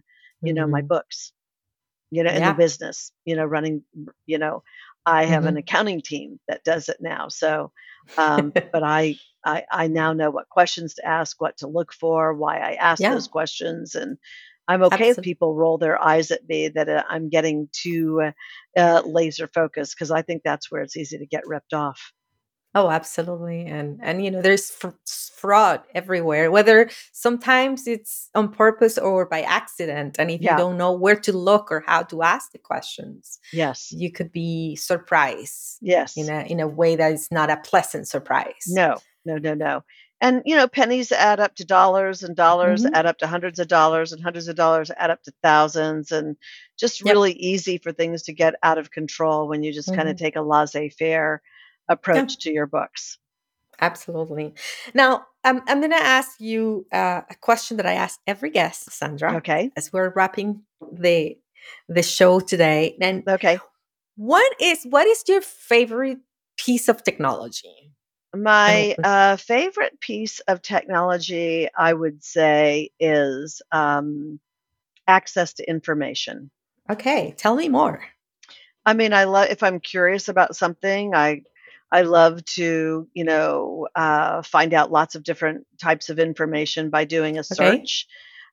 you 0.44 0.55
know 0.55 0.66
my 0.68 0.82
Mhm. 0.82 0.90
books 0.90 1.32
you 2.11 2.22
know 2.22 2.30
in 2.32 2.44
Yeah. 2.44 2.46
the 2.46 2.55
business 2.55 3.12
you 3.24 3.36
know 3.36 3.44
running 3.44 3.82
you 4.26 4.38
know 4.38 4.62
i 5.07 5.24
have 5.24 5.44
Mm-hmm. 5.44 5.46
an 5.46 5.57
accounting 5.57 6.00
team 6.00 6.38
that 6.48 6.64
does 6.64 6.88
it 6.88 6.98
now 7.00 7.28
so 7.28 7.72
um, 8.16 8.55
but 8.72 8.82
I, 8.82 9.18
I 9.44 9.64
i 9.72 9.86
now 9.88 10.12
know 10.12 10.30
what 10.30 10.48
questions 10.50 10.94
to 10.94 11.07
ask 11.07 11.40
what 11.40 11.57
to 11.59 11.68
look 11.68 11.92
for 11.92 12.34
why 12.34 12.59
i 12.59 12.74
ask 12.74 13.07
Yeah. 13.07 13.09
those 13.09 13.28
questions 13.28 13.94
and 13.94 14.18
i'm 14.69 14.83
okay 14.83 15.11
if 15.11 15.21
people 15.23 15.55
roll 15.55 15.79
their 15.79 16.03
eyes 16.03 16.31
at 16.31 16.47
me 16.49 16.69
that 16.69 16.89
uh, 16.89 17.03
i'm 17.09 17.29
getting 17.29 17.69
too 17.73 18.21
uh, 18.23 18.33
uh, 18.81 19.03
laser 19.07 19.47
focused 19.47 19.95
because 19.95 20.11
i 20.11 20.23
think 20.23 20.43
that's 20.45 20.71
where 20.71 20.83
it's 20.83 20.97
easy 20.97 21.19
to 21.19 21.27
get 21.27 21.47
ripped 21.47 21.73
off 21.75 22.12
Oh, 22.77 22.91
absolutely. 22.91 23.67
And 23.67 24.01
and 24.03 24.25
you 24.25 24.33
know, 24.33 24.43
there's 24.43 24.69
fr- 24.69 24.89
fraud 25.07 25.83
everywhere. 25.95 26.51
Whether 26.51 26.91
sometimes 27.12 27.87
it's 27.87 28.31
on 28.35 28.51
purpose 28.51 28.99
or 28.99 29.27
by 29.27 29.43
accident, 29.43 30.17
and 30.19 30.29
if 30.29 30.41
Yeah. 30.41 30.53
you 30.53 30.59
don't 30.59 30.77
know 30.77 30.93
where 30.93 31.15
to 31.21 31.33
look 31.33 31.71
or 31.71 31.85
how 31.87 32.03
to 32.03 32.23
ask 32.23 32.51
the 32.51 32.59
questions, 32.59 33.39
yes 33.53 33.93
you 33.93 34.11
could 34.11 34.33
be 34.33 34.75
surprised 34.75 35.79
yes 35.83 36.17
in 36.17 36.29
a 36.29 36.41
in 36.51 36.59
a 36.59 36.67
way 36.67 36.97
that 36.97 37.12
is 37.12 37.29
not 37.31 37.49
a 37.49 37.59
pleasant 37.59 38.09
surprise. 38.09 38.65
No, 38.67 38.97
no, 39.25 39.37
no, 39.39 39.55
no. 39.55 39.85
And 40.25 40.43
you 40.47 40.57
know, 40.57 40.66
pennies 40.68 41.12
add 41.12 41.39
up 41.41 41.55
to 41.57 41.66
dollars, 41.66 42.22
and 42.25 42.35
dollars 42.35 42.85
Mhm. 42.85 42.91
add 42.95 43.07
up 43.07 43.18
to 43.18 43.27
hundreds 43.27 43.59
of 43.61 43.68
dollars, 43.68 44.12
and 44.12 44.22
hundreds 44.22 44.49
of 44.49 44.57
dollars 44.57 44.91
add 44.97 45.11
up 45.11 45.22
to 45.25 45.33
thousands, 45.43 46.12
and 46.12 46.37
just 46.79 47.03
Yep. 47.05 47.14
really 47.14 47.33
easy 47.35 47.79
for 47.79 47.93
things 47.93 48.22
to 48.25 48.33
get 48.33 48.55
out 48.62 48.79
of 48.79 48.91
control 48.91 49.49
when 49.49 49.62
you 49.62 49.72
just 49.72 49.95
kind 49.95 50.09
of 50.09 50.16
take 50.16 50.37
a 50.37 50.43
laissez-faire 50.43 51.43
approach 51.89 52.39
to 52.41 52.51
your 52.53 52.66
books. 52.66 53.18
Absolutely. 53.81 54.55
Now, 54.95 55.27
I'm 55.45 55.61
I'm 55.68 55.81
going 55.81 55.91
to 55.91 55.97
ask 56.18 56.41
you 56.41 56.87
uh, 56.93 57.22
a 57.29 57.35
question 57.41 57.77
that 57.77 57.87
I 57.87 57.95
ask 57.95 58.18
every 58.27 58.51
guest, 58.51 58.91
Sandra, 58.93 59.37
Okay. 59.37 59.70
as 59.77 59.93
we're 59.93 60.11
wrapping 60.11 60.62
the 60.93 61.37
the 61.89 62.03
show 62.03 62.41
today. 62.41 62.97
And 63.01 63.29
Okay. 63.29 63.59
what 64.16 64.51
is 64.61 64.85
what 64.89 65.07
is 65.07 65.25
your 65.29 65.43
favorite 65.43 66.18
piece 66.57 66.89
of 66.89 67.03
technology? 67.05 67.93
My 68.35 68.97
uh, 69.03 69.37
favorite 69.37 70.01
piece 70.01 70.41
of 70.41 70.61
technology, 70.62 71.68
I 71.76 71.93
would 71.93 72.24
say, 72.24 72.91
is 72.99 73.62
um, 73.72 74.41
access 75.07 75.55
to 75.55 75.68
information. 75.68 76.51
Okay, 76.91 77.32
tell 77.37 77.55
me 77.55 77.68
more. 77.68 78.03
I 78.87 78.95
mean, 78.95 79.12
I 79.12 79.24
love 79.24 79.49
if 79.51 79.62
I'm 79.62 79.80
curious 79.80 80.28
about 80.28 80.57
something, 80.57 81.14
I 81.14 81.43
I 81.93 82.03
love 82.03 82.45
to, 82.57 83.09
you 83.14 83.24
know, 83.24 83.89
uh, 83.95 84.43
find 84.43 84.74
out 84.74 84.91
lots 84.91 85.14
of 85.14 85.22
different 85.22 85.66
types 85.80 86.11
of 86.11 86.18
information 86.18 86.91
by 86.91 87.05
doing 87.05 87.37
a 87.39 87.41
Okay. 87.41 87.55
search 87.55 88.07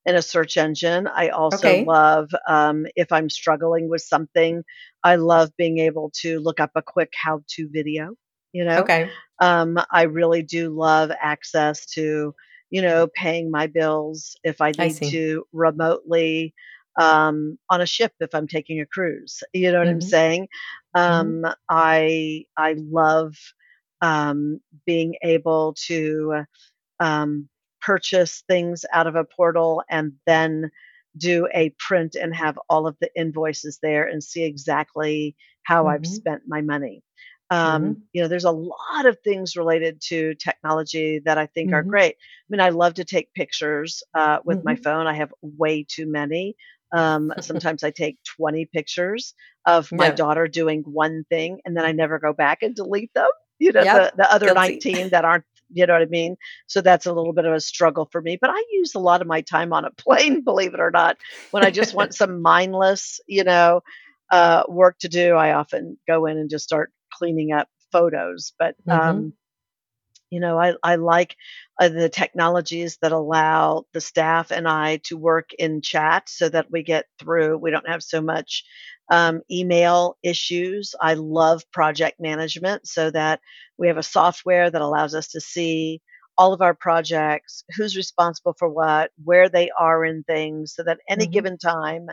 in 0.05 0.15
a 0.15 0.21
search 0.21 0.57
engine. 0.57 1.07
I 1.07 1.29
also 1.29 1.67
Okay. 1.67 1.83
love 1.83 2.29
um, 2.47 2.85
if 2.95 3.11
I'm 3.11 3.29
struggling 3.29 3.89
with 3.89 4.01
something, 4.01 4.63
I 5.03 5.15
love 5.15 5.51
being 5.57 5.79
able 5.79 6.11
to 6.21 6.39
look 6.39 6.59
up 6.59 6.71
a 6.75 6.81
quick 6.83 7.13
how-to 7.19 7.67
video. 7.71 8.15
You 8.53 8.65
know, 8.65 8.89
Okay. 8.89 9.17
um, 9.41 9.77
I 9.91 10.03
really 10.03 10.43
do 10.43 10.69
love 10.69 11.11
access 11.21 11.85
to, 11.93 12.33
you 12.69 12.81
know, 12.81 13.07
paying 13.15 13.51
my 13.51 13.67
bills 13.67 14.35
if 14.43 14.61
I 14.61 14.71
I 14.77 14.87
need 14.87 14.99
see. 14.99 15.11
to 15.11 15.45
remotely 15.53 16.53
um, 16.99 17.57
on 17.69 17.81
a 17.81 17.85
ship 17.85 18.13
if 18.19 18.33
I'm 18.35 18.47
taking 18.47 18.79
a 18.81 18.85
cruise. 18.85 19.41
You 19.53 19.71
know 19.71 19.79
what 19.79 19.87
I'm 19.89 20.01
Mhm. 20.01 20.01
saying? 20.01 20.47
Mhm. 21.07 21.35
Um, 21.35 21.45
I 21.69 22.45
I 22.57 22.75
love 22.77 23.35
um, 24.01 24.59
being 24.85 25.15
able 25.23 25.75
to 25.87 26.43
um, 26.99 27.49
purchase 27.81 28.43
things 28.47 28.85
out 28.93 29.07
of 29.07 29.15
a 29.15 29.25
portal 29.25 29.83
and 29.89 30.13
then 30.25 30.71
do 31.17 31.47
a 31.53 31.71
print 31.79 32.15
and 32.15 32.35
have 32.35 32.57
all 32.69 32.87
of 32.87 32.97
the 33.01 33.09
invoices 33.19 33.79
there 33.81 34.05
and 34.07 34.23
see 34.23 34.43
exactly 34.43 35.35
how 35.63 35.87
I've 35.87 36.05
Mhm. 36.05 36.07
spent 36.07 36.43
my 36.47 36.61
money. 36.61 37.03
Um, 37.51 37.97
Mhm. 37.97 38.09
You 38.13 38.23
know, 38.23 38.29
there's 38.29 38.45
a 38.45 38.51
lot 38.51 39.05
of 39.05 39.19
things 39.23 39.57
related 39.57 40.01
to 40.07 40.35
technology 40.35 41.19
that 41.25 41.37
I 41.37 41.47
think 41.47 41.73
are 41.73 41.83
Mhm. 41.83 41.89
great. 41.89 42.15
I 42.15 42.47
mean, 42.49 42.61
I 42.61 42.69
love 42.69 42.95
to 42.95 43.05
take 43.05 43.33
pictures 43.33 44.03
uh, 44.15 44.39
with 44.45 44.63
my 44.63 44.75
Mhm. 44.75 44.77
phone. 44.77 45.07
I 45.07 45.15
have 45.15 45.33
way 45.41 45.85
too 45.89 46.07
many. 46.07 46.55
Um, 46.95 47.33
sometimes 47.41 47.83
I 47.83 47.91
take 47.91 48.17
20 48.37 48.65
pictures 48.65 49.33
of 49.65 49.91
my 49.91 50.09
Yeah. 50.09 50.11
daughter 50.11 50.47
doing 50.47 50.83
one 50.83 51.25
thing 51.29 51.59
and 51.65 51.77
then 51.77 51.85
I 51.85 51.91
never 51.91 52.19
go 52.19 52.33
back 52.33 52.63
and 52.63 52.75
delete 52.75 53.13
them. 53.13 53.29
You 53.59 53.73
know, 53.73 53.85
the, 53.91 54.13
the 54.17 54.31
other 54.31 54.51
Guilty. 54.51 54.51
19 54.51 55.09
that 55.11 55.25
aren't, 55.25 55.45
you 55.71 55.85
know 55.85 55.93
what 55.93 56.01
I 56.01 56.05
mean? 56.05 56.35
So 56.67 56.81
that's 56.81 57.05
a 57.05 57.13
little 57.13 57.33
bit 57.33 57.45
of 57.45 57.53
a 57.53 57.59
struggle 57.61 58.07
for 58.11 58.21
me. 58.21 58.37
But 58.39 58.49
I 58.51 58.63
use 58.71 58.95
a 58.95 58.99
lot 58.99 59.21
of 59.21 59.27
my 59.27 59.41
time 59.41 59.73
on 59.73 59.85
a 59.85 59.91
plane, 59.97 60.41
believe 60.43 60.73
it 60.73 60.79
or 60.79 60.91
not. 60.91 61.17
When 61.51 61.63
I 61.63 61.71
just 61.71 61.93
want 61.93 62.13
some 62.15 62.41
mindless, 62.41 63.19
you 63.27 63.43
know, 63.43 63.81
uh, 64.31 64.63
work 64.67 64.97
to 64.99 65.09
do, 65.09 65.35
I 65.35 65.53
often 65.53 65.97
go 66.07 66.25
in 66.25 66.37
and 66.37 66.49
just 66.49 66.63
start 66.65 66.91
cleaning 67.21 67.51
up 67.51 67.67
photos. 67.91 68.53
But, 68.57 68.75
Mhm. 68.87 68.93
um, 68.93 69.33
you 70.31 70.39
know, 70.39 70.57
I, 70.57 70.73
I 70.81 70.95
like 70.95 71.35
uh, 71.79 71.89
the 71.89 72.09
technologies 72.09 72.97
that 73.01 73.11
allow 73.11 73.85
the 73.93 74.01
staff 74.01 74.49
and 74.51 74.67
I 74.67 74.97
to 75.03 75.17
work 75.17 75.51
in 75.59 75.81
chat 75.81 76.29
so 76.29 76.49
that 76.49 76.71
we 76.71 76.83
get 76.83 77.05
through. 77.19 77.57
We 77.57 77.69
don't 77.69 77.87
have 77.87 78.01
so 78.01 78.21
much 78.21 78.63
um, 79.11 79.41
email 79.51 80.17
issues. 80.23 80.95
I 80.99 81.13
love 81.15 81.69
project 81.71 82.19
management 82.19 82.87
so 82.87 83.11
that 83.11 83.41
we 83.77 83.87
have 83.87 83.97
a 83.97 84.03
software 84.03 84.71
that 84.71 84.81
allows 84.81 85.13
us 85.13 85.27
to 85.29 85.41
see 85.41 86.01
all 86.37 86.53
of 86.53 86.61
our 86.61 86.73
projects, 86.73 87.63
who's 87.75 87.97
responsible 87.97 88.55
for 88.57 88.69
what, 88.69 89.11
where 89.23 89.49
they 89.49 89.69
are 89.77 90.03
in 90.05 90.23
things, 90.23 90.73
so 90.73 90.83
that 90.83 90.99
any 91.09 91.27
Mhm. 91.27 91.31
given 91.33 91.57
time, 91.57 92.07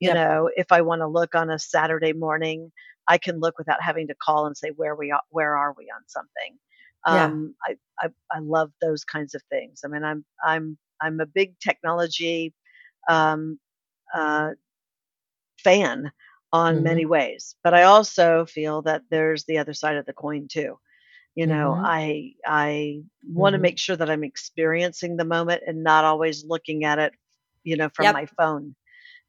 you 0.00 0.08
Yep. 0.08 0.14
know, 0.14 0.50
if 0.56 0.72
I 0.72 0.80
want 0.80 1.02
to 1.02 1.06
look 1.06 1.34
on 1.34 1.50
a 1.50 1.58
Saturday 1.58 2.12
morning, 2.14 2.72
I 3.08 3.18
can 3.18 3.40
look 3.40 3.58
without 3.58 3.82
having 3.82 4.08
to 4.08 4.14
call 4.14 4.46
and 4.46 4.56
say 4.56 4.70
where 4.76 4.94
we 4.94 5.10
are, 5.12 5.22
where 5.30 5.56
are 5.56 5.74
we 5.76 5.84
on 5.94 6.02
something. 6.08 6.58
Yeah. 7.06 7.26
Um, 7.26 7.54
I, 7.66 7.76
I 8.00 8.08
I 8.32 8.40
love 8.40 8.70
those 8.82 9.04
kinds 9.04 9.34
of 9.34 9.42
things. 9.50 9.80
I 9.84 9.88
mean, 9.88 10.04
I'm 10.04 10.24
I'm 10.44 10.78
I'm 11.00 11.20
a 11.20 11.26
big 11.26 11.58
technology 11.60 12.54
um, 13.08 13.58
uh, 14.14 14.50
fan 15.62 16.10
on 16.52 16.82
many 16.82 17.04
Mhm. 17.04 17.10
ways, 17.10 17.56
but 17.62 17.74
I 17.74 17.82
also 17.84 18.46
feel 18.46 18.82
that 18.82 19.02
there's 19.10 19.44
the 19.44 19.58
other 19.58 19.74
side 19.74 19.96
of 19.96 20.06
the 20.06 20.12
coin 20.12 20.48
too. 20.48 20.78
You 21.34 21.46
know, 21.46 21.72
Mhm. 21.72 21.82
I 21.82 22.34
I 22.46 23.02
want 23.26 23.54
to 23.54 23.58
Mhm. 23.58 23.62
make 23.62 23.78
sure 23.78 23.96
that 23.96 24.10
I'm 24.10 24.24
experiencing 24.24 25.16
the 25.16 25.24
moment 25.24 25.62
and 25.66 25.82
not 25.84 26.04
always 26.04 26.44
looking 26.44 26.84
at 26.84 26.98
it, 26.98 27.12
you 27.64 27.76
know, 27.76 27.88
from 27.90 28.04
Yep. 28.04 28.12
my 28.12 28.26
phone. 28.26 28.74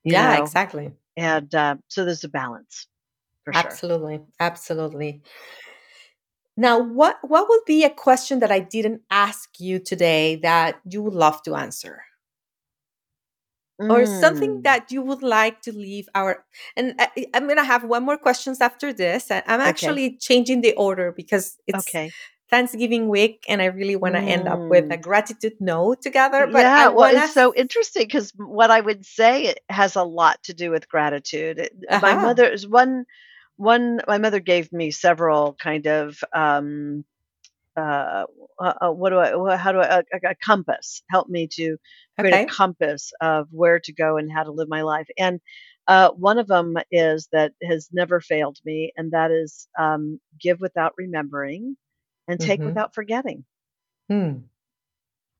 Yeah, 0.04 0.36
know, 0.38 0.44
exactly. 0.44 0.94
and 1.18 1.54
uh, 1.56 1.76
so 1.90 2.06
there's 2.06 2.24
a 2.24 2.30
balance 2.30 2.88
for 3.50 3.54
sure. 3.54 3.82
Absolutely. 3.82 4.22
Absolutely. 4.40 5.22
Now, 6.58 6.80
what 6.80 7.18
what 7.24 7.48
would 7.50 7.66
be 7.66 7.84
a 7.84 7.90
question 7.90 8.40
that 8.40 8.52
I 8.52 8.60
didn't 8.60 9.02
ask 9.10 9.60
you 9.60 9.80
today 9.80 10.36
that 10.38 10.80
you 10.86 11.02
would 11.04 11.14
love 11.14 11.42
to 11.44 11.56
answer? 11.56 12.04
Or 13.90 14.06
something 14.06 14.60
Mm, 14.60 14.64
that 14.64 14.92
you 14.92 15.02
would 15.02 15.24
like 15.24 15.62
to 15.64 15.72
leave 15.72 16.08
our 16.16 16.46
and 16.76 16.96
I, 17.00 17.28
I'm 17.34 17.48
gonna 17.48 17.64
have 17.64 17.84
one 17.84 18.04
more 18.04 18.18
questions 18.18 18.62
after 18.62 18.94
this. 18.94 19.32
I- 19.32 19.44
I'm 19.48 19.60
okay. 19.66 19.70
actually 19.70 20.18
changing 20.18 20.62
the 20.62 20.74
order 20.76 21.12
because 21.12 21.58
it's 21.68 21.98
Okay. 21.98 22.14
Thanksgiving 22.50 23.10
week 23.10 23.46
and 23.50 23.62
I 23.62 23.66
really 23.66 23.96
want 23.96 24.16
to 24.16 24.22
end 24.22 24.48
up 24.48 24.66
with 24.70 24.86
a 24.92 24.98
Mm. 24.98 25.02
gratitude 25.02 25.54
note 25.62 26.02
together. 26.02 26.48
But 26.48 26.72
Yeah, 26.72 26.78
I 26.78 26.90
well, 26.90 27.10
it's 27.14 27.30
so 27.32 27.54
interesting 27.56 28.04
because 28.08 28.32
what 28.38 28.72
I 28.72 28.82
would 28.82 29.06
say 29.06 29.44
it 29.46 29.60
has 29.70 29.96
a 29.96 30.04
lot 30.04 30.42
to 30.44 30.54
do 30.54 30.72
with 30.72 30.90
gratitude. 30.90 31.60
It, 31.60 31.74
my 31.98 32.16
mother 32.16 32.46
is 32.46 32.68
one 32.68 33.06
one 33.60 34.02
my 34.08 34.18
mother 34.20 34.40
gave 34.42 34.72
me 34.74 34.92
several 34.92 35.54
kind 35.56 35.88
of 35.88 36.18
um 36.34 37.06
uh, 37.78 38.26
uh, 38.60 38.74
uh, 38.82 38.92
what 38.92 39.10
do 39.12 39.20
I, 39.20 39.58
how 39.58 39.72
do 39.72 39.80
I, 39.80 40.00
a, 40.00 40.04
a 40.30 40.36
compass 40.36 41.04
help 41.10 41.30
me 41.30 41.48
to 41.54 41.78
create 42.20 42.36
a 42.36 42.42
compass 42.54 43.14
of 43.22 43.48
where 43.52 43.80
to 43.82 43.94
go 43.94 44.18
and 44.18 44.32
how 44.32 44.44
to 44.44 44.52
live 44.52 44.70
my 44.70 44.82
life. 44.84 45.08
And 45.18 45.40
uh, 45.88 46.10
one 46.12 46.38
of 46.40 46.48
them 46.48 46.76
is 46.92 47.28
that 47.32 47.54
has 47.64 47.90
never 47.92 48.20
failed 48.22 48.58
me, 48.66 48.94
and 48.98 49.12
that 49.12 49.32
is 49.32 49.68
um, 49.80 50.20
give 50.42 50.60
without 50.60 50.94
remembering 50.98 51.78
and 52.28 52.40
take 52.40 52.64
Mm-hmm. 52.64 52.66
without 52.66 52.94
forgetting. 52.96 53.46
Hmm. 54.10 54.50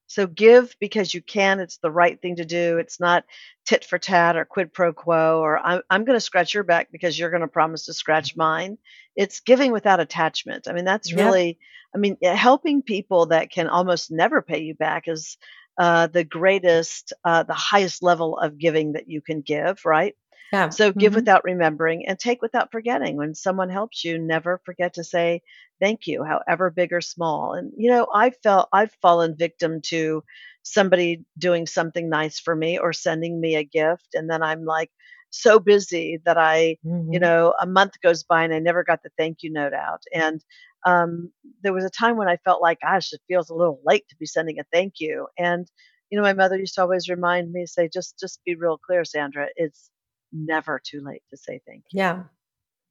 So 0.10 0.26
give 0.26 0.76
because 0.80 1.14
you 1.14 1.22
can. 1.22 1.60
It's 1.60 1.78
the 1.78 1.92
right 1.92 2.20
thing 2.20 2.38
to 2.38 2.46
do. 2.46 2.80
It's 2.80 3.00
not 3.00 3.26
tit 3.68 3.86
for 3.86 4.00
tat 4.00 4.36
or 4.36 4.44
quid 4.44 4.74
pro 4.74 4.92
quo 4.92 5.40
or 5.40 5.60
I'm, 5.60 5.84
I'm 5.88 6.04
going 6.04 6.16
to 6.16 6.20
scratch 6.20 6.52
your 6.52 6.64
back 6.64 6.90
because 6.92 7.18
you're 7.18 7.30
going 7.30 7.44
to 7.44 7.48
promise 7.48 7.86
to 7.86 7.94
scratch 7.94 8.36
mine. 8.36 8.80
It's 9.16 9.42
giving 9.42 9.72
without 9.72 10.00
attachment. 10.00 10.68
I 10.68 10.74
mean, 10.74 10.84
that's 10.84 11.14
really, 11.14 11.60
I 11.96 12.00
mean, 12.00 12.18
helping 12.24 12.82
people 12.82 13.28
that 13.28 13.52
can 13.52 13.68
almost 13.68 14.10
never 14.10 14.42
pay 14.42 14.62
you 14.64 14.74
back 14.74 15.08
is 15.08 15.38
uh, 15.78 16.08
the 16.08 16.24
greatest, 16.24 17.14
uh, 17.24 17.44
the 17.44 17.54
highest 17.54 18.02
level 18.02 18.36
of 18.40 18.58
giving 18.58 18.94
that 18.94 19.08
you 19.08 19.22
can 19.22 19.42
give, 19.42 19.86
right? 19.86 20.16
Yeah. 20.52 20.70
So 20.70 20.92
give 20.92 21.14
Mm-hmm. 21.14 21.16
without 21.16 21.44
remembering 21.44 22.06
and 22.08 22.18
take 22.20 22.42
without 22.42 22.72
forgetting. 22.72 23.18
When 23.18 23.34
someone 23.36 23.70
helps 23.70 24.04
you, 24.04 24.18
never 24.20 24.62
forget 24.66 24.94
to 24.96 25.04
say 25.04 25.42
thank 25.80 26.08
you, 26.08 26.24
however 26.24 26.70
big 26.70 26.94
or 26.94 27.02
small. 27.02 27.54
And 27.54 27.72
you 27.78 27.90
know, 27.92 28.08
I 28.14 28.32
felt 28.32 28.70
I've 28.74 28.94
fallen 29.02 29.36
victim 29.38 29.82
to 29.88 30.24
somebody 30.64 31.24
doing 31.38 31.66
something 31.68 32.10
nice 32.10 32.40
for 32.40 32.56
me 32.56 32.78
or 32.80 32.94
sending 32.94 33.40
me 33.40 33.56
a 33.56 33.64
gift 33.64 34.08
and 34.14 34.30
then 34.30 34.42
I'm 34.44 34.66
like 34.66 34.92
so 35.30 35.60
busy 35.60 36.20
that 36.26 36.38
I, 36.38 36.78
you 37.10 37.20
Mm-hmm. 37.20 37.20
know, 37.20 37.54
a 37.60 37.66
month 37.68 37.94
goes 38.02 38.24
by 38.24 38.44
and 38.44 38.54
I 38.54 38.60
never 38.60 38.84
got 38.84 39.02
the 39.04 39.10
thank 39.18 39.40
you 39.44 39.52
note 39.52 39.74
out. 39.74 40.02
And 40.14 40.42
um, 40.86 41.32
there 41.64 41.74
was 41.74 41.86
a 41.86 41.90
time 41.90 42.18
when 42.18 42.28
I 42.28 42.38
felt 42.38 42.62
like, 42.62 42.80
gosh, 42.82 43.14
it 43.14 43.22
feels 43.28 43.50
a 43.50 43.56
little 43.56 43.82
late 43.86 44.08
to 44.10 44.16
be 44.18 44.26
sending 44.26 44.60
a 44.60 44.64
thank 44.72 44.96
you. 45.00 45.28
And 45.38 45.68
you 46.10 46.18
know, 46.18 46.24
my 46.24 46.34
mother 46.34 46.58
used 46.58 46.76
to 46.76 46.82
always 46.82 47.10
remind 47.10 47.52
me, 47.52 47.66
say, 47.66 47.90
just 47.92 48.20
just 48.20 48.40
be 48.46 48.56
real 48.56 48.78
clear, 48.78 49.04
Sandra. 49.06 49.48
It's 49.56 49.90
never 50.32 50.80
too 50.84 51.02
late 51.02 51.24
to 51.30 51.38
say 51.38 51.62
thank 51.66 51.86
you. 51.94 52.00
Yeah. 52.00 52.24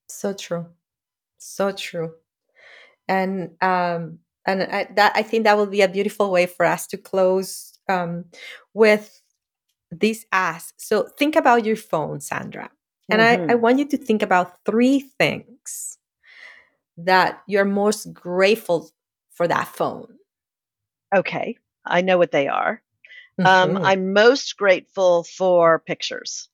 So 0.08 0.32
true. 0.32 0.66
So 1.38 1.72
true. 1.72 2.14
And 3.08 3.50
um 3.62 4.18
and 4.46 4.62
I, 4.62 4.88
that 4.96 5.12
I 5.14 5.22
think 5.22 5.44
that 5.44 5.56
will 5.56 5.66
be 5.66 5.82
a 5.82 5.88
beautiful 5.88 6.30
way 6.30 6.46
for 6.46 6.64
us 6.66 6.86
to 6.88 6.96
close 6.98 7.78
um 7.88 8.24
with 8.74 9.20
this 9.90 10.26
ask. 10.32 10.74
So 10.78 11.08
think 11.18 11.36
about 11.36 11.64
your 11.64 11.76
phone, 11.76 12.20
Sandra. 12.20 12.70
And 13.10 13.22
I, 13.22 13.40
I 13.48 13.54
hmm 13.54 13.56
want 13.56 13.78
you 13.78 13.86
to 13.88 13.96
think 13.96 14.22
about 14.22 14.58
three 14.64 15.00
things 15.18 15.98
that 16.98 17.42
you're 17.46 17.64
most 17.64 18.12
grateful 18.12 18.90
for 19.32 19.46
that 19.48 19.68
phone. 19.68 20.16
Okay, 21.14 21.56
I 21.86 22.00
know 22.02 22.18
what 22.18 22.32
they 22.32 22.48
are. 22.48 22.82
Um, 23.44 23.78
Mhm. 23.78 23.82
I'm 23.82 24.12
most 24.12 24.56
grateful 24.56 25.24
for 25.24 25.78
pictures. 25.78 26.48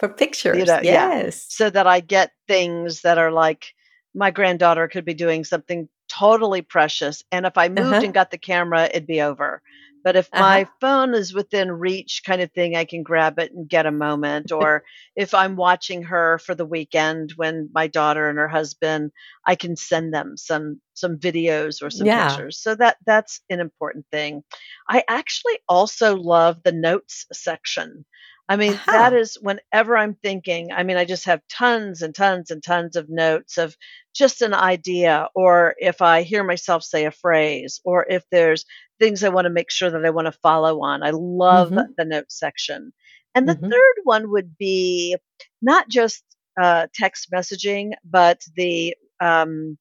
For 0.00 0.08
You 0.50 0.64
pictures, 0.64 0.66
know, 0.66 0.80
yeah, 0.82 1.12
so 1.48 1.70
that 1.70 1.86
I 1.86 2.00
get 2.00 2.32
things 2.48 3.02
that 3.02 3.18
are 3.18 3.30
like 3.32 3.74
my 4.14 4.30
granddaughter 4.30 4.88
could 4.88 5.04
be 5.04 5.14
doing 5.14 5.44
something 5.44 5.88
totally 6.08 6.62
precious, 6.62 7.22
and 7.30 7.46
if 7.46 7.56
I 7.56 7.68
moved 7.68 8.02
and 8.02 8.12
Uh-huh. 8.12 8.14
got 8.14 8.30
the 8.30 8.38
camera, 8.38 8.84
it'd 8.86 9.06
be 9.06 9.20
over. 9.20 9.62
But 10.02 10.16
if 10.16 10.30
Uh-huh. 10.32 10.60
my 10.60 10.66
phone 10.80 11.14
is 11.14 11.34
within 11.34 11.70
reach, 11.70 12.22
kind 12.24 12.40
of 12.40 12.50
thing, 12.52 12.74
I 12.74 12.86
can 12.86 13.02
grab 13.02 13.38
it 13.38 13.52
and 13.52 13.68
get 13.68 13.84
a 13.86 13.92
moment. 13.92 14.50
Or 14.52 14.82
if 15.14 15.34
I'm 15.34 15.56
watching 15.56 16.02
her 16.04 16.38
for 16.38 16.54
the 16.54 16.64
weekend 16.64 17.32
when 17.36 17.68
my 17.74 17.86
daughter 17.86 18.28
and 18.28 18.38
her 18.38 18.48
husband, 18.48 19.12
I 19.46 19.56
can 19.56 19.76
send 19.76 20.14
them 20.14 20.36
some 20.38 20.80
some 20.94 21.18
videos 21.18 21.82
or 21.82 21.90
some 21.90 22.08
Yeah. 22.08 22.10
pictures. 22.10 22.58
So 22.58 22.74
that 22.76 22.96
that's 23.06 23.40
an 23.50 23.60
important 23.60 24.06
thing. 24.10 24.42
I 24.88 25.04
actually 25.08 25.58
also 25.68 26.16
love 26.16 26.62
the 26.64 26.72
notes 26.72 27.26
section. 27.32 28.04
I 28.50 28.56
mean, 28.58 28.82
that 28.92 29.12
Uh-huh. 29.12 29.14
is 29.14 29.38
whenever 29.42 29.96
I'm 29.98 30.16
thinking, 30.16 30.72
I 30.72 30.84
mean, 30.84 30.98
I 30.98 31.06
just 31.06 31.26
have 31.26 31.42
tons 31.48 32.02
and 32.02 32.14
tons 32.14 32.52
and 32.52 32.62
tons 32.64 32.96
of 32.96 33.10
notes 33.10 33.58
of 33.58 33.76
just 34.14 34.42
an 34.42 34.54
idea, 34.54 35.28
or 35.36 35.76
if 35.78 36.02
I 36.02 36.22
hear 36.24 36.44
myself 36.44 36.84
say 36.84 37.06
a 37.06 37.12
phrase, 37.12 37.80
or 37.84 38.06
if 38.10 38.24
there's 38.32 38.66
things 39.00 39.24
I 39.24 39.30
want 39.30 39.46
to 39.46 39.50
make 39.50 39.72
sure 39.72 39.90
that 39.90 40.06
I 40.06 40.10
want 40.10 40.26
to 40.26 40.32
follow 40.32 40.82
on. 40.82 41.04
I 41.04 41.12
love 41.14 41.74
Mm-hmm. 41.74 41.92
the 41.98 42.06
notes 42.06 42.38
section. 42.38 42.92
And 43.34 43.48
the 43.48 43.54
Mm-hmm. 43.54 43.70
third 43.70 43.96
one 44.04 44.30
would 44.32 44.58
be 44.58 45.16
not 45.62 45.88
just 45.88 46.24
uh, 46.62 46.88
text 46.94 47.28
messaging, 47.34 47.92
but 48.04 48.42
the 48.56 48.96
um, 49.20 49.78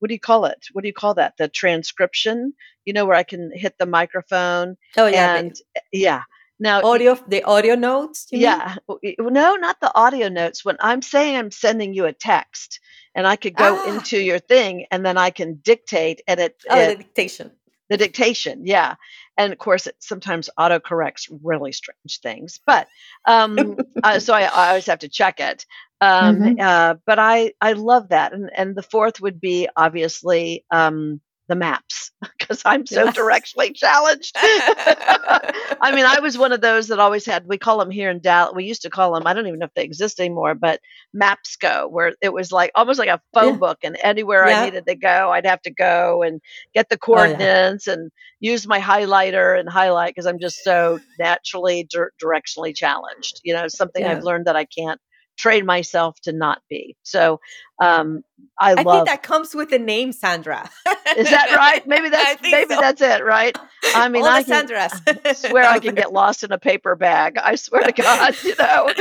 what 0.00 0.08
do 0.08 0.14
you 0.14 0.20
call 0.20 0.46
it? 0.46 0.58
What 0.72 0.82
do 0.82 0.88
you 0.88 0.94
call 0.94 1.14
that? 1.14 1.34
The 1.38 1.48
transcription, 1.48 2.52
you 2.84 2.92
know, 2.94 3.06
where 3.06 3.16
I 3.16 3.24
can 3.24 3.50
hit 3.54 3.74
the 3.78 3.86
microphone 3.86 4.76
Oh 4.96 5.06
yeah, 5.06 5.42
and 5.42 5.54
eh, 5.76 5.80
yeah. 5.92 6.22
Now, 6.60 6.82
audio 6.82 7.16
the 7.28 7.44
audio 7.44 7.74
notes, 7.76 8.26
mean? 8.32 8.42
yeah, 8.42 8.76
y- 8.88 9.14
no, 9.18 9.54
not 9.54 9.80
the 9.80 9.94
audio 9.94 10.28
notes. 10.28 10.64
When 10.64 10.76
I'm 10.80 11.02
saying 11.02 11.36
I'm 11.36 11.50
sending 11.50 11.94
you 11.94 12.06
a 12.06 12.12
text 12.12 12.80
and 13.14 13.26
I 13.26 13.36
could 13.36 13.54
go 13.54 13.76
Ah, 13.76 13.94
into 13.94 14.20
your 14.20 14.40
thing 14.40 14.86
and 14.90 15.06
then 15.06 15.16
I 15.16 15.30
can 15.30 15.56
dictate 15.56 16.20
and 16.26 16.40
it, 16.40 16.56
oh, 16.68 16.78
it 16.78 16.98
the 16.98 17.04
dictation. 17.04 17.52
the 17.90 17.96
dictation, 17.96 18.66
yeah. 18.66 18.96
and 19.36 19.52
of 19.52 19.58
course, 19.58 19.86
it 19.86 19.94
sometimes 20.00 20.50
autocorrects 20.58 21.30
really 21.42 21.70
strange 21.70 22.20
things. 22.20 22.58
But 22.66 22.88
um, 23.24 23.76
uh, 24.02 24.18
so 24.18 24.34
I, 24.34 24.42
I, 24.42 24.68
always 24.70 24.86
have 24.86 24.98
to 25.00 25.08
check 25.08 25.38
it. 25.38 25.64
Um, 26.00 26.36
mm-hmm. 26.36 26.60
uh, 26.60 26.94
but 27.06 27.20
I 27.20 27.52
I 27.60 27.72
love 27.72 28.08
that, 28.08 28.32
and 28.32 28.50
and 28.54 28.74
the 28.74 28.82
fourth 28.82 29.20
would 29.20 29.40
be 29.40 29.68
obviously 29.76 30.64
um, 30.72 31.20
the 31.48 31.56
maps 31.56 32.12
because 32.38 32.62
I'm 32.64 32.86
so 32.86 33.04
yes. 33.04 33.16
directionally 33.16 33.74
challenged. 33.74 34.36
I 34.36 35.92
mean, 35.94 36.04
I 36.04 36.20
was 36.20 36.38
one 36.38 36.52
of 36.52 36.60
those 36.60 36.88
that 36.88 36.98
always 36.98 37.26
had, 37.26 37.46
we 37.46 37.58
call 37.58 37.78
them 37.78 37.90
here 37.90 38.10
in 38.10 38.20
Dallas, 38.20 38.54
we 38.54 38.64
used 38.64 38.82
to 38.82 38.90
call 38.90 39.14
them, 39.14 39.26
I 39.26 39.32
don't 39.32 39.46
even 39.46 39.58
know 39.58 39.66
if 39.66 39.74
they 39.74 39.84
exist 39.84 40.20
anymore, 40.20 40.54
but 40.54 40.80
Mapsco, 41.16 41.90
where 41.90 42.14
it 42.20 42.32
was 42.32 42.52
like 42.52 42.70
almost 42.74 42.98
like 42.98 43.08
a 43.08 43.20
phone 43.32 43.54
yeah. 43.54 43.58
book. 43.58 43.78
And 43.82 43.96
anywhere 44.02 44.46
yeah. 44.46 44.60
I 44.60 44.64
needed 44.64 44.86
to 44.86 44.94
go, 44.94 45.30
I'd 45.30 45.46
have 45.46 45.62
to 45.62 45.70
go 45.70 46.22
and 46.22 46.40
get 46.74 46.88
the 46.88 46.98
coordinates 46.98 47.88
oh, 47.88 47.92
yeah. 47.92 47.98
and 47.98 48.12
use 48.40 48.66
my 48.66 48.78
highlighter 48.78 49.58
and 49.58 49.68
highlight 49.68 50.14
because 50.14 50.26
I'm 50.26 50.38
just 50.38 50.62
so 50.62 51.00
naturally 51.18 51.84
di- 51.84 51.98
directionally 52.22 52.74
challenged. 52.74 53.40
You 53.42 53.54
know, 53.54 53.68
something 53.68 54.04
I've 54.04 54.22
learned 54.22 54.46
that 54.46 54.56
I 54.56 54.64
can't 54.64 55.00
train 55.38 55.64
myself 55.64 56.20
to 56.22 56.32
not 56.32 56.60
be. 56.68 56.96
So 57.02 57.40
um, 57.80 58.22
I, 58.58 58.72
I 58.72 58.82
love. 58.82 58.96
think 58.96 59.06
that 59.06 59.22
comes 59.22 59.54
with 59.54 59.70
the 59.70 59.78
name 59.78 60.12
Sandra. 60.12 60.68
Is 61.16 61.30
that 61.30 61.50
right? 61.56 61.86
Maybe 61.86 62.08
that's 62.08 62.42
maybe 62.42 62.74
so. 62.74 62.80
that's 62.80 63.00
it, 63.00 63.24
right? 63.24 63.56
I 63.94 64.08
mean, 64.08 64.24
All 64.24 64.28
I 64.28 64.42
can, 64.42 64.68
I 64.72 65.32
swear 65.32 65.64
I 65.64 65.78
can 65.78 65.94
get 65.94 66.12
lost 66.12 66.42
in 66.42 66.50
a 66.50 66.58
paper 66.58 66.96
bag. 66.96 67.38
I 67.38 67.54
swear 67.54 67.84
to 67.84 67.92
God, 67.92 68.34
you 68.42 68.54
know. 68.58 68.92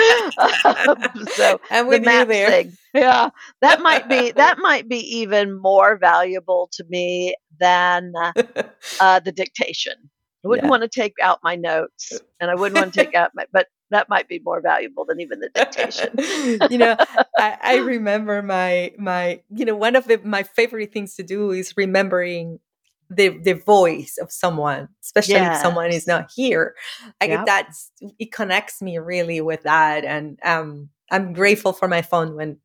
Um, 0.63 1.27
so 1.33 1.59
and 1.71 1.87
with 1.87 2.05
the 2.05 2.11
you 2.11 2.25
there. 2.25 2.49
Thing, 2.49 2.77
yeah, 2.93 3.29
that 3.61 3.81
might 3.81 4.07
be 4.07 4.31
that 4.31 4.59
might 4.59 4.87
be 4.87 4.99
even 5.17 5.59
more 5.59 5.97
valuable 5.97 6.69
to 6.73 6.83
me 6.87 7.35
than 7.59 8.13
uh, 9.01 9.19
the 9.19 9.31
dictation. 9.31 9.93
I 10.45 10.47
wouldn't 10.47 10.65
yeah. 10.65 10.69
want 10.69 10.83
to 10.83 10.89
take 10.89 11.15
out 11.21 11.39
my 11.43 11.55
notes, 11.55 12.13
and 12.39 12.51
I 12.51 12.55
wouldn't 12.55 12.79
want 12.79 12.93
to 12.93 13.03
take 13.03 13.15
out 13.15 13.31
my. 13.33 13.45
But 13.51 13.67
that 13.89 14.09
might 14.09 14.27
be 14.27 14.39
more 14.39 14.61
valuable 14.61 15.05
than 15.05 15.19
even 15.19 15.39
the 15.39 15.49
dictation. 15.49 16.09
you 16.71 16.77
know, 16.77 16.95
I, 17.37 17.57
I, 17.61 17.75
remember 17.77 18.41
my 18.41 18.93
my 18.97 19.41
you 19.49 19.65
know 19.65 19.75
one 19.75 19.95
of 19.95 20.07
the 20.07 20.19
my 20.23 20.43
favorite 20.43 20.91
things 20.91 21.15
to 21.15 21.23
do 21.23 21.51
is 21.51 21.75
remembering 21.77 22.59
the 23.09 23.29
the 23.29 23.53
voice 23.53 24.17
of 24.21 24.31
someone, 24.31 24.89
especially 25.03 25.35
yes. 25.35 25.57
if 25.57 25.61
someone 25.61 25.91
is 25.91 26.07
not 26.07 26.31
here. 26.35 26.75
Like 27.21 27.29
yep. 27.29 27.45
that, 27.45 27.71
it 28.19 28.31
connects 28.31 28.81
me 28.81 28.97
really 28.97 29.41
with 29.41 29.63
that, 29.63 30.03
and 30.03 30.39
um, 30.43 30.89
I'm 31.09 31.33
grateful 31.33 31.73
for 31.73 31.87
my 31.87 32.01
phone 32.01 32.35
when 32.35 32.57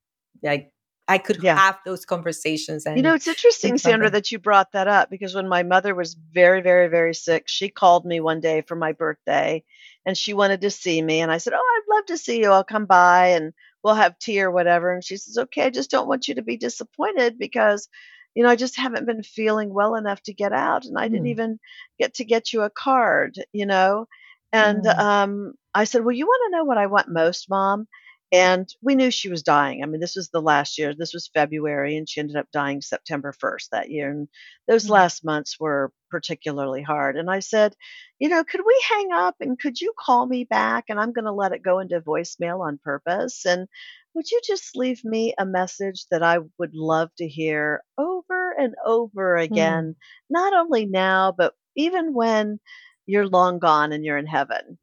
like 0.42 0.71
I 1.08 1.18
could 1.18 1.42
yeah. 1.42 1.56
have 1.56 1.78
those 1.84 2.04
conversations. 2.04 2.86
And 2.86 2.96
you 2.96 3.02
know, 3.02 3.14
it's 3.14 3.26
interesting, 3.26 3.76
Sandra, 3.76 4.10
that 4.10 4.30
you 4.30 4.38
brought 4.38 4.72
that 4.72 4.86
up 4.86 5.10
because 5.10 5.34
when 5.34 5.48
my 5.48 5.62
mother 5.62 5.94
was 5.94 6.14
very, 6.14 6.60
very, 6.60 6.88
very 6.88 7.14
sick, 7.14 7.48
she 7.48 7.68
called 7.68 8.04
me 8.04 8.20
one 8.20 8.40
day 8.40 8.62
for 8.62 8.76
my 8.76 8.92
birthday 8.92 9.64
and 10.06 10.16
she 10.16 10.32
wanted 10.32 10.60
to 10.60 10.70
see 10.70 11.02
me. 11.02 11.20
And 11.20 11.32
I 11.32 11.38
said, 11.38 11.54
Oh, 11.54 11.58
I'd 11.58 11.94
love 11.94 12.06
to 12.06 12.18
see 12.18 12.40
you. 12.40 12.50
I'll 12.50 12.64
come 12.64 12.86
by 12.86 13.28
and 13.28 13.52
we'll 13.82 13.94
have 13.94 14.18
tea 14.18 14.40
or 14.40 14.50
whatever. 14.50 14.92
And 14.92 15.04
she 15.04 15.16
says, 15.16 15.36
Okay, 15.38 15.64
I 15.64 15.70
just 15.70 15.90
don't 15.90 16.08
want 16.08 16.28
you 16.28 16.36
to 16.36 16.42
be 16.42 16.56
disappointed 16.56 17.36
because, 17.36 17.88
you 18.34 18.44
know, 18.44 18.48
I 18.48 18.56
just 18.56 18.76
haven't 18.76 19.06
been 19.06 19.24
feeling 19.24 19.74
well 19.74 19.96
enough 19.96 20.22
to 20.24 20.32
get 20.32 20.52
out. 20.52 20.84
And 20.84 20.96
I 20.96 21.08
didn't 21.08 21.26
mm. 21.26 21.30
even 21.30 21.58
get 21.98 22.14
to 22.14 22.24
get 22.24 22.52
you 22.52 22.62
a 22.62 22.70
card, 22.70 23.42
you 23.52 23.66
know. 23.66 24.06
And 24.52 24.84
mm. 24.84 24.98
um, 24.98 25.54
I 25.74 25.84
said, 25.84 26.04
Well, 26.04 26.14
you 26.14 26.26
want 26.26 26.52
to 26.52 26.56
know 26.56 26.64
what 26.64 26.78
I 26.78 26.86
want 26.86 27.08
most, 27.08 27.50
mom? 27.50 27.88
And 28.32 28.66
we 28.80 28.94
knew 28.94 29.10
she 29.10 29.28
was 29.28 29.42
dying. 29.42 29.82
I 29.82 29.86
mean, 29.86 30.00
this 30.00 30.16
was 30.16 30.30
the 30.30 30.40
last 30.40 30.78
year. 30.78 30.94
This 30.94 31.12
was 31.12 31.28
February, 31.34 31.98
and 31.98 32.08
she 32.08 32.18
ended 32.18 32.36
up 32.36 32.46
dying 32.50 32.80
September 32.80 33.30
1st 33.30 33.68
that 33.72 33.90
year. 33.90 34.10
And 34.10 34.26
those 34.66 34.84
mm-hmm. 34.84 34.94
last 34.94 35.22
months 35.22 35.60
were 35.60 35.92
particularly 36.10 36.80
hard. 36.80 37.18
And 37.18 37.30
I 37.30 37.40
said, 37.40 37.74
you 38.18 38.30
know, 38.30 38.42
could 38.42 38.62
we 38.66 38.84
hang 38.88 39.12
up 39.12 39.36
and 39.40 39.58
could 39.58 39.78
you 39.82 39.92
call 39.98 40.24
me 40.24 40.44
back? 40.44 40.84
And 40.88 40.98
I'm 40.98 41.12
going 41.12 41.26
to 41.26 41.32
let 41.32 41.52
it 41.52 41.62
go 41.62 41.78
into 41.78 42.00
voicemail 42.00 42.60
on 42.60 42.80
purpose. 42.82 43.44
And 43.44 43.68
would 44.14 44.30
you 44.30 44.40
just 44.46 44.76
leave 44.76 45.04
me 45.04 45.34
a 45.36 45.44
message 45.44 46.06
that 46.10 46.22
I 46.22 46.38
would 46.58 46.74
love 46.74 47.10
to 47.18 47.28
hear 47.28 47.82
over 47.98 48.52
and 48.58 48.74
over 48.84 49.36
mm. 49.36 49.42
again, 49.42 49.92
mm. 49.92 49.96
not 50.30 50.54
only 50.54 50.86
now, 50.86 51.34
but 51.36 51.52
even 51.76 52.14
when 52.14 52.60
you're 53.04 53.28
long 53.28 53.58
gone 53.58 53.92
and 53.92 54.06
you're 54.06 54.16
in 54.16 54.26
heaven? 54.26 54.78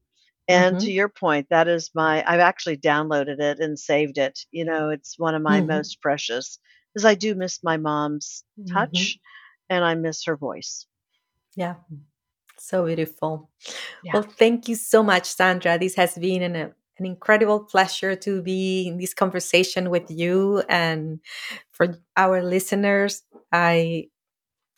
And 0.49 0.77
mm-hmm. 0.77 0.85
to 0.85 0.91
your 0.91 1.09
point, 1.09 1.47
that 1.51 1.67
is 1.67 1.91
my, 1.93 2.23
I've 2.27 2.39
actually 2.39 2.77
downloaded 2.77 3.39
it 3.39 3.59
and 3.59 3.77
saved 3.77 4.17
it. 4.17 4.39
You 4.51 4.65
know, 4.65 4.89
it's 4.89 5.17
one 5.17 5.35
of 5.35 5.43
my 5.43 5.59
mm-hmm. 5.59 5.67
most 5.67 6.01
precious 6.01 6.57
because 6.91 7.05
I 7.05 7.13
do 7.13 7.35
miss 7.35 7.63
my 7.63 7.77
mom's 7.77 8.43
touch 8.67 8.91
mm-hmm. 8.91 9.75
and 9.75 9.85
I 9.85 9.93
miss 9.93 10.25
her 10.25 10.35
voice. 10.35 10.87
Yeah. 11.55 11.75
So 12.57 12.83
beautiful. 12.87 13.51
Yeah. 14.03 14.13
Well, 14.15 14.23
thank 14.23 14.67
you 14.67 14.75
so 14.75 15.03
much, 15.03 15.25
Sandra. 15.25 15.77
This 15.77 15.95
has 15.95 16.15
been 16.15 16.41
an, 16.41 16.55
an 16.55 17.05
incredible 17.05 17.59
pleasure 17.59 18.15
to 18.15 18.41
be 18.41 18.87
in 18.87 18.97
this 18.97 19.13
conversation 19.13 19.91
with 19.91 20.09
you. 20.09 20.63
And 20.67 21.19
for 21.71 21.95
our 22.17 22.41
listeners, 22.41 23.21
I 23.51 24.07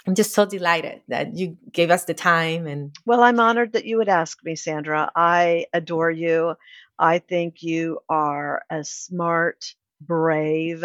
I'm 0.07 0.15
just 0.15 0.33
so 0.33 0.45
delighted 0.45 1.01
that 1.07 1.35
you 1.35 1.57
gave 1.71 1.91
us 1.91 2.05
the 2.05 2.13
time 2.13 2.65
and 2.65 2.95
Well, 3.05 3.21
I'm 3.21 3.39
honored 3.39 3.73
that 3.73 3.85
you 3.85 3.97
would 3.97 4.09
ask 4.09 4.43
me, 4.43 4.55
Sandra. 4.55 5.11
I 5.15 5.67
adore 5.73 6.11
you. 6.11 6.55
I 6.97 7.19
think 7.19 7.61
you 7.61 7.99
are 8.09 8.63
a 8.69 8.83
smart, 8.83 9.75
brave 9.99 10.83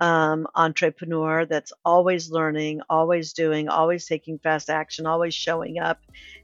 um, 0.00 0.46
entrepreneur 0.54 1.44
that's 1.44 1.72
always 1.84 2.30
learning, 2.30 2.80
always 2.88 3.32
doing, 3.32 3.68
always 3.68 4.06
taking 4.06 4.38
fast 4.38 4.70
action, 4.70 5.06
always 5.06 5.34
showing 5.34 5.78
up. 5.78 6.00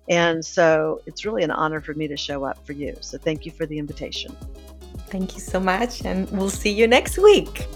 And 0.09 0.45
so 0.45 1.01
it's 1.07 1.25
really 1.25 1.43
an 1.43 1.51
honor 1.51 1.81
for 1.81 1.95
me 1.95 2.09
to 2.09 2.17
show 2.17 2.45
up 2.45 2.65
for 2.67 2.73
you. 2.73 2.97
So 3.01 3.19
thank 3.19 3.47
you 3.47 3.53
for 3.53 3.67
the 3.67 3.79
invitation. 3.79 4.37
Thank 5.09 5.35
you 5.35 5.41
so 5.41 5.59
much. 5.59 6.05
And 6.05 6.31
we'll 6.31 6.51
see 6.51 6.73
you 6.73 6.87
next 6.87 7.19
week. 7.19 7.67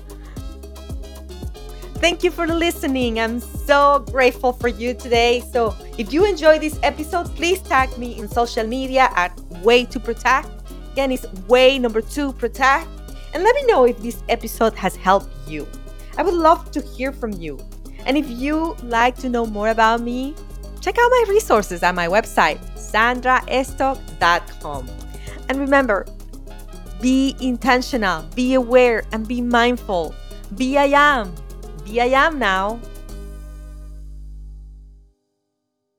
Thank 2.01 2.25
you 2.25 2.31
for 2.31 2.47
listening. 2.47 3.21
I'm 3.21 3.41
so 3.41 4.07
grateful 4.11 4.55
for 4.55 4.69
you 4.69 4.95
today. 4.95 5.43
So, 5.53 5.77
if 5.99 6.15
you 6.15 6.25
enjoyed 6.25 6.63
this 6.63 6.79
episode, 6.83 7.27
please 7.37 7.61
tag 7.61 7.99
me 7.99 8.19
in 8.19 8.27
social 8.27 8.67
media 8.67 9.11
at 9.15 9.39
Way 9.63 9.85
to 9.85 10.01
Protect. 10.01 10.49
Again, 10.93 11.13
it's 11.13 11.27
Way 11.47 11.79
number 11.79 12.01
two 12.01 12.33
Protect. 12.33 12.89
And 13.35 13.45
let 13.45 13.55
me 13.55 13.67
know 13.67 13.85
if 13.85 13.99
this 13.99 14.23
episode 14.31 14.73
has 14.77 14.97
helped 14.97 15.29
you. 15.47 15.69
I 16.17 16.23
would 16.23 16.33
love 16.33 16.71
to 16.71 16.81
hear 16.81 17.13
from 17.13 17.33
you. 17.33 17.59
And 18.07 18.17
if 18.17 18.31
you 18.31 18.77
like 18.83 19.19
to 19.19 19.29
know 19.29 19.45
more 19.45 19.69
about 19.69 20.01
me, 20.01 20.35
check 20.81 20.97
out 20.99 21.11
my 21.11 21.25
resources 21.29 21.83
at 21.83 21.95
my 21.95 22.09
website, 22.09 22.61
sandraestok.com. 22.77 24.89
And 25.51 25.61
remember, 25.61 26.07
be 27.03 27.37
intentional, 27.41 28.23
be 28.35 28.55
aware, 28.55 29.03
and 29.13 29.29
be 29.29 29.43
mindful. 29.43 30.15
Be 30.57 30.79
I 30.79 30.87
am. 30.87 31.35
Be 31.91 32.01
I 32.01 32.07
am 32.07 32.39
now. 32.39 32.79